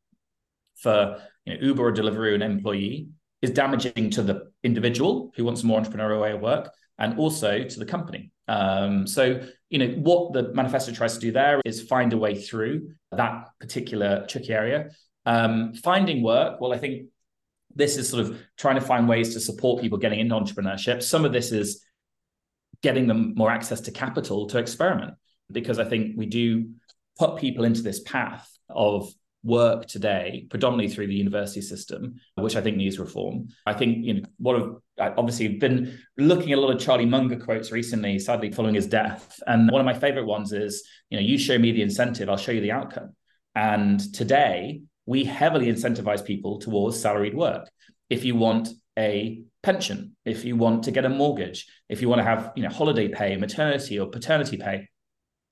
for 0.76 1.22
you 1.46 1.54
know, 1.54 1.60
Uber 1.62 1.84
or 1.84 1.94
Deliveroo 1.94 2.36
an 2.36 2.42
employee 2.42 3.10
is 3.42 3.52
damaging 3.52 4.10
to 4.12 4.24
the 4.24 4.52
individual 4.64 5.32
who 5.36 5.44
wants 5.44 5.64
a 5.64 5.66
more 5.66 5.82
entrepreneurial 5.82 6.22
way 6.22 6.32
of 6.32 6.42
work 6.42 6.72
and 6.98 7.20
also 7.20 7.64
to 7.64 7.80
the 7.80 7.86
company. 7.86 8.32
Um, 8.48 9.08
so, 9.08 9.42
you 9.70 9.80
know, 9.80 9.88
what 9.96 10.34
the 10.34 10.54
manifesto 10.54 10.92
tries 10.92 11.16
to 11.16 11.20
do 11.20 11.32
there 11.32 11.62
is 11.66 11.82
find 11.82 12.14
a 12.14 12.18
way 12.18 12.36
through 12.36 12.92
that 13.12 13.50
particular 13.60 14.26
tricky 14.28 14.54
area. 14.54 14.92
Um, 15.26 15.74
finding 15.74 16.24
work, 16.24 16.62
well, 16.62 16.74
I 16.74 16.78
think 16.78 17.08
this 17.76 17.98
is 17.98 18.08
sort 18.08 18.26
of 18.26 18.40
trying 18.58 18.76
to 18.76 18.82
find 18.82 19.10
ways 19.10 19.34
to 19.34 19.40
support 19.40 19.82
people 19.82 19.98
getting 19.98 20.20
into 20.20 20.36
entrepreneurship. 20.36 21.04
Some 21.04 21.26
of 21.26 21.34
this 21.34 21.52
is 21.52 21.85
getting 22.82 23.08
them 23.08 23.34
more 23.36 23.52
access 23.52 23.82
to 23.82 23.92
capital 23.92 24.48
to 24.48 24.58
experiment, 24.58 25.16
because 25.52 25.80
I 25.80 25.86
think 25.86 26.18
we 26.18 26.26
do 26.26 26.70
put 27.18 27.38
people 27.38 27.66
into 27.66 27.82
this 27.82 28.02
path 28.02 28.50
of 28.70 29.12
work 29.44 29.86
today, 29.86 30.48
predominantly 30.50 30.94
through 30.94 31.06
the 31.06 31.14
university 31.14 31.62
system, 31.62 32.16
which 32.36 32.56
I 32.56 32.62
think 32.62 32.78
needs 32.78 32.98
reform. 32.98 33.50
I 33.66 33.74
think, 33.74 34.04
you 34.04 34.16
know, 34.16 34.22
what 34.38 34.56
of 34.56 34.82
obviously 34.98 35.50
been 35.60 36.00
looking 36.18 36.52
at 36.52 36.58
a 36.58 36.62
lot 36.62 36.74
of 36.74 36.82
Charlie 36.82 37.06
Munger 37.06 37.38
quotes 37.38 37.72
recently, 37.72 38.18
sadly 38.18 38.52
following 38.52 38.74
his 38.74 38.88
death. 38.88 39.40
And 39.46 39.70
one 39.70 39.82
of 39.82 39.86
my 39.86 39.94
favorite 39.94 40.26
ones 40.26 40.52
is, 40.52 40.84
you 41.12 41.18
know, 41.18 41.24
you 41.24 41.38
show 41.38 41.60
me 41.60 41.72
the 41.72 41.84
incentive, 41.84 42.28
I'll 42.28 42.38
show 42.38 42.54
you 42.54 42.62
the 42.62 42.72
outcome. 42.72 43.16
And 43.54 44.00
today 44.14 44.82
we 45.06 45.24
heavily 45.24 45.68
incentivize 45.68 46.26
people 46.26 46.60
towards 46.60 47.00
salaried 47.00 47.36
work. 47.36 47.70
If 48.10 48.26
you 48.26 48.36
want 48.36 48.70
a 48.98 49.44
pension, 49.64 50.16
if 50.26 50.46
you 50.46 50.56
want 50.56 50.84
to 50.84 50.92
get 50.92 51.06
a 51.06 51.10
mortgage, 51.10 51.68
if 51.90 52.02
you 52.02 52.10
want 52.10 52.20
to 52.20 52.24
have, 52.24 52.52
you 52.56 52.64
know, 52.64 52.70
holiday 52.70 53.08
pay, 53.08 53.36
maternity 53.36 54.00
or 54.00 54.08
paternity 54.08 54.58
pay, 54.58 54.88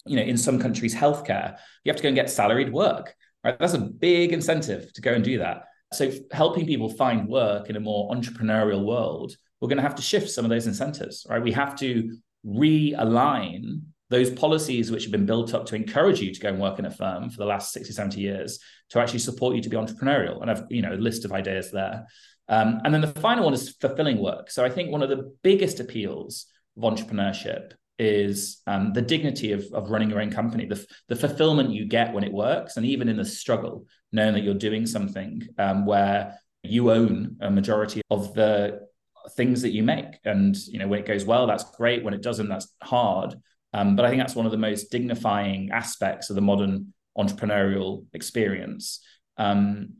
you 0.05 0.15
know, 0.15 0.23
in 0.23 0.37
some 0.37 0.59
countries, 0.59 0.95
healthcare, 0.95 1.57
you 1.83 1.89
have 1.89 1.97
to 1.97 2.03
go 2.03 2.09
and 2.09 2.15
get 2.15 2.29
salaried 2.29 2.71
work. 2.71 3.15
Right? 3.43 3.57
That's 3.59 3.73
a 3.73 3.79
big 3.79 4.31
incentive 4.31 4.91
to 4.93 5.01
go 5.01 5.13
and 5.13 5.23
do 5.23 5.39
that. 5.39 5.63
So 5.93 6.11
helping 6.31 6.65
people 6.65 6.89
find 6.89 7.27
work 7.27 7.69
in 7.69 7.75
a 7.75 7.79
more 7.79 8.11
entrepreneurial 8.11 8.85
world, 8.85 9.35
we're 9.61 9.69
going 9.69 9.77
to 9.77 9.83
have 9.83 9.95
to 9.95 10.01
shift 10.01 10.29
some 10.29 10.45
of 10.45 10.49
those 10.49 10.67
incentives, 10.67 11.25
right? 11.29 11.41
We 11.41 11.51
have 11.51 11.75
to 11.77 12.17
realign 12.45 13.81
those 14.09 14.29
policies 14.29 14.91
which 14.91 15.03
have 15.03 15.11
been 15.11 15.25
built 15.25 15.53
up 15.53 15.65
to 15.65 15.75
encourage 15.75 16.19
you 16.19 16.33
to 16.33 16.39
go 16.39 16.49
and 16.49 16.59
work 16.59 16.79
in 16.79 16.85
a 16.85 16.91
firm 16.91 17.29
for 17.29 17.37
the 17.37 17.45
last 17.45 17.71
60, 17.73 17.93
70 17.93 18.19
years 18.19 18.59
to 18.89 18.99
actually 18.99 19.19
support 19.19 19.55
you 19.55 19.61
to 19.61 19.69
be 19.69 19.77
entrepreneurial. 19.77 20.41
And 20.41 20.51
I've, 20.51 20.63
you 20.69 20.81
know, 20.81 20.93
a 20.93 20.95
list 20.95 21.25
of 21.25 21.31
ideas 21.31 21.71
there. 21.71 22.05
Um, 22.49 22.81
and 22.83 22.93
then 22.93 23.01
the 23.01 23.07
final 23.07 23.45
one 23.45 23.53
is 23.53 23.75
fulfilling 23.79 24.19
work. 24.19 24.51
So 24.51 24.65
I 24.65 24.69
think 24.69 24.91
one 24.91 25.01
of 25.01 25.09
the 25.09 25.33
biggest 25.43 25.79
appeals 25.79 26.45
of 26.77 26.83
entrepreneurship 26.83 27.73
is 27.99 28.61
um, 28.67 28.91
the 28.93 29.01
dignity 29.01 29.51
of, 29.51 29.65
of 29.73 29.89
running 29.89 30.09
your 30.09 30.21
own 30.21 30.31
company, 30.31 30.65
the, 30.65 30.85
the 31.07 31.15
fulfillment 31.15 31.69
you 31.69 31.85
get 31.85 32.13
when 32.13 32.23
it 32.23 32.33
works, 32.33 32.77
and 32.77 32.85
even 32.85 33.07
in 33.07 33.17
the 33.17 33.25
struggle, 33.25 33.85
knowing 34.11 34.33
that 34.33 34.43
you're 34.43 34.55
doing 34.55 34.85
something 34.85 35.41
um, 35.57 35.85
where 35.85 36.37
you 36.63 36.91
own 36.91 37.37
a 37.41 37.51
majority 37.51 38.01
of 38.09 38.33
the 38.33 38.87
things 39.31 39.61
that 39.61 39.71
you 39.71 39.83
make. 39.83 40.19
And 40.25 40.55
you 40.67 40.79
know, 40.79 40.87
when 40.87 40.99
it 40.99 41.07
goes 41.07 41.25
well, 41.25 41.47
that's 41.47 41.63
great. 41.75 42.03
When 42.03 42.13
it 42.13 42.21
doesn't, 42.21 42.49
that's 42.49 42.67
hard. 42.81 43.35
Um, 43.73 43.95
but 43.95 44.05
I 44.05 44.09
think 44.09 44.21
that's 44.21 44.35
one 44.35 44.45
of 44.45 44.51
the 44.51 44.57
most 44.57 44.91
dignifying 44.91 45.71
aspects 45.71 46.29
of 46.29 46.35
the 46.35 46.41
modern 46.41 46.93
entrepreneurial 47.17 48.05
experience. 48.13 48.99
Um, 49.37 49.95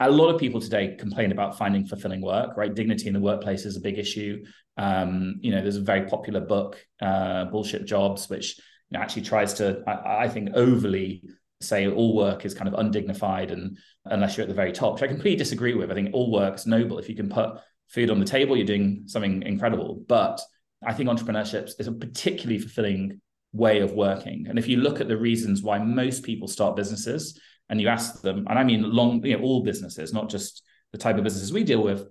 a 0.00 0.10
lot 0.10 0.34
of 0.34 0.40
people 0.40 0.60
today 0.60 0.96
complain 0.98 1.30
about 1.30 1.58
finding 1.58 1.86
fulfilling 1.86 2.22
work, 2.22 2.56
right? 2.56 2.74
Dignity 2.74 3.06
in 3.06 3.12
the 3.12 3.20
workplace 3.20 3.66
is 3.66 3.76
a 3.76 3.80
big 3.80 3.98
issue. 3.98 4.42
Um, 4.78 5.36
you 5.40 5.50
know, 5.52 5.60
there's 5.60 5.76
a 5.76 5.82
very 5.82 6.06
popular 6.06 6.40
book, 6.40 6.84
uh, 7.02 7.44
Bullshit 7.46 7.84
Jobs, 7.84 8.28
which 8.30 8.58
you 8.88 8.98
know, 8.98 9.00
actually 9.00 9.22
tries 9.22 9.54
to, 9.54 9.82
I, 9.86 10.24
I, 10.24 10.28
think, 10.28 10.50
overly 10.54 11.22
say 11.60 11.86
all 11.86 12.16
work 12.16 12.46
is 12.46 12.54
kind 12.54 12.66
of 12.66 12.80
undignified 12.80 13.50
and 13.50 13.76
unless 14.06 14.36
you're 14.36 14.42
at 14.42 14.48
the 14.48 14.54
very 14.54 14.72
top, 14.72 14.94
which 14.94 15.02
I 15.02 15.06
completely 15.06 15.36
disagree 15.36 15.74
with. 15.74 15.90
I 15.90 15.94
think 15.94 16.10
all 16.14 16.32
work's 16.32 16.66
noble. 16.66 16.98
If 16.98 17.10
you 17.10 17.14
can 17.14 17.28
put 17.28 17.60
food 17.88 18.08
on 18.08 18.18
the 18.18 18.24
table, 18.24 18.56
you're 18.56 18.64
doing 18.64 19.02
something 19.04 19.42
incredible. 19.42 20.02
But 20.08 20.40
I 20.82 20.94
think 20.94 21.10
entrepreneurship 21.10 21.72
is 21.78 21.88
a 21.88 21.92
particularly 21.92 22.58
fulfilling 22.58 23.20
way 23.52 23.80
of 23.80 23.92
working. 23.92 24.46
And 24.48 24.58
if 24.58 24.66
you 24.66 24.78
look 24.78 25.00
at 25.00 25.08
the 25.08 25.16
reasons 25.18 25.62
why 25.62 25.78
most 25.78 26.22
people 26.22 26.48
start 26.48 26.76
businesses, 26.76 27.38
and 27.70 27.80
you 27.80 27.88
ask 27.88 28.20
them, 28.20 28.46
and 28.48 28.58
I 28.58 28.64
mean 28.64 28.82
long, 28.82 29.24
you 29.24 29.38
know, 29.38 29.42
all 29.42 29.62
businesses, 29.62 30.12
not 30.12 30.28
just 30.28 30.62
the 30.92 30.98
type 30.98 31.16
of 31.16 31.24
businesses 31.24 31.52
we 31.52 31.64
deal 31.64 31.82
with 31.82 32.04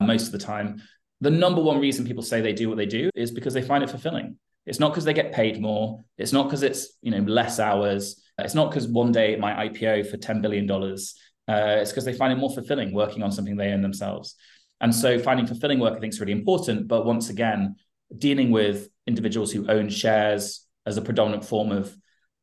most 0.00 0.26
of 0.26 0.32
the 0.32 0.38
time, 0.38 0.80
the 1.20 1.30
number 1.30 1.60
one 1.60 1.80
reason 1.80 2.06
people 2.06 2.22
say 2.22 2.40
they 2.40 2.52
do 2.52 2.68
what 2.68 2.78
they 2.78 2.86
do 2.86 3.10
is 3.14 3.30
because 3.30 3.52
they 3.52 3.62
find 3.62 3.82
it 3.82 3.90
fulfilling. 3.90 4.38
It's 4.64 4.80
not 4.80 4.90
because 4.90 5.04
they 5.04 5.14
get 5.14 5.32
paid 5.32 5.60
more. 5.60 6.04
It's 6.18 6.32
not 6.32 6.44
because 6.44 6.62
it's 6.62 6.96
you 7.02 7.10
know 7.10 7.18
less 7.18 7.58
hours. 7.58 8.22
It's 8.38 8.54
not 8.54 8.70
because 8.70 8.86
one 8.86 9.12
day 9.12 9.36
my 9.36 9.68
IPO 9.68 10.10
for 10.10 10.16
ten 10.16 10.40
billion 10.40 10.66
dollars. 10.66 11.14
Uh, 11.48 11.78
it's 11.80 11.90
because 11.90 12.04
they 12.04 12.12
find 12.12 12.32
it 12.32 12.36
more 12.36 12.52
fulfilling 12.52 12.92
working 12.92 13.22
on 13.22 13.30
something 13.30 13.56
they 13.56 13.72
own 13.72 13.82
themselves. 13.82 14.34
And 14.80 14.94
so 14.94 15.18
finding 15.18 15.46
fulfilling 15.46 15.78
work, 15.78 15.96
I 15.96 16.00
think, 16.00 16.12
is 16.12 16.20
really 16.20 16.32
important. 16.32 16.88
But 16.88 17.06
once 17.06 17.30
again, 17.30 17.76
dealing 18.16 18.50
with 18.50 18.88
individuals 19.06 19.52
who 19.52 19.68
own 19.68 19.88
shares 19.88 20.66
as 20.84 20.96
a 20.96 21.02
predominant 21.02 21.44
form 21.44 21.70
of 21.72 21.96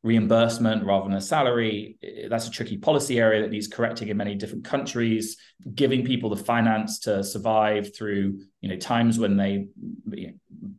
reimbursement 0.04 0.84
rather 0.86 1.06
than 1.06 1.18
a 1.18 1.22
salary. 1.22 1.98
That's 2.30 2.48
a 2.48 2.52
tricky 2.52 2.78
policy 2.78 3.20
area 3.20 3.42
that 3.42 3.52
needs 3.52 3.68
correcting 3.68 4.10
in 4.10 4.18
many 4.18 4.36
different 4.36 4.66
countries. 4.66 5.38
Giving 5.74 6.06
people 6.06 6.30
the 6.30 6.44
finance 6.44 7.00
to 7.00 7.24
survive 7.24 7.96
through 7.96 8.42
you 8.62 8.70
know 8.70 8.76
times 8.76 9.18
when 9.18 9.38
they 9.38 9.68
you 10.12 10.28
know, 10.28 10.34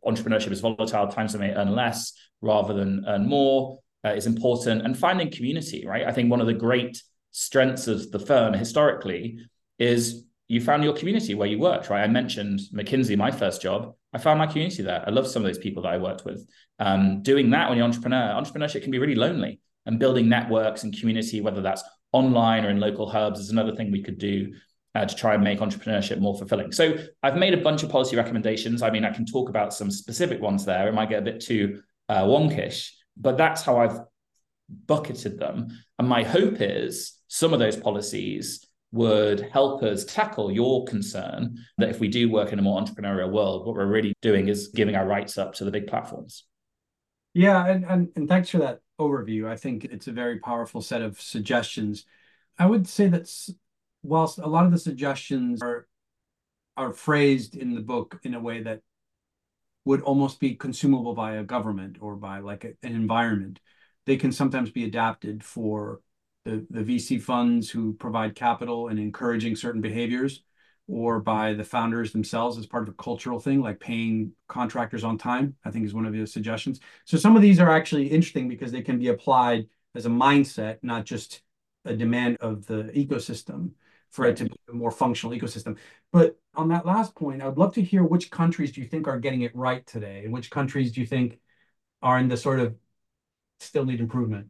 entrepreneurship 0.05 0.51
is 0.51 0.61
volatile, 0.61 1.07
times 1.07 1.33
when 1.33 1.47
they 1.47 1.55
earn 1.55 1.75
less 1.75 2.13
rather 2.41 2.73
than 2.73 3.03
earn 3.07 3.27
more 3.27 3.79
uh, 4.05 4.09
is 4.09 4.27
important. 4.27 4.83
And 4.83 4.97
finding 4.97 5.31
community, 5.31 5.85
right? 5.85 6.05
I 6.05 6.11
think 6.11 6.29
one 6.29 6.41
of 6.41 6.47
the 6.47 6.53
great 6.53 7.01
strengths 7.31 7.87
of 7.87 8.11
the 8.11 8.19
firm 8.19 8.53
historically 8.53 9.39
is 9.79 10.25
you 10.47 10.61
found 10.61 10.83
your 10.83 10.93
community 10.93 11.33
where 11.33 11.47
you 11.47 11.57
worked, 11.57 11.89
right? 11.89 12.03
I 12.03 12.07
mentioned 12.07 12.61
McKinsey, 12.73 13.17
my 13.17 13.31
first 13.31 13.61
job. 13.61 13.95
I 14.15 14.17
found 14.17 14.39
my 14.39 14.47
community 14.47 14.81
there. 14.81 15.03
I 15.05 15.11
love 15.11 15.27
some 15.27 15.43
of 15.43 15.47
those 15.47 15.57
people 15.57 15.83
that 15.83 15.91
I 15.93 15.97
worked 15.97 16.23
with. 16.23 16.47
Um, 16.79 17.21
doing 17.21 17.49
that 17.49 17.67
when 17.67 17.77
you're 17.77 17.85
entrepreneur, 17.85 18.41
entrepreneurship 18.41 18.81
can 18.81 18.91
be 18.91 18.97
really 18.97 19.13
lonely. 19.13 19.59
And 19.85 19.99
building 19.99 20.29
networks 20.29 20.83
and 20.83 20.97
community, 20.97 21.41
whether 21.41 21.61
that's 21.61 21.83
online 22.13 22.63
or 22.63 22.69
in 22.69 22.79
local 22.79 23.09
hubs, 23.09 23.41
is 23.41 23.49
another 23.49 23.75
thing 23.75 23.91
we 23.91 24.01
could 24.01 24.17
do 24.17 24.53
uh, 24.95 25.05
to 25.05 25.13
try 25.13 25.33
and 25.33 25.43
make 25.43 25.59
entrepreneurship 25.59 26.19
more 26.19 26.37
fulfilling. 26.37 26.71
So 26.71 26.97
I've 27.21 27.35
made 27.35 27.53
a 27.53 27.61
bunch 27.61 27.83
of 27.83 27.89
policy 27.89 28.15
recommendations. 28.15 28.81
I 28.81 28.89
mean, 28.89 29.03
I 29.03 29.11
can 29.11 29.25
talk 29.25 29.49
about 29.49 29.73
some 29.73 29.91
specific 29.91 30.41
ones 30.41 30.63
there. 30.63 30.87
It 30.87 30.93
might 30.93 31.09
get 31.09 31.19
a 31.19 31.25
bit 31.25 31.41
too 31.41 31.81
uh, 32.07 32.23
wonkish, 32.23 32.91
but 33.17 33.35
that's 33.35 33.63
how 33.63 33.79
I've 33.79 33.99
bucketed 34.87 35.37
them. 35.37 35.77
And 35.99 36.07
my 36.07 36.23
hope 36.23 36.61
is 36.61 37.19
some 37.27 37.51
of 37.51 37.59
those 37.59 37.75
policies 37.75 38.64
would 38.95 39.41
help 39.51 39.83
us 39.83 40.05
tackle 40.05 40.49
your 40.49 40.85
concern 40.85 41.57
that 41.77 41.89
if 41.89 41.99
we 41.99 42.07
do 42.07 42.31
work 42.31 42.53
in 42.53 42.59
a 42.59 42.61
more 42.61 42.81
entrepreneurial 42.81 43.29
world, 43.29 43.65
what 43.65 43.75
we're 43.75 43.85
really 43.85 44.13
doing 44.21 44.47
is 44.47 44.69
giving 44.69 44.95
our 44.95 45.05
rights 45.05 45.37
up 45.37 45.53
to 45.53 45.65
the 45.65 45.71
big 45.71 45.85
platforms. 45.85 46.45
Yeah, 47.33 47.67
and, 47.67 47.83
and, 47.83 48.09
and 48.15 48.29
thanks 48.29 48.49
for 48.49 48.59
that 48.59 48.79
overview. 48.97 49.47
I 49.47 49.57
think 49.57 49.83
it's 49.83 50.07
a 50.07 50.13
very 50.13 50.39
powerful 50.39 50.81
set 50.81 51.01
of 51.01 51.19
suggestions. 51.19 52.05
I 52.57 52.67
would 52.67 52.87
say 52.87 53.09
that 53.09 53.29
whilst 54.01 54.37
a 54.37 54.47
lot 54.47 54.65
of 54.65 54.71
the 54.71 54.79
suggestions 54.79 55.61
are 55.61 55.87
are 56.77 56.93
phrased 56.93 57.55
in 57.55 57.73
the 57.73 57.81
book 57.81 58.19
in 58.23 58.33
a 58.33 58.39
way 58.39 58.61
that 58.61 58.81
would 59.85 60.01
almost 60.01 60.39
be 60.39 60.55
consumable 60.55 61.13
by 61.13 61.35
a 61.35 61.43
government 61.43 61.97
or 62.01 62.15
by 62.15 62.39
like 62.39 62.63
a, 62.63 62.73
an 62.83 62.95
environment, 62.95 63.59
they 64.05 64.17
can 64.17 64.31
sometimes 64.31 64.71
be 64.71 64.83
adapted 64.83 65.43
for 65.43 66.01
the, 66.45 66.65
the 66.69 66.83
VC 66.83 67.19
funds 67.19 67.69
who 67.69 67.93
provide 67.93 68.35
capital 68.35 68.87
and 68.89 68.99
encouraging 68.99 69.55
certain 69.55 69.81
behaviors. 69.81 70.43
or 70.87 71.19
by 71.19 71.53
the 71.53 71.63
founders 71.63 72.11
themselves 72.11 72.57
as 72.59 72.67
part 72.67 72.83
of 72.83 72.89
a 72.89 72.93
cultural 72.93 73.39
thing, 73.39 73.59
like 73.61 73.79
paying 73.79 74.31
contractors 74.47 75.03
on 75.03 75.17
time, 75.17 75.55
I 75.65 75.71
think 75.71 75.85
is 75.85 75.95
one 75.95 76.05
of 76.05 76.13
the 76.13 76.27
suggestions. 76.27 76.79
So 77.05 77.17
some 77.17 77.35
of 77.35 77.41
these 77.41 77.59
are 77.59 77.71
actually 77.71 78.07
interesting 78.07 78.47
because 78.47 78.71
they 78.71 78.83
can 78.83 78.99
be 78.99 79.07
applied 79.07 79.67
as 79.95 80.05
a 80.05 80.09
mindset, 80.09 80.77
not 80.83 81.05
just 81.05 81.41
a 81.85 81.95
demand 81.95 82.37
of 82.39 82.67
the 82.67 82.83
ecosystem 82.95 83.71
for 84.11 84.25
it 84.25 84.37
to 84.37 84.45
be 84.45 84.51
a 84.69 84.73
more 84.73 84.91
functional 84.91 85.35
ecosystem. 85.35 85.77
But 86.11 86.37
on 86.53 86.69
that 86.69 86.85
last 86.85 87.15
point, 87.15 87.41
I 87.41 87.47
would 87.47 87.57
love 87.57 87.73
to 87.75 87.81
hear 87.81 88.03
which 88.03 88.29
countries 88.31 88.71
do 88.71 88.81
you 88.81 88.87
think 88.87 89.07
are 89.07 89.19
getting 89.19 89.41
it 89.41 89.55
right 89.55 89.85
today, 89.87 90.23
and 90.23 90.33
which 90.33 90.51
countries 90.51 90.91
do 90.91 91.01
you 91.01 91.07
think 91.07 91.39
are 92.01 92.19
in 92.19 92.27
the 92.29 92.37
sort 92.37 92.59
of 92.59 92.75
still 93.59 93.85
need 93.85 93.99
improvement? 94.01 94.47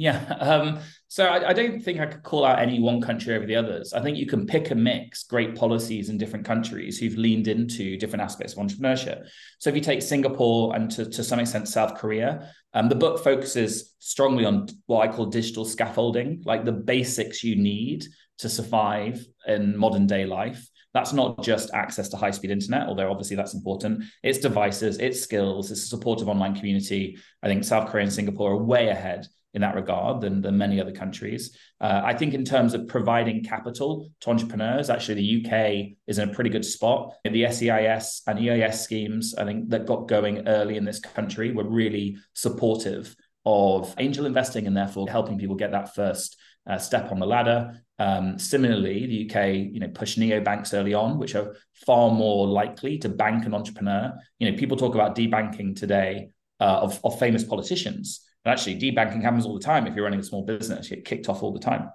Yeah. 0.00 0.36
Um, 0.40 0.78
so 1.08 1.26
I, 1.26 1.50
I, 1.50 1.52
don't 1.52 1.80
think 1.80 2.00
I 2.00 2.06
could 2.06 2.22
call 2.22 2.44
out 2.44 2.60
any 2.60 2.80
one 2.80 3.00
country 3.02 3.34
over 3.34 3.44
the 3.44 3.56
others. 3.56 3.92
I 3.92 4.00
think 4.00 4.16
you 4.16 4.26
can 4.26 4.46
pick 4.46 4.70
and 4.70 4.82
mix 4.82 5.24
great 5.24 5.54
policies 5.54 6.08
in 6.08 6.16
different 6.16 6.46
countries 6.46 6.98
who've 6.98 7.16
leaned 7.16 7.46
into 7.46 7.96
different 7.98 8.22
aspects 8.22 8.54
of 8.54 8.60
entrepreneurship. 8.60 9.26
So 9.58 9.68
if 9.68 9.76
you 9.76 9.82
take 9.82 10.00
Singapore 10.00 10.74
and 10.74 10.90
to, 10.92 11.04
to 11.04 11.22
some 11.22 11.40
extent 11.40 11.68
South 11.68 11.96
Korea, 11.96 12.50
um, 12.72 12.88
the 12.88 12.94
book 12.94 13.22
focuses 13.22 13.94
strongly 13.98 14.44
on 14.44 14.68
what 14.86 15.06
I 15.06 15.12
call 15.12 15.26
digital 15.26 15.64
scaffolding, 15.64 16.42
like 16.46 16.64
the 16.64 16.72
basics 16.72 17.44
you 17.44 17.56
need 17.56 18.06
to 18.38 18.48
survive 18.48 19.24
in 19.46 19.76
modern 19.76 20.06
day 20.06 20.24
life. 20.24 20.68
That's 20.94 21.12
not 21.12 21.42
just 21.42 21.74
access 21.74 22.08
to 22.08 22.16
high 22.16 22.30
speed 22.32 22.50
internet, 22.50 22.88
although 22.88 23.10
obviously 23.10 23.36
that's 23.36 23.54
important. 23.54 24.04
It's 24.22 24.38
devices, 24.38 24.98
it's 24.98 25.20
skills, 25.20 25.70
it's 25.70 25.82
a 25.82 25.86
supportive 25.86 26.28
online 26.28 26.54
community. 26.54 27.18
I 27.42 27.48
think 27.48 27.64
South 27.64 27.90
Korea 27.90 28.04
and 28.04 28.12
Singapore 28.12 28.52
are 28.52 28.56
way 28.56 28.88
ahead 28.88 29.26
in 29.54 29.62
that 29.62 29.74
regard 29.74 30.20
than, 30.20 30.40
than 30.40 30.56
many 30.56 30.80
other 30.80 30.92
countries. 30.92 31.56
Uh, 31.80 32.02
I 32.04 32.14
think 32.14 32.34
in 32.34 32.44
terms 32.44 32.74
of 32.74 32.86
providing 32.86 33.42
capital 33.42 34.10
to 34.20 34.30
entrepreneurs, 34.30 34.90
actually 34.90 35.14
the 35.14 35.44
UK 35.44 35.96
is 36.06 36.18
in 36.18 36.30
a 36.30 36.32
pretty 36.32 36.50
good 36.50 36.64
spot. 36.64 37.14
The 37.24 37.50
SEIS 37.50 38.22
and 38.26 38.38
EIS 38.38 38.80
schemes, 38.82 39.34
I 39.34 39.44
think 39.44 39.70
that 39.70 39.86
got 39.86 40.08
going 40.08 40.46
early 40.46 40.76
in 40.76 40.84
this 40.84 41.00
country 41.00 41.52
were 41.52 41.68
really 41.68 42.16
supportive 42.34 43.14
of 43.44 43.94
angel 43.98 44.26
investing 44.26 44.66
and 44.66 44.76
therefore 44.76 45.08
helping 45.08 45.38
people 45.38 45.56
get 45.56 45.72
that 45.72 45.94
first 45.94 46.36
uh, 46.68 46.78
step 46.78 47.10
on 47.10 47.18
the 47.18 47.26
ladder. 47.26 47.82
Um, 47.98 48.38
similarly, 48.38 49.06
the 49.06 49.28
UK, 49.28 49.72
you 49.72 49.80
know, 49.80 49.88
pushed 49.88 50.18
neobanks 50.18 50.72
early 50.74 50.94
on, 50.94 51.18
which 51.18 51.34
are 51.34 51.56
far 51.86 52.10
more 52.10 52.46
likely 52.46 52.98
to 52.98 53.08
bank 53.08 53.46
an 53.46 53.54
entrepreneur. 53.54 54.12
You 54.38 54.50
know, 54.50 54.58
people 54.58 54.76
talk 54.76 54.94
about 54.94 55.16
debanking 55.16 55.74
today 55.76 56.30
uh, 56.60 56.80
of, 56.82 57.00
of 57.04 57.18
famous 57.18 57.44
politicians. 57.44 58.26
But 58.44 58.52
actually, 58.52 58.80
debanking 58.80 59.22
happens 59.22 59.44
all 59.44 59.54
the 59.54 59.64
time. 59.64 59.86
If 59.86 59.94
you're 59.94 60.04
running 60.04 60.20
a 60.20 60.24
small 60.24 60.44
business, 60.44 60.90
you 60.90 60.96
get 60.96 61.04
kicked 61.04 61.28
off 61.28 61.42
all 61.42 61.52
the 61.52 61.60
time. 61.60 61.90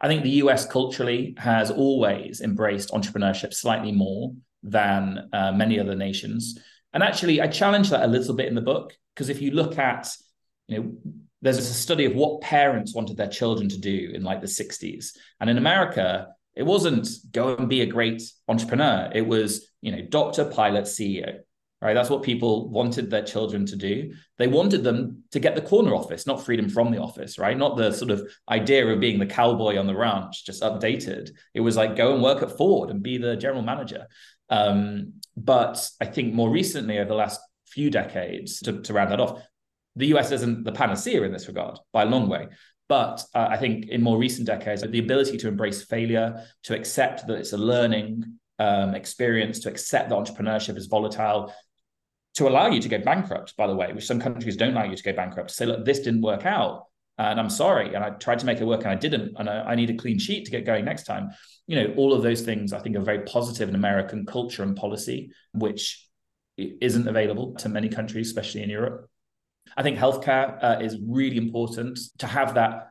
I 0.00 0.08
think 0.08 0.22
the 0.22 0.42
US 0.42 0.66
culturally 0.66 1.34
has 1.38 1.70
always 1.70 2.40
embraced 2.40 2.90
entrepreneurship 2.90 3.54
slightly 3.54 3.92
more 3.92 4.32
than 4.62 5.28
uh, 5.32 5.52
many 5.52 5.78
other 5.78 5.94
nations. 5.94 6.58
And 6.92 7.02
actually, 7.02 7.40
I 7.40 7.46
challenge 7.46 7.90
that 7.90 8.04
a 8.04 8.06
little 8.06 8.34
bit 8.34 8.48
in 8.48 8.54
the 8.54 8.60
book 8.60 8.94
because 9.14 9.28
if 9.28 9.40
you 9.40 9.52
look 9.52 9.78
at, 9.78 10.08
you 10.68 10.78
know, 10.78 10.92
there's 11.42 11.58
a 11.58 11.62
study 11.62 12.04
of 12.06 12.14
what 12.14 12.40
parents 12.40 12.94
wanted 12.94 13.16
their 13.16 13.28
children 13.28 13.68
to 13.68 13.78
do 13.78 14.10
in 14.14 14.22
like 14.22 14.40
the 14.40 14.46
60s. 14.46 15.16
And 15.40 15.48
in 15.48 15.58
America, 15.58 16.28
it 16.54 16.64
wasn't 16.64 17.08
go 17.32 17.54
and 17.56 17.68
be 17.68 17.82
a 17.82 17.86
great 17.86 18.22
entrepreneur. 18.48 19.10
It 19.14 19.26
was, 19.26 19.70
you 19.82 19.92
know, 19.92 20.02
doctor, 20.02 20.46
pilot, 20.46 20.84
CEO 20.84 21.40
right? 21.82 21.94
That's 21.94 22.10
what 22.10 22.22
people 22.22 22.70
wanted 22.70 23.10
their 23.10 23.22
children 23.22 23.66
to 23.66 23.76
do. 23.76 24.14
They 24.38 24.46
wanted 24.46 24.82
them 24.82 25.24
to 25.32 25.40
get 25.40 25.54
the 25.54 25.60
corner 25.60 25.94
office, 25.94 26.26
not 26.26 26.44
freedom 26.44 26.68
from 26.68 26.90
the 26.90 27.00
office, 27.00 27.38
right? 27.38 27.56
Not 27.56 27.76
the 27.76 27.92
sort 27.92 28.10
of 28.10 28.28
idea 28.48 28.86
of 28.86 29.00
being 29.00 29.18
the 29.18 29.26
cowboy 29.26 29.78
on 29.78 29.86
the 29.86 29.96
ranch, 29.96 30.46
just 30.46 30.62
updated. 30.62 31.30
It 31.54 31.60
was 31.60 31.76
like 31.76 31.96
go 31.96 32.14
and 32.14 32.22
work 32.22 32.42
at 32.42 32.56
Ford 32.56 32.90
and 32.90 33.02
be 33.02 33.18
the 33.18 33.36
general 33.36 33.62
manager. 33.62 34.06
Um, 34.48 35.14
but 35.36 35.88
I 36.00 36.06
think 36.06 36.32
more 36.32 36.50
recently, 36.50 36.98
over 36.98 37.08
the 37.08 37.14
last 37.14 37.40
few 37.66 37.90
decades, 37.90 38.60
to, 38.60 38.80
to 38.80 38.92
round 38.92 39.12
that 39.12 39.20
off, 39.20 39.42
the 39.96 40.06
US 40.14 40.30
isn't 40.30 40.64
the 40.64 40.72
panacea 40.72 41.22
in 41.22 41.32
this 41.32 41.48
regard 41.48 41.78
by 41.92 42.02
a 42.02 42.06
long 42.06 42.28
way. 42.28 42.48
But 42.88 43.24
uh, 43.34 43.48
I 43.50 43.56
think 43.56 43.88
in 43.88 44.02
more 44.02 44.16
recent 44.16 44.46
decades, 44.46 44.82
the 44.82 44.98
ability 44.98 45.36
to 45.38 45.48
embrace 45.48 45.84
failure, 45.84 46.44
to 46.64 46.74
accept 46.74 47.26
that 47.26 47.36
it's 47.36 47.52
a 47.52 47.58
learning 47.58 48.38
um, 48.58 48.94
experience, 48.94 49.60
to 49.60 49.68
accept 49.68 50.10
that 50.10 50.14
entrepreneurship 50.14 50.76
is 50.76 50.86
volatile, 50.86 51.52
to 52.36 52.48
allow 52.48 52.68
you 52.68 52.80
to 52.80 52.88
go 52.88 52.98
bankrupt, 52.98 53.56
by 53.56 53.66
the 53.66 53.74
way, 53.74 53.92
which 53.92 54.06
some 54.06 54.20
countries 54.20 54.56
don't 54.56 54.72
allow 54.72 54.84
you 54.84 54.96
to 54.96 55.02
go 55.02 55.12
bankrupt, 55.12 55.50
say, 55.50 55.66
look, 55.66 55.84
this 55.84 56.00
didn't 56.00 56.22
work 56.22 56.44
out. 56.44 56.84
And 57.18 57.40
I'm 57.40 57.48
sorry. 57.48 57.94
And 57.94 58.04
I 58.04 58.10
tried 58.10 58.40
to 58.40 58.46
make 58.46 58.60
it 58.60 58.64
work 58.66 58.82
and 58.82 58.90
I 58.90 58.94
didn't. 58.94 59.34
And 59.38 59.48
I, 59.48 59.70
I 59.70 59.74
need 59.74 59.88
a 59.88 59.94
clean 59.94 60.18
sheet 60.18 60.44
to 60.44 60.50
get 60.50 60.66
going 60.66 60.84
next 60.84 61.04
time. 61.04 61.30
You 61.66 61.76
know, 61.76 61.94
all 61.96 62.12
of 62.12 62.22
those 62.22 62.42
things 62.42 62.74
I 62.74 62.78
think 62.78 62.94
are 62.94 63.00
very 63.00 63.20
positive 63.20 63.70
in 63.70 63.74
American 63.74 64.26
culture 64.26 64.62
and 64.62 64.76
policy, 64.76 65.30
which 65.52 66.06
isn't 66.58 67.08
available 67.08 67.54
to 67.54 67.70
many 67.70 67.88
countries, 67.88 68.28
especially 68.28 68.62
in 68.62 68.70
Europe. 68.70 69.08
I 69.76 69.82
think 69.82 69.98
healthcare 69.98 70.62
uh, 70.62 70.78
is 70.80 70.98
really 71.06 71.38
important 71.38 71.98
to 72.18 72.26
have 72.26 72.54
that 72.54 72.90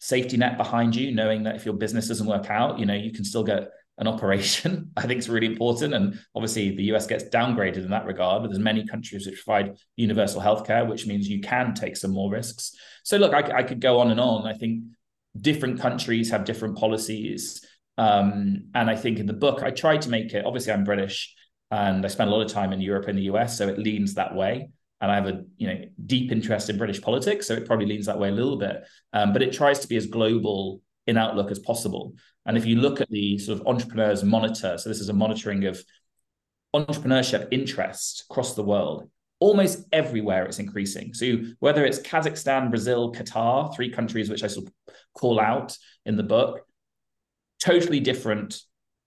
safety 0.00 0.36
net 0.36 0.58
behind 0.58 0.94
you, 0.94 1.14
knowing 1.14 1.44
that 1.44 1.56
if 1.56 1.64
your 1.64 1.74
business 1.74 2.08
doesn't 2.08 2.26
work 2.26 2.50
out, 2.50 2.78
you 2.78 2.84
know, 2.84 2.94
you 2.94 3.12
can 3.12 3.24
still 3.24 3.44
get 3.44 3.68
an 4.02 4.08
operation, 4.08 4.90
I 4.96 5.06
think 5.06 5.20
is 5.20 5.28
really 5.30 5.46
important. 5.46 5.94
And 5.94 6.18
obviously, 6.34 6.76
the 6.76 6.84
US 6.94 7.06
gets 7.06 7.24
downgraded 7.24 7.78
in 7.78 7.90
that 7.90 8.04
regard. 8.04 8.42
But 8.42 8.48
there's 8.48 8.58
many 8.58 8.86
countries 8.86 9.26
which 9.26 9.42
provide 9.42 9.76
universal 9.96 10.42
healthcare, 10.42 10.86
which 10.86 11.06
means 11.06 11.28
you 11.28 11.40
can 11.40 11.72
take 11.72 11.96
some 11.96 12.10
more 12.10 12.30
risks. 12.30 12.72
So, 13.04 13.16
look, 13.16 13.32
I, 13.32 13.60
I 13.60 13.62
could 13.62 13.80
go 13.80 14.00
on 14.00 14.10
and 14.10 14.20
on. 14.20 14.46
I 14.46 14.52
think 14.52 14.82
different 15.40 15.80
countries 15.80 16.30
have 16.30 16.44
different 16.44 16.76
policies. 16.76 17.64
Um, 17.96 18.68
and 18.74 18.90
I 18.90 18.96
think 18.96 19.18
in 19.18 19.26
the 19.26 19.32
book, 19.32 19.62
I 19.62 19.70
tried 19.70 20.02
to 20.02 20.10
make 20.10 20.34
it 20.34 20.44
obviously, 20.44 20.72
I'm 20.72 20.84
British 20.84 21.34
and 21.70 22.04
I 22.04 22.08
spent 22.08 22.28
a 22.28 22.32
lot 22.32 22.44
of 22.44 22.52
time 22.52 22.72
in 22.72 22.80
Europe 22.80 23.08
and 23.08 23.16
the 23.16 23.30
US. 23.32 23.56
So 23.56 23.68
it 23.68 23.78
leans 23.78 24.14
that 24.14 24.34
way. 24.34 24.70
And 25.00 25.10
I 25.10 25.16
have 25.16 25.26
a 25.26 25.44
you 25.56 25.66
know 25.66 25.80
deep 26.06 26.30
interest 26.30 26.70
in 26.70 26.78
British 26.78 27.02
politics, 27.02 27.48
so 27.48 27.54
it 27.54 27.66
probably 27.66 27.86
leans 27.86 28.06
that 28.06 28.20
way 28.20 28.28
a 28.28 28.32
little 28.32 28.56
bit. 28.56 28.84
Um, 29.12 29.32
but 29.32 29.42
it 29.42 29.52
tries 29.52 29.80
to 29.80 29.88
be 29.88 29.96
as 29.96 30.06
global 30.06 30.80
in 31.06 31.16
outlook 31.16 31.50
as 31.50 31.58
possible. 31.58 32.14
And 32.46 32.56
if 32.56 32.66
you 32.66 32.76
look 32.76 33.00
at 33.00 33.08
the 33.10 33.38
sort 33.38 33.60
of 33.60 33.66
entrepreneurs 33.66 34.24
monitor, 34.24 34.78
so 34.78 34.88
this 34.88 35.00
is 35.00 35.08
a 35.08 35.14
monitoring 35.14 35.64
of 35.64 35.82
entrepreneurship 36.74 37.48
interest 37.50 38.24
across 38.30 38.54
the 38.54 38.62
world, 38.62 39.08
almost 39.40 39.86
everywhere 39.92 40.44
it's 40.44 40.58
increasing. 40.58 41.12
So 41.14 41.38
whether 41.58 41.84
it's 41.84 41.98
Kazakhstan, 41.98 42.70
Brazil, 42.70 43.12
Qatar, 43.12 43.74
three 43.74 43.90
countries 43.90 44.30
which 44.30 44.44
I 44.44 44.46
sort 44.46 44.66
of 44.66 44.72
call 45.14 45.40
out 45.40 45.76
in 46.06 46.16
the 46.16 46.22
book, 46.22 46.60
totally 47.60 48.00
different 48.00 48.60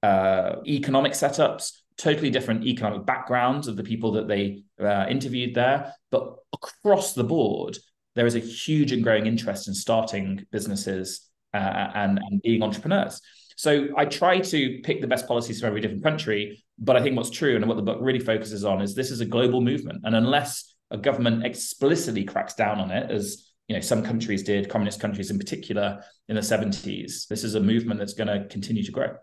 uh, 0.04 0.58
economic 0.68 1.14
setups, 1.14 1.72
totally 1.98 2.30
different 2.30 2.66
economic 2.66 3.06
backgrounds 3.06 3.68
of 3.68 3.76
the 3.76 3.84
people 3.84 4.12
that 4.14 4.28
they 4.28 4.64
uh, 4.80 5.06
interviewed 5.10 5.56
there, 5.56 5.94
but 6.12 6.36
across 6.54 7.14
the 7.14 7.24
board, 7.24 7.78
there 8.16 8.26
is 8.26 8.36
a 8.36 8.40
huge 8.40 8.92
and 8.92 9.04
growing 9.04 9.26
interest 9.26 9.68
in 9.68 9.74
starting 9.74 10.46
businesses 10.52 11.30
uh, 11.56 11.92
and, 11.96 12.20
and 12.20 12.42
being 12.42 12.62
entrepreneurs. 12.62 13.22
So 13.58 13.88
I 13.96 14.06
try 14.06 14.40
to 14.40 14.80
pick 14.84 15.02
the 15.02 15.08
best 15.08 15.28
policies 15.28 15.60
from 15.60 15.68
every 15.68 15.82
different 15.82 16.04
country. 16.04 16.64
But 16.78 16.98
I 16.98 17.02
think 17.02 17.16
what's 17.16 17.30
true 17.30 17.56
and 17.56 17.66
what 17.68 17.78
the 17.78 17.84
book 17.84 18.00
really 18.02 18.20
focuses 18.20 18.66
on 18.66 18.82
is 18.82 18.94
this 18.94 19.12
is 19.12 19.22
a 19.22 19.26
global 19.26 19.62
movement. 19.62 20.02
And 20.04 20.16
unless 20.16 20.76
a 20.92 20.98
government 20.98 21.46
explicitly 21.46 22.26
cracks 22.26 22.54
down 22.54 22.80
on 22.80 22.92
it, 22.92 23.10
as 23.10 23.50
you 23.68 23.76
know, 23.76 23.82
some 23.82 24.04
countries 24.04 24.44
did, 24.44 24.70
communist 24.70 25.00
countries 25.00 25.32
in 25.32 25.40
particular 25.40 26.04
in 26.28 26.36
the 26.36 26.42
70s, 26.42 27.28
this 27.28 27.44
is 27.44 27.56
a 27.56 27.60
movement 27.60 28.00
that's 28.00 28.14
going 28.14 28.28
to 28.28 28.48
continue 28.48 28.84
to 28.84 28.92
grow. 28.92 29.16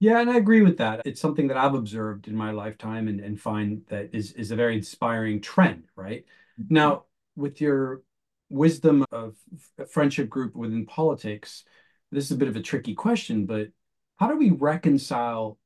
Yeah, 0.00 0.20
and 0.20 0.30
I 0.30 0.36
agree 0.36 0.62
with 0.62 0.78
that. 0.78 1.02
It's 1.04 1.20
something 1.20 1.48
that 1.48 1.56
I've 1.56 1.74
observed 1.74 2.28
in 2.28 2.36
my 2.36 2.52
lifetime 2.52 3.08
and, 3.08 3.18
and 3.18 3.40
find 3.40 3.82
that 3.88 4.10
is, 4.12 4.32
is 4.32 4.52
a 4.52 4.56
very 4.56 4.76
inspiring 4.76 5.40
trend, 5.40 5.84
right? 5.96 6.24
Mm-hmm. 6.60 6.74
Now, 6.74 7.04
with 7.34 7.60
your 7.60 8.02
wisdom 8.48 9.04
of 9.12 9.36
a 9.78 9.86
friendship 9.86 10.28
group 10.28 10.56
within 10.56 10.86
politics, 10.86 11.64
this 12.10 12.24
is 12.24 12.32
a 12.32 12.36
bit 12.36 12.48
of 12.48 12.56
a 12.56 12.62
tricky 12.62 12.94
question, 12.94 13.46
but 13.46 13.68
how 14.16 14.28
do 14.28 14.36
we 14.36 14.50
reconcile 14.50 15.58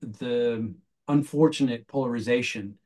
the 0.00 0.74
unfortunate 1.08 1.86
polarization 1.86 2.78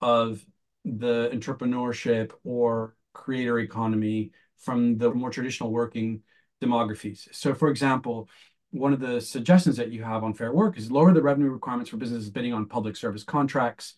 of 0.00 0.44
the 0.84 1.30
entrepreneurship 1.32 2.32
or 2.44 2.96
creator 3.12 3.58
economy 3.58 4.32
from 4.58 4.98
the 4.98 5.10
more 5.12 5.30
traditional 5.30 5.70
working 5.70 6.22
demographies? 6.62 7.28
So, 7.32 7.54
for 7.54 7.68
example, 7.68 8.28
one 8.70 8.92
of 8.92 9.00
the 9.00 9.20
suggestions 9.20 9.76
that 9.76 9.90
you 9.90 10.02
have 10.02 10.22
on 10.22 10.34
Fair 10.34 10.52
Work 10.52 10.78
is 10.78 10.90
lower 10.90 11.12
the 11.12 11.22
revenue 11.22 11.50
requirements 11.50 11.90
for 11.90 11.96
businesses 11.96 12.30
bidding 12.30 12.52
on 12.52 12.66
public 12.66 12.96
service 12.96 13.24
contracts. 13.24 13.94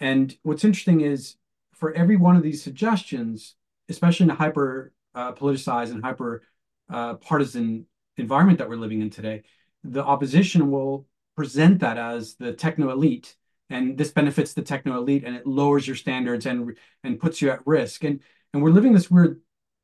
And 0.00 0.34
what's 0.42 0.64
interesting 0.64 1.00
is 1.00 1.36
for 1.74 1.92
every 1.92 2.16
one 2.16 2.36
of 2.36 2.42
these 2.42 2.62
suggestions, 2.62 3.54
especially 3.90 4.24
in 4.24 4.30
a 4.30 4.34
hyper 4.34 4.92
uh, 5.14 5.32
politicized 5.32 5.90
and 5.90 6.02
hyper 6.02 6.42
uh, 6.88 7.14
partisan 7.14 7.86
environment 8.16 8.58
that 8.58 8.68
we're 8.68 8.76
living 8.76 9.02
in 9.02 9.10
today, 9.10 9.42
the 9.84 10.04
opposition 10.04 10.70
will 10.70 11.06
present 11.36 11.80
that 11.80 11.98
as 11.98 12.36
the 12.36 12.52
techno 12.52 12.90
elite, 12.90 13.36
and 13.68 13.98
this 13.98 14.10
benefits 14.12 14.54
the 14.54 14.62
techno 14.62 14.96
elite, 14.96 15.24
and 15.24 15.36
it 15.36 15.46
lowers 15.46 15.86
your 15.86 15.96
standards 15.96 16.46
and 16.46 16.76
and 17.04 17.20
puts 17.20 17.42
you 17.42 17.50
at 17.50 17.66
risk. 17.66 18.04
And 18.04 18.20
and 18.52 18.62
we're 18.62 18.70
living 18.70 18.92
this 18.94 19.10
weird 19.10 19.40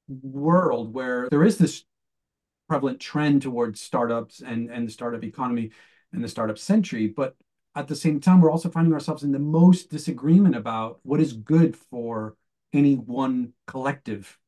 world 0.09 0.95
where 0.95 1.29
there 1.31 1.45
is 1.45 1.59
this 1.59 1.85
prevalent 2.69 3.01
trend 3.01 3.43
towards 3.43 3.81
startups 3.81 4.41
and 4.41 4.71
and 4.71 4.87
the 4.89 4.93
startup 4.93 5.25
economy. 5.25 5.71
and 6.13 6.25
the 6.25 6.29
startup 6.29 6.59
century. 6.59 7.09
But 7.09 7.37
at 7.75 7.89
the 7.89 7.97
same 7.97 8.21
time, 8.21 8.41
we're 8.41 8.51
also 8.51 8.71
finding 8.71 8.95
ourselves 8.95 9.23
in 9.23 9.33
the 9.33 9.39
most 9.39 9.91
disagreement 9.91 10.57
about 10.57 11.01
what 11.03 11.21
is 11.21 11.33
good 11.35 11.77
for 11.77 12.37
any 12.73 12.95
one 12.95 13.53
collective. 13.67 14.39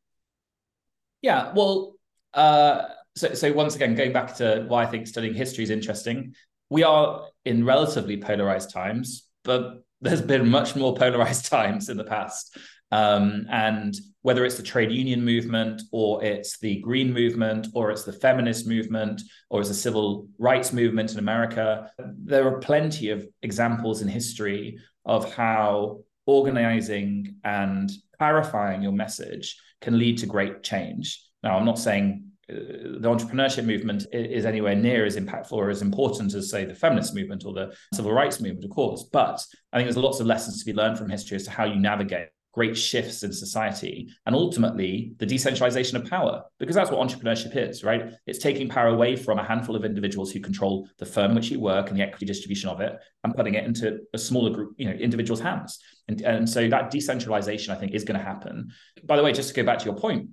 Yeah, 1.22 1.52
well, 1.54 1.94
uh, 2.34 2.82
so, 3.16 3.34
so 3.34 3.52
once 3.52 3.74
again, 3.74 3.94
going 3.94 4.12
back 4.12 4.36
to 4.36 4.64
why 4.68 4.84
I 4.84 4.86
think 4.86 5.06
studying 5.06 5.34
history 5.34 5.64
is 5.64 5.70
interesting, 5.70 6.34
we 6.70 6.82
are 6.84 7.26
in 7.44 7.64
relatively 7.64 8.20
polarized 8.20 8.70
times, 8.70 9.26
but 9.44 9.82
there's 10.00 10.22
been 10.22 10.48
much 10.48 10.76
more 10.76 10.94
polarized 10.94 11.46
times 11.50 11.88
in 11.88 11.96
the 11.96 12.04
past. 12.04 12.56
Um, 12.90 13.46
and 13.50 13.94
whether 14.22 14.44
it's 14.44 14.56
the 14.56 14.62
trade 14.62 14.90
union 14.90 15.24
movement 15.24 15.82
or 15.92 16.24
it's 16.24 16.58
the 16.58 16.80
green 16.80 17.12
movement 17.12 17.68
or 17.74 17.90
it's 17.90 18.04
the 18.04 18.12
feminist 18.12 18.66
movement 18.66 19.20
or 19.50 19.60
it's 19.60 19.68
the 19.68 19.74
civil 19.74 20.28
rights 20.38 20.72
movement 20.72 21.12
in 21.12 21.18
America, 21.18 21.90
there 21.98 22.46
are 22.46 22.58
plenty 22.60 23.10
of 23.10 23.26
examples 23.42 24.00
in 24.00 24.08
history 24.08 24.78
of 25.04 25.32
how 25.34 26.00
organizing 26.28 27.36
and 27.42 27.90
clarifying 28.18 28.82
your 28.82 28.92
message 28.92 29.56
can 29.80 29.98
lead 29.98 30.18
to 30.18 30.26
great 30.26 30.62
change. 30.62 31.24
Now, 31.42 31.56
I'm 31.56 31.64
not 31.64 31.78
saying 31.78 32.24
uh, 32.50 32.54
the 33.00 33.08
entrepreneurship 33.08 33.64
movement 33.64 34.04
is 34.12 34.44
anywhere 34.44 34.74
near 34.74 35.06
as 35.06 35.16
impactful 35.16 35.52
or 35.52 35.70
as 35.70 35.80
important 35.80 36.34
as, 36.34 36.50
say, 36.50 36.66
the 36.66 36.74
feminist 36.74 37.14
movement 37.14 37.44
or 37.46 37.54
the 37.54 37.74
civil 37.94 38.12
rights 38.12 38.40
movement, 38.40 38.64
of 38.64 38.70
course. 38.70 39.08
But 39.10 39.42
I 39.72 39.78
think 39.78 39.86
there's 39.86 39.96
lots 39.96 40.20
of 40.20 40.26
lessons 40.26 40.58
to 40.58 40.66
be 40.70 40.76
learned 40.76 40.98
from 40.98 41.08
history 41.08 41.36
as 41.36 41.44
to 41.44 41.50
how 41.50 41.64
you 41.64 41.80
navigate 41.80 42.28
great 42.58 42.76
shifts 42.76 43.22
in 43.22 43.32
society 43.32 44.08
and 44.26 44.34
ultimately 44.34 45.14
the 45.18 45.24
decentralization 45.26 45.96
of 45.96 46.10
power 46.10 46.42
because 46.58 46.74
that's 46.74 46.90
what 46.90 46.98
entrepreneurship 47.06 47.56
is 47.56 47.84
right 47.84 48.14
it's 48.26 48.40
taking 48.40 48.68
power 48.68 48.88
away 48.88 49.14
from 49.14 49.38
a 49.38 49.44
handful 49.44 49.76
of 49.76 49.84
individuals 49.84 50.32
who 50.32 50.40
control 50.40 50.88
the 50.98 51.06
firm 51.06 51.30
in 51.30 51.36
which 51.36 51.52
you 51.52 51.60
work 51.60 51.88
and 51.88 51.96
the 51.96 52.02
equity 52.02 52.26
distribution 52.26 52.68
of 52.68 52.80
it 52.80 52.98
and 53.22 53.32
putting 53.36 53.54
it 53.54 53.64
into 53.64 54.00
a 54.12 54.18
smaller 54.18 54.50
group 54.50 54.74
you 54.76 54.86
know 54.86 54.96
individuals 55.08 55.40
hands 55.40 55.78
and, 56.08 56.20
and 56.22 56.48
so 56.48 56.68
that 56.68 56.90
decentralization 56.90 57.72
i 57.72 57.78
think 57.78 57.92
is 57.92 58.02
going 58.02 58.18
to 58.18 58.26
happen 58.26 58.68
by 59.04 59.16
the 59.16 59.22
way 59.22 59.32
just 59.32 59.50
to 59.50 59.54
go 59.54 59.62
back 59.62 59.78
to 59.78 59.84
your 59.84 59.94
point 59.94 60.28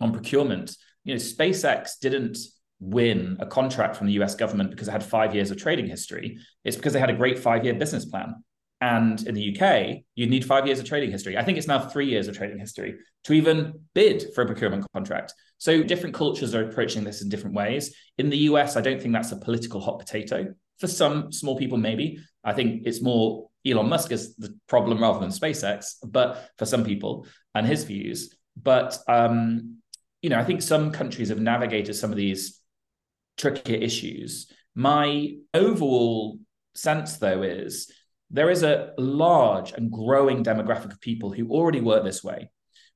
on 0.00 0.10
procurement 0.12 0.76
you 1.04 1.14
know 1.14 1.20
spacex 1.20 2.00
didn't 2.00 2.36
win 2.80 3.36
a 3.38 3.46
contract 3.46 3.94
from 3.94 4.08
the 4.08 4.14
US 4.14 4.34
government 4.34 4.70
because 4.70 4.88
it 4.88 4.92
had 4.92 5.04
five 5.04 5.34
years 5.34 5.50
of 5.50 5.58
trading 5.58 5.86
history. 5.86 6.38
It's 6.64 6.76
because 6.76 6.94
they 6.94 6.98
had 6.98 7.10
a 7.10 7.14
great 7.14 7.38
five 7.38 7.62
year 7.62 7.74
business 7.74 8.06
plan. 8.06 8.42
And 8.80 9.26
in 9.26 9.34
the 9.34 9.56
UK, 9.56 10.02
you'd 10.14 10.30
need 10.30 10.44
five 10.44 10.66
years 10.66 10.78
of 10.78 10.86
trading 10.86 11.10
history. 11.10 11.36
I 11.36 11.44
think 11.44 11.58
it's 11.58 11.66
now 11.66 11.80
three 11.80 12.06
years 12.06 12.28
of 12.28 12.36
trading 12.36 12.58
history 12.58 12.94
to 13.24 13.32
even 13.34 13.74
bid 13.94 14.24
for 14.34 14.42
a 14.42 14.46
procurement 14.46 14.86
contract. 14.94 15.34
So 15.58 15.82
different 15.82 16.14
cultures 16.14 16.54
are 16.54 16.66
approaching 16.66 17.04
this 17.04 17.20
in 17.20 17.28
different 17.28 17.54
ways. 17.54 17.94
In 18.16 18.30
the 18.30 18.38
US, 18.38 18.76
I 18.76 18.80
don't 18.80 19.00
think 19.00 19.12
that's 19.12 19.32
a 19.32 19.36
political 19.36 19.80
hot 19.80 19.98
potato. 19.98 20.54
For 20.78 20.86
some 20.86 21.30
small 21.30 21.58
people, 21.58 21.76
maybe. 21.76 22.18
I 22.42 22.54
think 22.54 22.86
it's 22.86 23.02
more 23.02 23.50
Elon 23.66 23.90
Musk 23.90 24.12
is 24.12 24.34
the 24.36 24.58
problem 24.66 25.02
rather 25.02 25.20
than 25.20 25.28
SpaceX, 25.28 25.96
but 26.06 26.48
for 26.56 26.64
some 26.64 26.84
people 26.84 27.26
and 27.54 27.66
his 27.66 27.84
views. 27.84 28.34
But 28.56 28.96
um, 29.06 29.80
you 30.22 30.30
know, 30.30 30.38
I 30.38 30.44
think 30.44 30.62
some 30.62 30.90
countries 30.90 31.28
have 31.28 31.40
navigated 31.40 31.96
some 31.96 32.10
of 32.10 32.16
these 32.16 32.60
trickier 33.36 33.76
issues. 33.76 34.50
My 34.74 35.34
overall 35.54 36.38
sense, 36.74 37.18
though, 37.18 37.42
is 37.42 37.90
there 38.30 38.50
is 38.50 38.62
a 38.62 38.92
large 38.96 39.72
and 39.72 39.90
growing 39.90 40.44
demographic 40.44 40.92
of 40.92 41.00
people 41.00 41.32
who 41.32 41.48
already 41.50 41.80
work 41.80 42.04
this 42.04 42.22
way, 42.22 42.50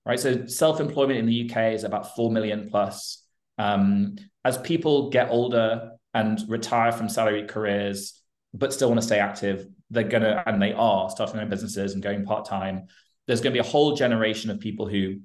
right? 0.07 0.20
So 0.20 0.47
self-employment 0.47 1.18
in 1.18 1.26
the 1.26 1.51
UK 1.51 1.74
is 1.74 1.85
about 1.85 2.14
4 2.14 2.30
million 2.30 2.68
plus. 2.70 3.22
Um, 3.59 4.16
as 4.45 4.59
people 4.59 5.11
get 5.11 5.30
older 5.30 5.93
and 6.12 6.41
retire 6.49 6.93
from 6.93 7.09
salaried 7.09 7.49
careers, 7.49 8.20
but 8.53 8.72
still 8.72 8.89
want 8.89 9.01
to 9.01 9.07
stay 9.07 9.18
active, 9.18 9.66
they're 9.91 10.05
going 10.05 10.22
to, 10.22 10.43
and 10.49 10.62
they 10.62 10.72
are 10.72 11.11
starting 11.11 11.37
their 11.37 11.45
own 11.45 11.51
businesses 11.51 11.95
and 11.95 12.03
going 12.03 12.24
part-time. 12.24 12.87
There's 13.26 13.41
going 13.41 13.53
to 13.53 13.61
be 13.61 13.66
a 13.66 13.70
whole 13.70 13.97
generation 13.97 14.51
of 14.51 14.61
people 14.61 14.87
who 14.87 15.20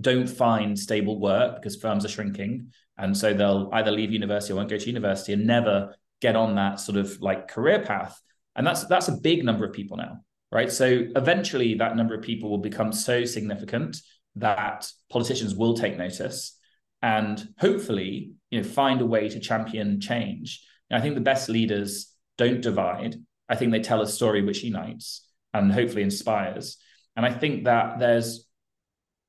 don't 0.00 0.26
find 0.26 0.78
stable 0.78 1.20
work 1.20 1.56
because 1.56 1.76
firms 1.76 2.04
are 2.04 2.08
shrinking. 2.08 2.72
And 2.96 3.16
so 3.16 3.34
they'll 3.34 3.68
either 3.72 3.90
leave 3.90 4.12
university 4.12 4.52
or 4.52 4.56
won't 4.56 4.70
go 4.70 4.78
to 4.78 4.86
university 4.86 5.32
and 5.34 5.46
never 5.46 5.96
get 6.20 6.36
on 6.36 6.54
that 6.54 6.80
sort 6.80 6.96
of 6.96 7.20
like 7.20 7.48
career 7.48 7.80
path 7.80 8.18
and 8.56 8.66
that's 8.66 8.84
that's 8.86 9.08
a 9.08 9.12
big 9.12 9.44
number 9.44 9.64
of 9.64 9.72
people 9.72 9.96
now 9.96 10.20
right? 10.54 10.70
So 10.70 11.06
eventually 11.16 11.74
that 11.74 11.96
number 11.96 12.14
of 12.14 12.22
people 12.22 12.48
will 12.48 12.58
become 12.58 12.92
so 12.92 13.24
significant 13.24 14.00
that 14.36 14.88
politicians 15.10 15.54
will 15.54 15.74
take 15.74 15.98
notice 15.98 16.56
and 17.02 17.48
hopefully 17.58 18.32
you 18.50 18.60
know 18.60 18.66
find 18.66 19.00
a 19.00 19.06
way 19.06 19.28
to 19.28 19.40
champion 19.40 20.00
change. 20.00 20.64
And 20.88 20.98
i 20.98 21.02
think 21.02 21.16
the 21.16 21.20
best 21.20 21.48
leaders 21.48 22.14
don't 22.38 22.60
divide. 22.60 23.16
I 23.48 23.56
think 23.56 23.72
they 23.72 23.80
tell 23.80 24.00
a 24.00 24.06
story 24.06 24.42
which 24.42 24.64
unites 24.64 25.28
and 25.52 25.72
hopefully 25.72 26.02
inspires. 26.02 26.78
And 27.16 27.26
i 27.26 27.32
think 27.32 27.64
that 27.64 27.98
there's 27.98 28.46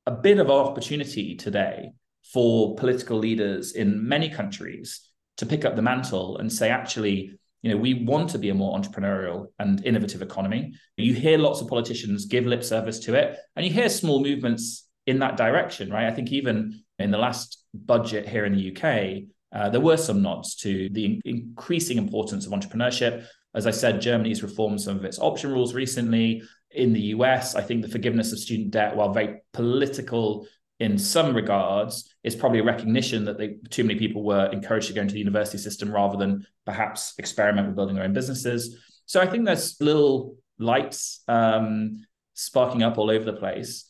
a 0.05 0.11
bit 0.11 0.37
of 0.37 0.51
opportunity 0.51 1.35
today 1.35 1.91
for 2.33 2.75
political 2.75 3.17
leaders 3.17 3.73
in 3.73 4.07
many 4.07 4.29
countries 4.29 5.09
to 5.37 5.45
pick 5.45 5.65
up 5.65 5.75
the 5.75 5.81
mantle 5.81 6.37
and 6.37 6.51
say 6.51 6.69
actually 6.69 7.37
you 7.65 7.71
know, 7.71 7.77
we 7.77 7.95
want 7.95 8.29
to 8.29 8.37
be 8.37 8.49
a 8.49 8.53
more 8.53 8.77
entrepreneurial 8.79 9.47
and 9.57 9.83
innovative 9.83 10.21
economy. 10.21 10.75
You 10.97 11.15
hear 11.15 11.39
lots 11.39 11.61
of 11.61 11.67
politicians 11.67 12.25
give 12.25 12.45
lip 12.45 12.63
service 12.63 12.99
to 12.99 13.15
it, 13.15 13.39
and 13.55 13.65
you 13.65 13.73
hear 13.73 13.89
small 13.89 14.21
movements 14.21 14.87
in 15.07 15.17
that 15.19 15.35
direction, 15.35 15.89
right? 15.89 16.05
I 16.05 16.11
think 16.11 16.31
even 16.31 16.83
in 16.99 17.09
the 17.09 17.17
last 17.17 17.65
budget 17.73 18.29
here 18.29 18.45
in 18.45 18.53
the 18.53 18.71
UK, 18.71 19.23
uh, 19.51 19.69
there 19.69 19.81
were 19.81 19.97
some 19.97 20.21
nods 20.21 20.53
to 20.57 20.89
the 20.89 21.05
in- 21.05 21.21
increasing 21.25 21.97
importance 21.97 22.45
of 22.45 22.51
entrepreneurship. 22.51 23.25
As 23.55 23.65
I 23.65 23.71
said, 23.71 23.99
Germany's 23.99 24.43
reformed 24.43 24.79
some 24.79 24.97
of 24.97 25.03
its 25.03 25.17
option 25.17 25.51
rules 25.51 25.73
recently. 25.73 26.43
In 26.69 26.93
the 26.93 27.15
US, 27.15 27.55
I 27.55 27.61
think 27.61 27.81
the 27.81 27.89
forgiveness 27.89 28.31
of 28.31 28.37
student 28.37 28.69
debt, 28.69 28.95
while 28.95 29.11
very 29.11 29.41
political 29.53 30.45
in 30.79 30.97
some 30.97 31.35
regards 31.35 32.13
is 32.23 32.35
probably 32.35 32.59
a 32.59 32.63
recognition 32.63 33.25
that 33.25 33.37
they, 33.37 33.55
too 33.69 33.83
many 33.83 33.97
people 33.97 34.23
were 34.23 34.47
encouraged 34.47 34.87
to 34.87 34.93
go 34.93 35.01
into 35.01 35.13
the 35.13 35.19
university 35.19 35.57
system 35.57 35.91
rather 35.91 36.17
than 36.17 36.45
perhaps 36.65 37.13
experiment 37.17 37.67
with 37.67 37.75
building 37.75 37.95
their 37.95 38.03
own 38.03 38.13
businesses. 38.13 38.77
So 39.05 39.21
I 39.21 39.27
think 39.27 39.45
there's 39.45 39.79
little 39.79 40.35
lights 40.59 41.23
um, 41.27 42.05
sparking 42.33 42.83
up 42.83 42.97
all 42.97 43.09
over 43.09 43.23
the 43.23 43.37
place. 43.37 43.89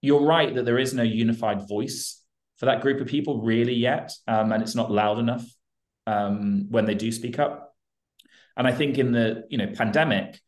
You're 0.00 0.24
right 0.24 0.54
that 0.54 0.64
there 0.64 0.78
is 0.78 0.92
no 0.92 1.02
unified 1.02 1.68
voice 1.68 2.20
for 2.56 2.66
that 2.66 2.82
group 2.82 3.00
of 3.00 3.06
people 3.06 3.42
really 3.42 3.74
yet, 3.74 4.12
um, 4.26 4.52
and 4.52 4.62
it's 4.62 4.74
not 4.74 4.90
loud 4.90 5.18
enough 5.18 5.44
um, 6.06 6.66
when 6.70 6.84
they 6.84 6.94
do 6.94 7.10
speak 7.10 7.38
up. 7.38 7.74
And 8.56 8.66
I 8.66 8.72
think 8.72 8.98
in 8.98 9.12
the 9.12 9.44
you 9.48 9.58
know 9.58 9.68
pandemic, 9.74 10.40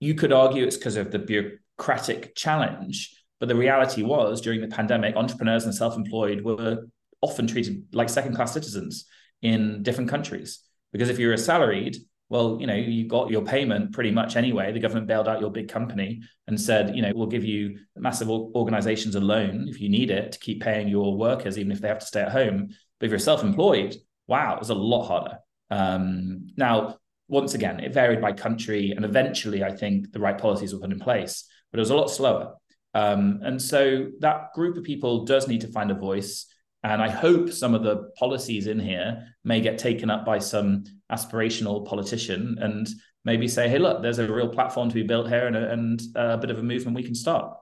you 0.00 0.14
could 0.14 0.32
argue 0.32 0.64
it's 0.64 0.76
because 0.76 0.96
of 0.96 1.10
the 1.10 1.18
bureaucratic 1.18 2.34
challenge 2.34 3.19
but 3.40 3.48
the 3.48 3.56
reality 3.56 4.02
was 4.02 4.40
during 4.40 4.60
the 4.60 4.68
pandemic, 4.68 5.16
entrepreneurs 5.16 5.64
and 5.64 5.74
self 5.74 5.96
employed 5.96 6.42
were 6.42 6.86
often 7.22 7.46
treated 7.46 7.84
like 7.92 8.08
second 8.08 8.34
class 8.36 8.52
citizens 8.52 9.06
in 9.42 9.82
different 9.82 10.10
countries. 10.10 10.60
Because 10.92 11.08
if 11.08 11.18
you're 11.18 11.32
a 11.32 11.38
salaried, 11.38 11.96
well, 12.28 12.58
you 12.60 12.66
know, 12.66 12.74
you 12.74 13.08
got 13.08 13.30
your 13.30 13.42
payment 13.42 13.92
pretty 13.92 14.10
much 14.10 14.36
anyway. 14.36 14.72
The 14.72 14.78
government 14.78 15.08
bailed 15.08 15.26
out 15.26 15.40
your 15.40 15.50
big 15.50 15.68
company 15.68 16.20
and 16.46 16.60
said, 16.60 16.94
you 16.94 17.02
know, 17.02 17.12
we'll 17.14 17.26
give 17.26 17.44
you 17.44 17.78
massive 17.96 18.30
organizations 18.30 19.16
a 19.16 19.20
loan 19.20 19.66
if 19.68 19.80
you 19.80 19.88
need 19.88 20.10
it 20.10 20.32
to 20.32 20.38
keep 20.38 20.62
paying 20.62 20.88
your 20.88 21.16
workers, 21.16 21.58
even 21.58 21.72
if 21.72 21.80
they 21.80 21.88
have 21.88 21.98
to 21.98 22.06
stay 22.06 22.22
at 22.22 22.30
home. 22.30 22.68
But 22.98 23.06
if 23.06 23.10
you're 23.10 23.18
self 23.18 23.42
employed, 23.42 23.96
wow, 24.28 24.54
it 24.54 24.60
was 24.60 24.70
a 24.70 24.74
lot 24.74 25.06
harder. 25.06 25.38
Um, 25.70 26.48
now, 26.56 26.98
once 27.28 27.54
again, 27.54 27.80
it 27.80 27.94
varied 27.94 28.20
by 28.20 28.32
country. 28.32 28.92
And 28.92 29.04
eventually, 29.04 29.64
I 29.64 29.72
think 29.72 30.12
the 30.12 30.20
right 30.20 30.36
policies 30.36 30.74
were 30.74 30.80
put 30.80 30.92
in 30.92 31.00
place, 31.00 31.44
but 31.72 31.78
it 31.78 31.82
was 31.82 31.90
a 31.90 31.96
lot 31.96 32.10
slower. 32.10 32.54
Um, 32.94 33.40
and 33.42 33.60
so 33.60 34.08
that 34.20 34.52
group 34.54 34.76
of 34.76 34.84
people 34.84 35.24
does 35.24 35.48
need 35.48 35.60
to 35.62 35.68
find 35.68 35.90
a 35.90 35.94
voice. 35.94 36.46
And 36.82 37.02
I 37.02 37.10
hope 37.10 37.52
some 37.52 37.74
of 37.74 37.82
the 37.82 38.10
policies 38.18 38.66
in 38.66 38.80
here 38.80 39.26
may 39.44 39.60
get 39.60 39.78
taken 39.78 40.10
up 40.10 40.24
by 40.24 40.38
some 40.38 40.84
aspirational 41.12 41.86
politician 41.86 42.56
and 42.60 42.88
maybe 43.24 43.48
say, 43.48 43.68
hey, 43.68 43.78
look, 43.78 44.02
there's 44.02 44.18
a 44.18 44.32
real 44.32 44.48
platform 44.48 44.88
to 44.88 44.94
be 44.94 45.02
built 45.02 45.28
here 45.28 45.46
and 45.46 45.56
a, 45.56 45.70
and 45.70 46.00
a 46.14 46.38
bit 46.38 46.50
of 46.50 46.58
a 46.58 46.62
movement 46.62 46.96
we 46.96 47.02
can 47.02 47.14
start. 47.14 47.54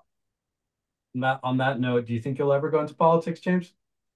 Matt, 1.14 1.40
on 1.42 1.56
that 1.58 1.80
note, 1.80 2.06
do 2.06 2.14
you 2.14 2.20
think 2.20 2.38
you'll 2.38 2.52
ever 2.52 2.70
go 2.70 2.80
into 2.80 2.94
politics, 2.94 3.40
James? 3.40 3.72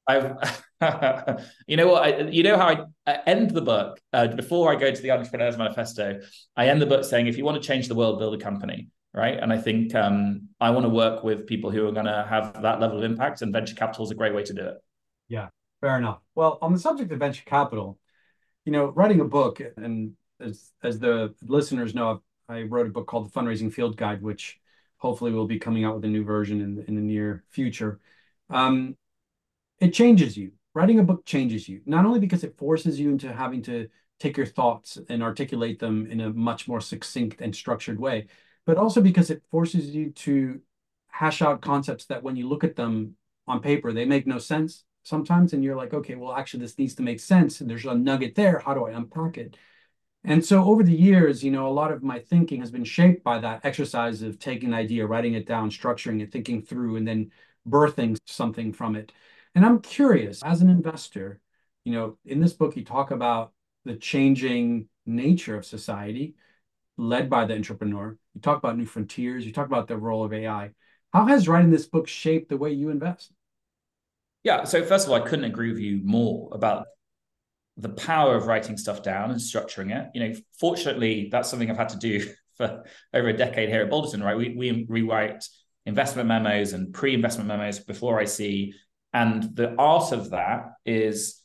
I've, 0.07 0.37
you 1.67 1.77
know 1.77 1.89
what, 1.89 2.03
I, 2.03 2.21
you 2.29 2.43
know 2.45 2.57
how 2.57 2.87
I 3.07 3.19
end 3.27 3.51
the 3.51 3.61
book 3.61 4.01
uh, 4.13 4.29
before 4.29 4.71
I 4.71 4.77
go 4.77 4.93
to 4.93 5.03
the 5.03 5.11
Entrepreneurs 5.11 5.57
Manifesto. 5.57 6.21
I 6.57 6.69
end 6.69 6.81
the 6.81 6.87
book 6.87 7.05
saying, 7.05 7.27
if 7.27 7.37
you 7.37 7.45
want 7.45 7.61
to 7.61 7.67
change 7.67 7.89
the 7.89 7.95
world, 7.95 8.19
build 8.19 8.35
a 8.35 8.39
company 8.39 8.89
right? 9.15 9.39
And 9.39 9.53
I 9.53 9.59
think 9.59 9.95
um, 9.95 10.49
I 10.61 10.71
want 10.71 10.85
to 10.85 10.91
work 10.91 11.23
with 11.23 11.47
people 11.47 11.71
who 11.71 11.87
are 11.87 11.93
going 11.93 12.07
to 12.07 12.27
have 12.29 12.63
that 12.63 12.81
level 12.81 12.99
of 12.99 13.05
impact, 13.05 13.43
and 13.43 13.53
venture 13.53 13.75
capital 13.75 14.05
is 14.05 14.11
a 14.11 14.15
great 14.15 14.35
way 14.35 14.43
to 14.45 14.53
do 14.53 14.63
it. 14.63 14.77
Yeah, 15.29 15.49
fair 15.81 15.99
enough. 15.99 16.21
Well, 16.35 16.59
on 16.63 16.73
the 16.73 16.79
subject 16.79 17.13
of 17.13 17.19
venture 17.19 17.45
capital, 17.45 17.99
you 18.65 18.73
know, 18.73 18.87
writing 18.87 19.21
a 19.21 19.25
book, 19.25 19.61
and 19.77 20.13
as 20.41 20.71
as 20.83 20.99
the 20.99 21.35
listeners 21.43 21.95
know, 21.95 22.23
I 22.49 22.63
wrote 22.63 22.87
a 22.87 22.91
book 22.91 23.07
called 23.07 23.27
The 23.31 23.39
Fundraising 23.39 23.73
Field 23.73 23.97
Guide, 23.97 24.23
which 24.23 24.59
hopefully 24.99 25.33
will 25.33 25.47
be 25.47 25.59
coming 25.59 25.85
out 25.85 25.97
with 25.97 26.05
a 26.05 26.09
new 26.09 26.25
version 26.25 26.61
in 26.61 26.77
the, 26.77 26.85
in 26.87 26.95
the 26.95 27.01
near 27.01 27.45
future. 27.51 28.01
Um, 28.51 28.97
it 29.81 29.93
changes 29.93 30.37
you. 30.37 30.53
Writing 30.75 31.01
a 31.01 31.03
book 31.03 31.27
changes 31.27 31.69
you, 31.69 31.83
not 31.85 32.07
only 32.07 32.21
because 32.21 32.45
it 32.45 32.57
forces 32.57 32.99
you 32.99 33.11
into 33.11 33.33
having 33.33 33.63
to 33.63 33.89
take 34.21 34.37
your 34.37 34.47
thoughts 34.47 34.97
and 35.09 35.23
articulate 35.23 35.81
them 35.81 36.07
in 36.07 36.21
a 36.21 36.31
much 36.31 36.69
more 36.69 36.81
succinct 36.81 37.41
and 37.41 37.55
structured 37.55 37.99
way, 37.99 38.29
but 38.67 38.77
also 38.77 39.01
because 39.01 39.31
it 39.31 39.43
forces 39.51 39.95
you 39.95 40.11
to 40.11 40.61
hash 41.09 41.43
out 41.43 41.61
concepts 41.61 42.07
that 42.07 42.23
when 42.23 42.37
you 42.37 42.49
look 42.49 42.65
at 42.65 42.77
them 42.77 43.17
on 43.47 43.61
paper, 43.61 43.93
they 43.93 44.05
make 44.05 44.27
no 44.27 44.39
sense 44.39 44.85
sometimes. 45.03 45.53
And 45.53 45.63
you're 45.63 45.77
like, 45.77 45.93
okay, 45.93 46.15
well, 46.15 46.33
actually, 46.33 46.61
this 46.61 46.79
needs 46.79 46.95
to 46.97 47.03
make 47.03 47.21
sense. 47.21 47.61
And 47.61 47.69
there's 47.69 47.85
a 47.85 47.95
nugget 47.95 48.35
there. 48.35 48.59
How 48.61 48.75
do 48.75 48.87
I 48.87 48.93
unpack 48.93 49.37
it? 49.37 49.57
And 50.25 50.45
so 50.45 50.65
over 50.65 50.85
the 50.85 50.95
years, 50.95 51.43
you 51.43 51.51
know, 51.51 51.67
a 51.67 51.71
lot 51.71 51.91
of 51.91 52.03
my 52.03 52.21
thinking 52.21 52.61
has 52.61 52.71
been 52.71 52.85
shaped 52.85 53.25
by 53.25 53.41
that 53.41 53.65
exercise 53.65 54.23
of 54.23 54.39
taking 54.39 54.69
an 54.69 54.75
idea, 54.75 55.07
writing 55.07 55.35
it 55.35 55.47
down, 55.47 55.71
structuring 55.71 56.23
it, 56.23 56.31
thinking 56.31 56.63
through, 56.63 56.97
and 56.97 57.07
then 57.07 57.33
birthing 57.69 58.17
something 58.27 58.73
from 58.73 58.95
it. 58.95 59.13
And 59.55 59.67
I'm 59.67 59.81
curious, 59.81 60.41
as 60.45 60.63
an 60.63 60.71
investor, 60.71 61.41
you 61.85 61.93
know, 61.93 62.19
in 62.25 62.41
this 62.41 62.53
book, 62.53 62.77
you 62.77 62.85
talk 62.85 63.11
about 63.11 63.53
the 63.85 63.97
changing 63.97 64.89
nature 65.05 65.57
of 65.57 65.67
society 65.67 66.37
led 66.97 67.29
by 67.29 67.45
the 67.45 67.55
entrepreneur. 67.55 68.17
You 68.35 68.41
talk 68.41 68.59
about 68.59 68.77
new 68.77 68.87
frontiers, 68.87 69.45
you 69.45 69.53
talk 69.53 69.67
about 69.67 69.89
the 69.89 69.97
role 69.97 70.25
of 70.25 70.33
AI. 70.33 70.71
How 71.13 71.27
has 71.27 71.49
writing 71.49 71.71
this 71.71 71.87
book 71.87 72.09
shaped 72.09 72.49
the 72.49 72.57
way 72.57 72.73
you 72.73 72.91
invest? 72.91 73.33
Yeah. 74.45 74.65
So, 74.65 74.85
first 74.85 75.07
of 75.07 75.13
all, 75.13 75.23
I 75.23 75.29
couldn't 75.29 75.45
agree 75.45 75.71
with 75.71 75.81
you 75.81 76.01
more 76.03 76.49
about 76.53 76.87
the 77.77 77.91
power 77.91 78.35
of 78.35 78.47
writing 78.47 78.77
stuff 78.77 79.03
down 79.03 79.31
and 79.31 79.41
structuring 79.41 79.95
it. 79.97 80.11
You 80.15 80.29
know, 80.29 80.35
fortunately, 80.59 81.29
that's 81.31 81.49
something 81.49 81.71
I've 81.71 81.77
had 81.77 81.91
to 81.91 81.99
do 81.99 82.33
for 82.57 82.85
over 83.15 83.29
a 83.29 83.37
decade 83.37 83.69
here 83.69 83.83
at 83.83 83.91
Balderton, 83.91 84.23
right? 84.23 84.37
We, 84.37 84.55
we 84.55 84.87
rewrite 84.89 85.45
investment 85.87 86.29
memos 86.29 86.73
and 86.73 86.93
pre 86.93 87.15
investment 87.15 87.49
memos 87.49 87.79
before 87.79 88.19
I 88.19 88.25
see. 88.25 88.75
And 89.13 89.55
the 89.55 89.75
art 89.77 90.13
of 90.13 90.31
that 90.31 90.73
is 90.85 91.41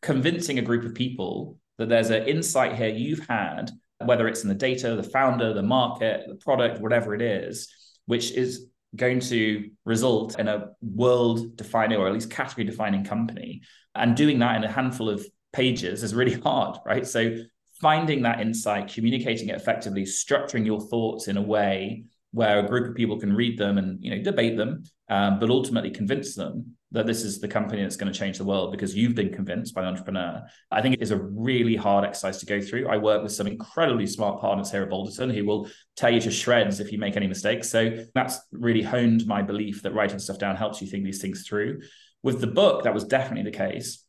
convincing 0.00 0.58
a 0.58 0.62
group 0.62 0.84
of 0.84 0.94
people 0.94 1.58
that 1.76 1.88
there's 1.88 2.10
an 2.10 2.26
insight 2.26 2.76
here 2.76 2.88
you've 2.88 3.26
had, 3.26 3.70
whether 4.04 4.28
it's 4.28 4.42
in 4.42 4.48
the 4.48 4.54
data, 4.54 4.94
the 4.94 5.02
founder, 5.02 5.52
the 5.52 5.62
market, 5.62 6.24
the 6.28 6.36
product, 6.36 6.80
whatever 6.80 7.14
it 7.14 7.22
is, 7.22 7.68
which 8.06 8.30
is 8.32 8.66
going 8.96 9.20
to 9.20 9.70
result 9.84 10.38
in 10.38 10.48
a 10.48 10.70
world 10.80 11.56
defining 11.56 11.98
or 11.98 12.06
at 12.06 12.12
least 12.12 12.30
category 12.30 12.64
defining 12.64 13.04
company. 13.04 13.62
And 13.94 14.16
doing 14.16 14.38
that 14.38 14.56
in 14.56 14.64
a 14.64 14.70
handful 14.70 15.10
of 15.10 15.26
pages 15.52 16.02
is 16.02 16.14
really 16.14 16.40
hard, 16.40 16.78
right? 16.86 17.06
So 17.06 17.38
finding 17.80 18.22
that 18.22 18.40
insight, 18.40 18.92
communicating 18.92 19.48
it 19.48 19.56
effectively, 19.56 20.04
structuring 20.04 20.64
your 20.64 20.80
thoughts 20.80 21.28
in 21.28 21.36
a 21.36 21.42
way 21.42 22.04
where 22.32 22.58
a 22.58 22.66
group 22.66 22.88
of 22.88 22.94
people 22.94 23.18
can 23.18 23.32
read 23.32 23.58
them 23.58 23.78
and 23.78 24.02
you 24.02 24.10
know 24.10 24.22
debate 24.22 24.56
them, 24.56 24.84
um, 25.08 25.38
but 25.38 25.50
ultimately 25.50 25.90
convince 25.90 26.34
them 26.34 26.74
that 26.90 27.06
this 27.06 27.22
is 27.22 27.38
the 27.38 27.48
company 27.48 27.82
that's 27.82 27.96
going 27.96 28.10
to 28.10 28.18
change 28.18 28.38
the 28.38 28.44
world 28.44 28.72
because 28.72 28.94
you've 28.94 29.14
been 29.14 29.32
convinced 29.32 29.74
by 29.74 29.82
the 29.82 29.88
entrepreneur. 29.88 30.42
I 30.70 30.80
think 30.80 30.94
it 30.94 31.02
is 31.02 31.10
a 31.10 31.18
really 31.18 31.76
hard 31.76 32.04
exercise 32.04 32.38
to 32.38 32.46
go 32.46 32.60
through. 32.62 32.88
I 32.88 32.96
work 32.96 33.22
with 33.22 33.32
some 33.32 33.46
incredibly 33.46 34.06
smart 34.06 34.40
partners 34.40 34.70
here 34.70 34.82
at 34.82 34.88
Balderton 34.88 35.34
who 35.34 35.44
will 35.44 35.68
tear 35.96 36.10
you 36.10 36.20
to 36.22 36.30
shreds 36.30 36.80
if 36.80 36.90
you 36.90 36.98
make 36.98 37.16
any 37.16 37.26
mistakes. 37.26 37.68
So 37.70 38.04
that's 38.14 38.38
really 38.52 38.82
honed 38.82 39.26
my 39.26 39.42
belief 39.42 39.82
that 39.82 39.92
writing 39.92 40.18
stuff 40.18 40.38
down 40.38 40.56
helps 40.56 40.80
you 40.80 40.86
think 40.86 41.04
these 41.04 41.20
things 41.20 41.46
through. 41.46 41.80
With 42.22 42.40
the 42.40 42.46
book, 42.46 42.84
that 42.84 42.94
was 42.94 43.04
definitely 43.04 43.50
the 43.50 43.56
case. 43.56 44.04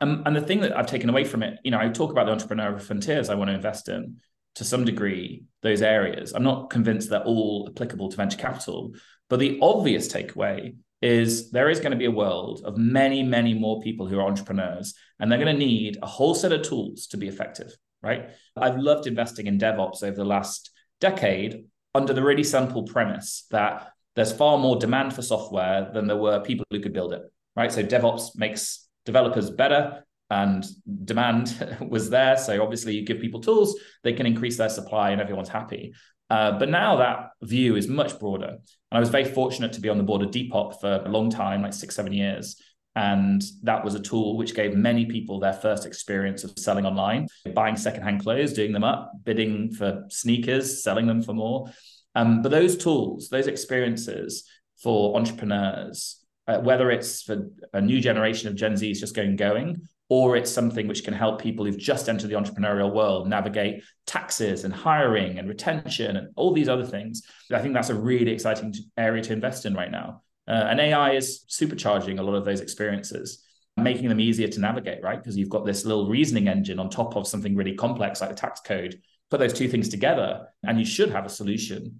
Um, 0.00 0.22
and 0.24 0.34
the 0.34 0.40
thing 0.40 0.60
that 0.60 0.76
I've 0.76 0.86
taken 0.86 1.10
away 1.10 1.24
from 1.24 1.42
it, 1.42 1.58
you 1.62 1.70
know, 1.70 1.78
I 1.78 1.88
talk 1.88 2.10
about 2.10 2.26
the 2.26 2.34
entrepreneurial 2.34 2.80
frontiers 2.80 3.28
I 3.28 3.34
want 3.34 3.48
to 3.48 3.54
invest 3.54 3.88
in 3.88 4.16
to 4.54 4.64
some 4.64 4.84
degree, 4.84 5.44
those 5.62 5.82
areas. 5.82 6.32
I'm 6.32 6.42
not 6.42 6.70
convinced 6.70 7.10
they're 7.10 7.22
all 7.22 7.68
applicable 7.70 8.08
to 8.08 8.16
venture 8.16 8.38
capital, 8.38 8.92
but 9.28 9.38
the 9.38 9.58
obvious 9.62 10.12
takeaway 10.12 10.74
is 11.00 11.50
there 11.50 11.70
is 11.70 11.78
going 11.78 11.92
to 11.92 11.96
be 11.96 12.06
a 12.06 12.10
world 12.10 12.62
of 12.64 12.76
many, 12.76 13.22
many 13.22 13.54
more 13.54 13.80
people 13.80 14.06
who 14.06 14.18
are 14.18 14.26
entrepreneurs, 14.26 14.94
and 15.20 15.30
they're 15.30 15.38
going 15.38 15.54
to 15.54 15.66
need 15.66 15.98
a 16.02 16.06
whole 16.06 16.34
set 16.34 16.52
of 16.52 16.62
tools 16.62 17.06
to 17.08 17.16
be 17.16 17.28
effective, 17.28 17.72
right? 18.02 18.30
I've 18.56 18.78
loved 18.78 19.06
investing 19.06 19.46
in 19.46 19.58
DevOps 19.58 20.02
over 20.02 20.16
the 20.16 20.24
last 20.24 20.70
decade 21.00 21.66
under 21.94 22.12
the 22.12 22.22
really 22.22 22.44
simple 22.44 22.82
premise 22.82 23.46
that 23.50 23.92
there's 24.16 24.32
far 24.32 24.58
more 24.58 24.76
demand 24.76 25.14
for 25.14 25.22
software 25.22 25.90
than 25.94 26.08
there 26.08 26.16
were 26.16 26.40
people 26.40 26.66
who 26.70 26.80
could 26.80 26.92
build 26.92 27.12
it, 27.12 27.22
right? 27.54 27.70
So 27.70 27.84
DevOps 27.84 28.36
makes 28.36 28.88
developers 29.04 29.50
better 29.50 30.04
and 30.30 30.64
demand 31.04 31.78
was 31.88 32.10
there. 32.10 32.36
So 32.36 32.62
obviously 32.62 32.94
you 32.94 33.04
give 33.04 33.20
people 33.20 33.40
tools, 33.40 33.78
they 34.02 34.12
can 34.12 34.26
increase 34.26 34.56
their 34.56 34.68
supply 34.68 35.10
and 35.10 35.20
everyone's 35.20 35.48
happy. 35.48 35.94
Uh, 36.30 36.58
but 36.58 36.68
now 36.68 36.96
that 36.96 37.30
view 37.42 37.76
is 37.76 37.88
much 37.88 38.18
broader. 38.18 38.48
And 38.48 38.96
I 38.96 39.00
was 39.00 39.08
very 39.08 39.24
fortunate 39.24 39.72
to 39.74 39.80
be 39.80 39.88
on 39.88 39.96
the 39.96 40.04
board 40.04 40.22
of 40.22 40.30
Depop 40.30 40.80
for 40.80 41.02
a 41.04 41.08
long 41.08 41.30
time, 41.30 41.62
like 41.62 41.72
six, 41.72 41.94
seven 41.94 42.12
years. 42.12 42.60
And 42.94 43.42
that 43.62 43.84
was 43.84 43.94
a 43.94 44.00
tool 44.00 44.36
which 44.36 44.54
gave 44.54 44.74
many 44.74 45.06
people 45.06 45.38
their 45.38 45.52
first 45.52 45.86
experience 45.86 46.42
of 46.44 46.58
selling 46.58 46.84
online, 46.84 47.28
buying 47.54 47.76
secondhand 47.76 48.22
clothes, 48.22 48.52
doing 48.52 48.72
them 48.72 48.84
up, 48.84 49.12
bidding 49.24 49.70
for 49.70 50.04
sneakers, 50.08 50.82
selling 50.82 51.06
them 51.06 51.22
for 51.22 51.32
more. 51.32 51.70
Um, 52.14 52.42
but 52.42 52.50
those 52.50 52.76
tools, 52.76 53.28
those 53.28 53.46
experiences 53.46 54.44
for 54.82 55.16
entrepreneurs, 55.16 56.24
uh, 56.48 56.58
whether 56.58 56.90
it's 56.90 57.22
for 57.22 57.48
a 57.72 57.80
new 57.80 58.00
generation 58.00 58.48
of 58.48 58.56
Gen 58.56 58.72
Zs 58.72 58.98
just 58.98 59.14
going 59.14 59.36
going, 59.36 59.86
or 60.08 60.36
it's 60.36 60.50
something 60.50 60.88
which 60.88 61.04
can 61.04 61.12
help 61.12 61.40
people 61.40 61.64
who've 61.64 61.78
just 61.78 62.08
entered 62.08 62.30
the 62.30 62.34
entrepreneurial 62.34 62.92
world 62.92 63.28
navigate 63.28 63.84
taxes 64.06 64.64
and 64.64 64.72
hiring 64.72 65.38
and 65.38 65.48
retention 65.48 66.16
and 66.16 66.28
all 66.34 66.52
these 66.52 66.68
other 66.68 66.84
things. 66.84 67.22
I 67.52 67.60
think 67.60 67.74
that's 67.74 67.90
a 67.90 67.94
really 67.94 68.32
exciting 68.32 68.74
area 68.96 69.22
to 69.22 69.32
invest 69.32 69.66
in 69.66 69.74
right 69.74 69.90
now. 69.90 70.22
Uh, 70.46 70.66
and 70.70 70.80
AI 70.80 71.12
is 71.12 71.44
supercharging 71.48 72.18
a 72.18 72.22
lot 72.22 72.34
of 72.34 72.46
those 72.46 72.62
experiences, 72.62 73.44
making 73.76 74.08
them 74.08 74.18
easier 74.18 74.48
to 74.48 74.60
navigate, 74.60 75.02
right? 75.02 75.18
Because 75.18 75.36
you've 75.36 75.50
got 75.50 75.66
this 75.66 75.84
little 75.84 76.08
reasoning 76.08 76.48
engine 76.48 76.78
on 76.78 76.88
top 76.88 77.16
of 77.16 77.28
something 77.28 77.54
really 77.54 77.74
complex 77.74 78.22
like 78.22 78.30
the 78.30 78.36
tax 78.36 78.60
code. 78.60 78.98
Put 79.30 79.40
those 79.40 79.52
two 79.52 79.68
things 79.68 79.90
together, 79.90 80.46
and 80.62 80.78
you 80.78 80.86
should 80.86 81.10
have 81.10 81.26
a 81.26 81.28
solution. 81.28 81.98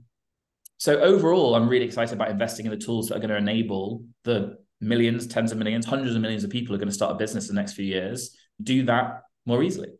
So 0.78 0.98
overall, 0.98 1.54
I'm 1.54 1.68
really 1.68 1.84
excited 1.84 2.14
about 2.14 2.30
investing 2.30 2.64
in 2.64 2.70
the 2.70 2.78
tools 2.78 3.08
that 3.08 3.16
are 3.16 3.20
going 3.20 3.30
to 3.30 3.36
enable 3.36 4.04
the 4.24 4.56
millions, 4.80 5.26
tens 5.26 5.52
of 5.52 5.58
millions, 5.58 5.86
hundreds 5.86 6.14
of 6.14 6.22
millions 6.22 6.44
of 6.44 6.50
people 6.50 6.74
are 6.74 6.78
going 6.78 6.88
to 6.88 6.94
start 6.94 7.12
a 7.12 7.16
business 7.16 7.48
in 7.48 7.54
the 7.54 7.60
next 7.60 7.74
few 7.74 7.84
years 7.84 8.36
do 8.62 8.84
that 8.84 9.22
more 9.46 9.62
easily. 9.62 9.90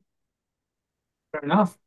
Fair 1.32 1.42
enough. 1.42 1.78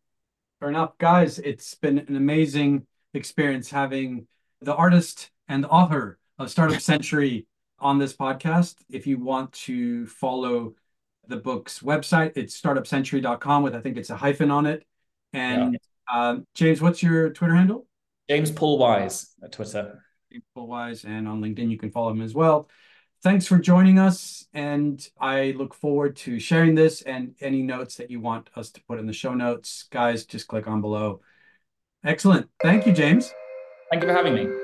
Fair 0.59 0.69
enough. 0.69 0.97
Guys, 0.97 1.39
it's 1.39 1.75
been 1.75 1.99
an 1.99 2.15
amazing 2.15 2.85
experience 3.13 3.69
having 3.69 4.27
the 4.61 4.75
artist 4.75 5.31
and 5.47 5.65
author 5.65 6.19
of 6.37 6.49
Startup 6.49 6.79
Century 6.81 7.47
on 7.79 7.97
this 7.97 8.13
podcast. 8.13 8.75
If 8.89 9.07
you 9.07 9.17
want 9.17 9.51
to 9.53 10.05
follow 10.07 10.75
the 11.27 11.37
book's 11.37 11.79
website, 11.79 12.33
it's 12.35 12.59
startupcentury.com 12.59 13.63
with 13.63 13.75
I 13.75 13.81
think 13.81 13.97
it's 13.97 14.09
a 14.09 14.15
hyphen 14.15 14.51
on 14.51 14.65
it. 14.65 14.85
And 15.33 15.77
yeah. 16.09 16.29
um, 16.29 16.47
James, 16.55 16.81
what's 16.81 17.01
your 17.01 17.31
Twitter 17.31 17.55
handle? 17.55 17.87
James 18.29 18.51
Paul 18.51 18.77
Wise 18.77 19.33
at 19.43 19.51
Twitter. 19.51 20.03
Wise, 20.55 21.03
and 21.05 21.27
on 21.27 21.41
LinkedIn, 21.41 21.69
you 21.69 21.77
can 21.77 21.91
follow 21.91 22.11
him 22.11 22.21
as 22.21 22.33
well. 22.33 22.69
Thanks 23.23 23.45
for 23.45 23.59
joining 23.59 23.99
us, 23.99 24.47
and 24.53 25.07
I 25.19 25.53
look 25.57 25.75
forward 25.75 26.15
to 26.17 26.39
sharing 26.39 26.73
this 26.73 27.03
and 27.03 27.35
any 27.39 27.61
notes 27.61 27.95
that 27.97 28.09
you 28.09 28.19
want 28.19 28.49
us 28.55 28.71
to 28.71 28.83
put 28.87 28.99
in 28.99 29.05
the 29.05 29.13
show 29.13 29.33
notes. 29.33 29.83
Guys, 29.91 30.25
just 30.25 30.47
click 30.47 30.67
on 30.67 30.81
below. 30.81 31.21
Excellent. 32.03 32.49
Thank 32.63 32.87
you, 32.87 32.93
James. 32.93 33.31
Thank 33.91 34.01
you 34.03 34.09
for 34.09 34.15
having 34.15 34.33
me. 34.33 34.60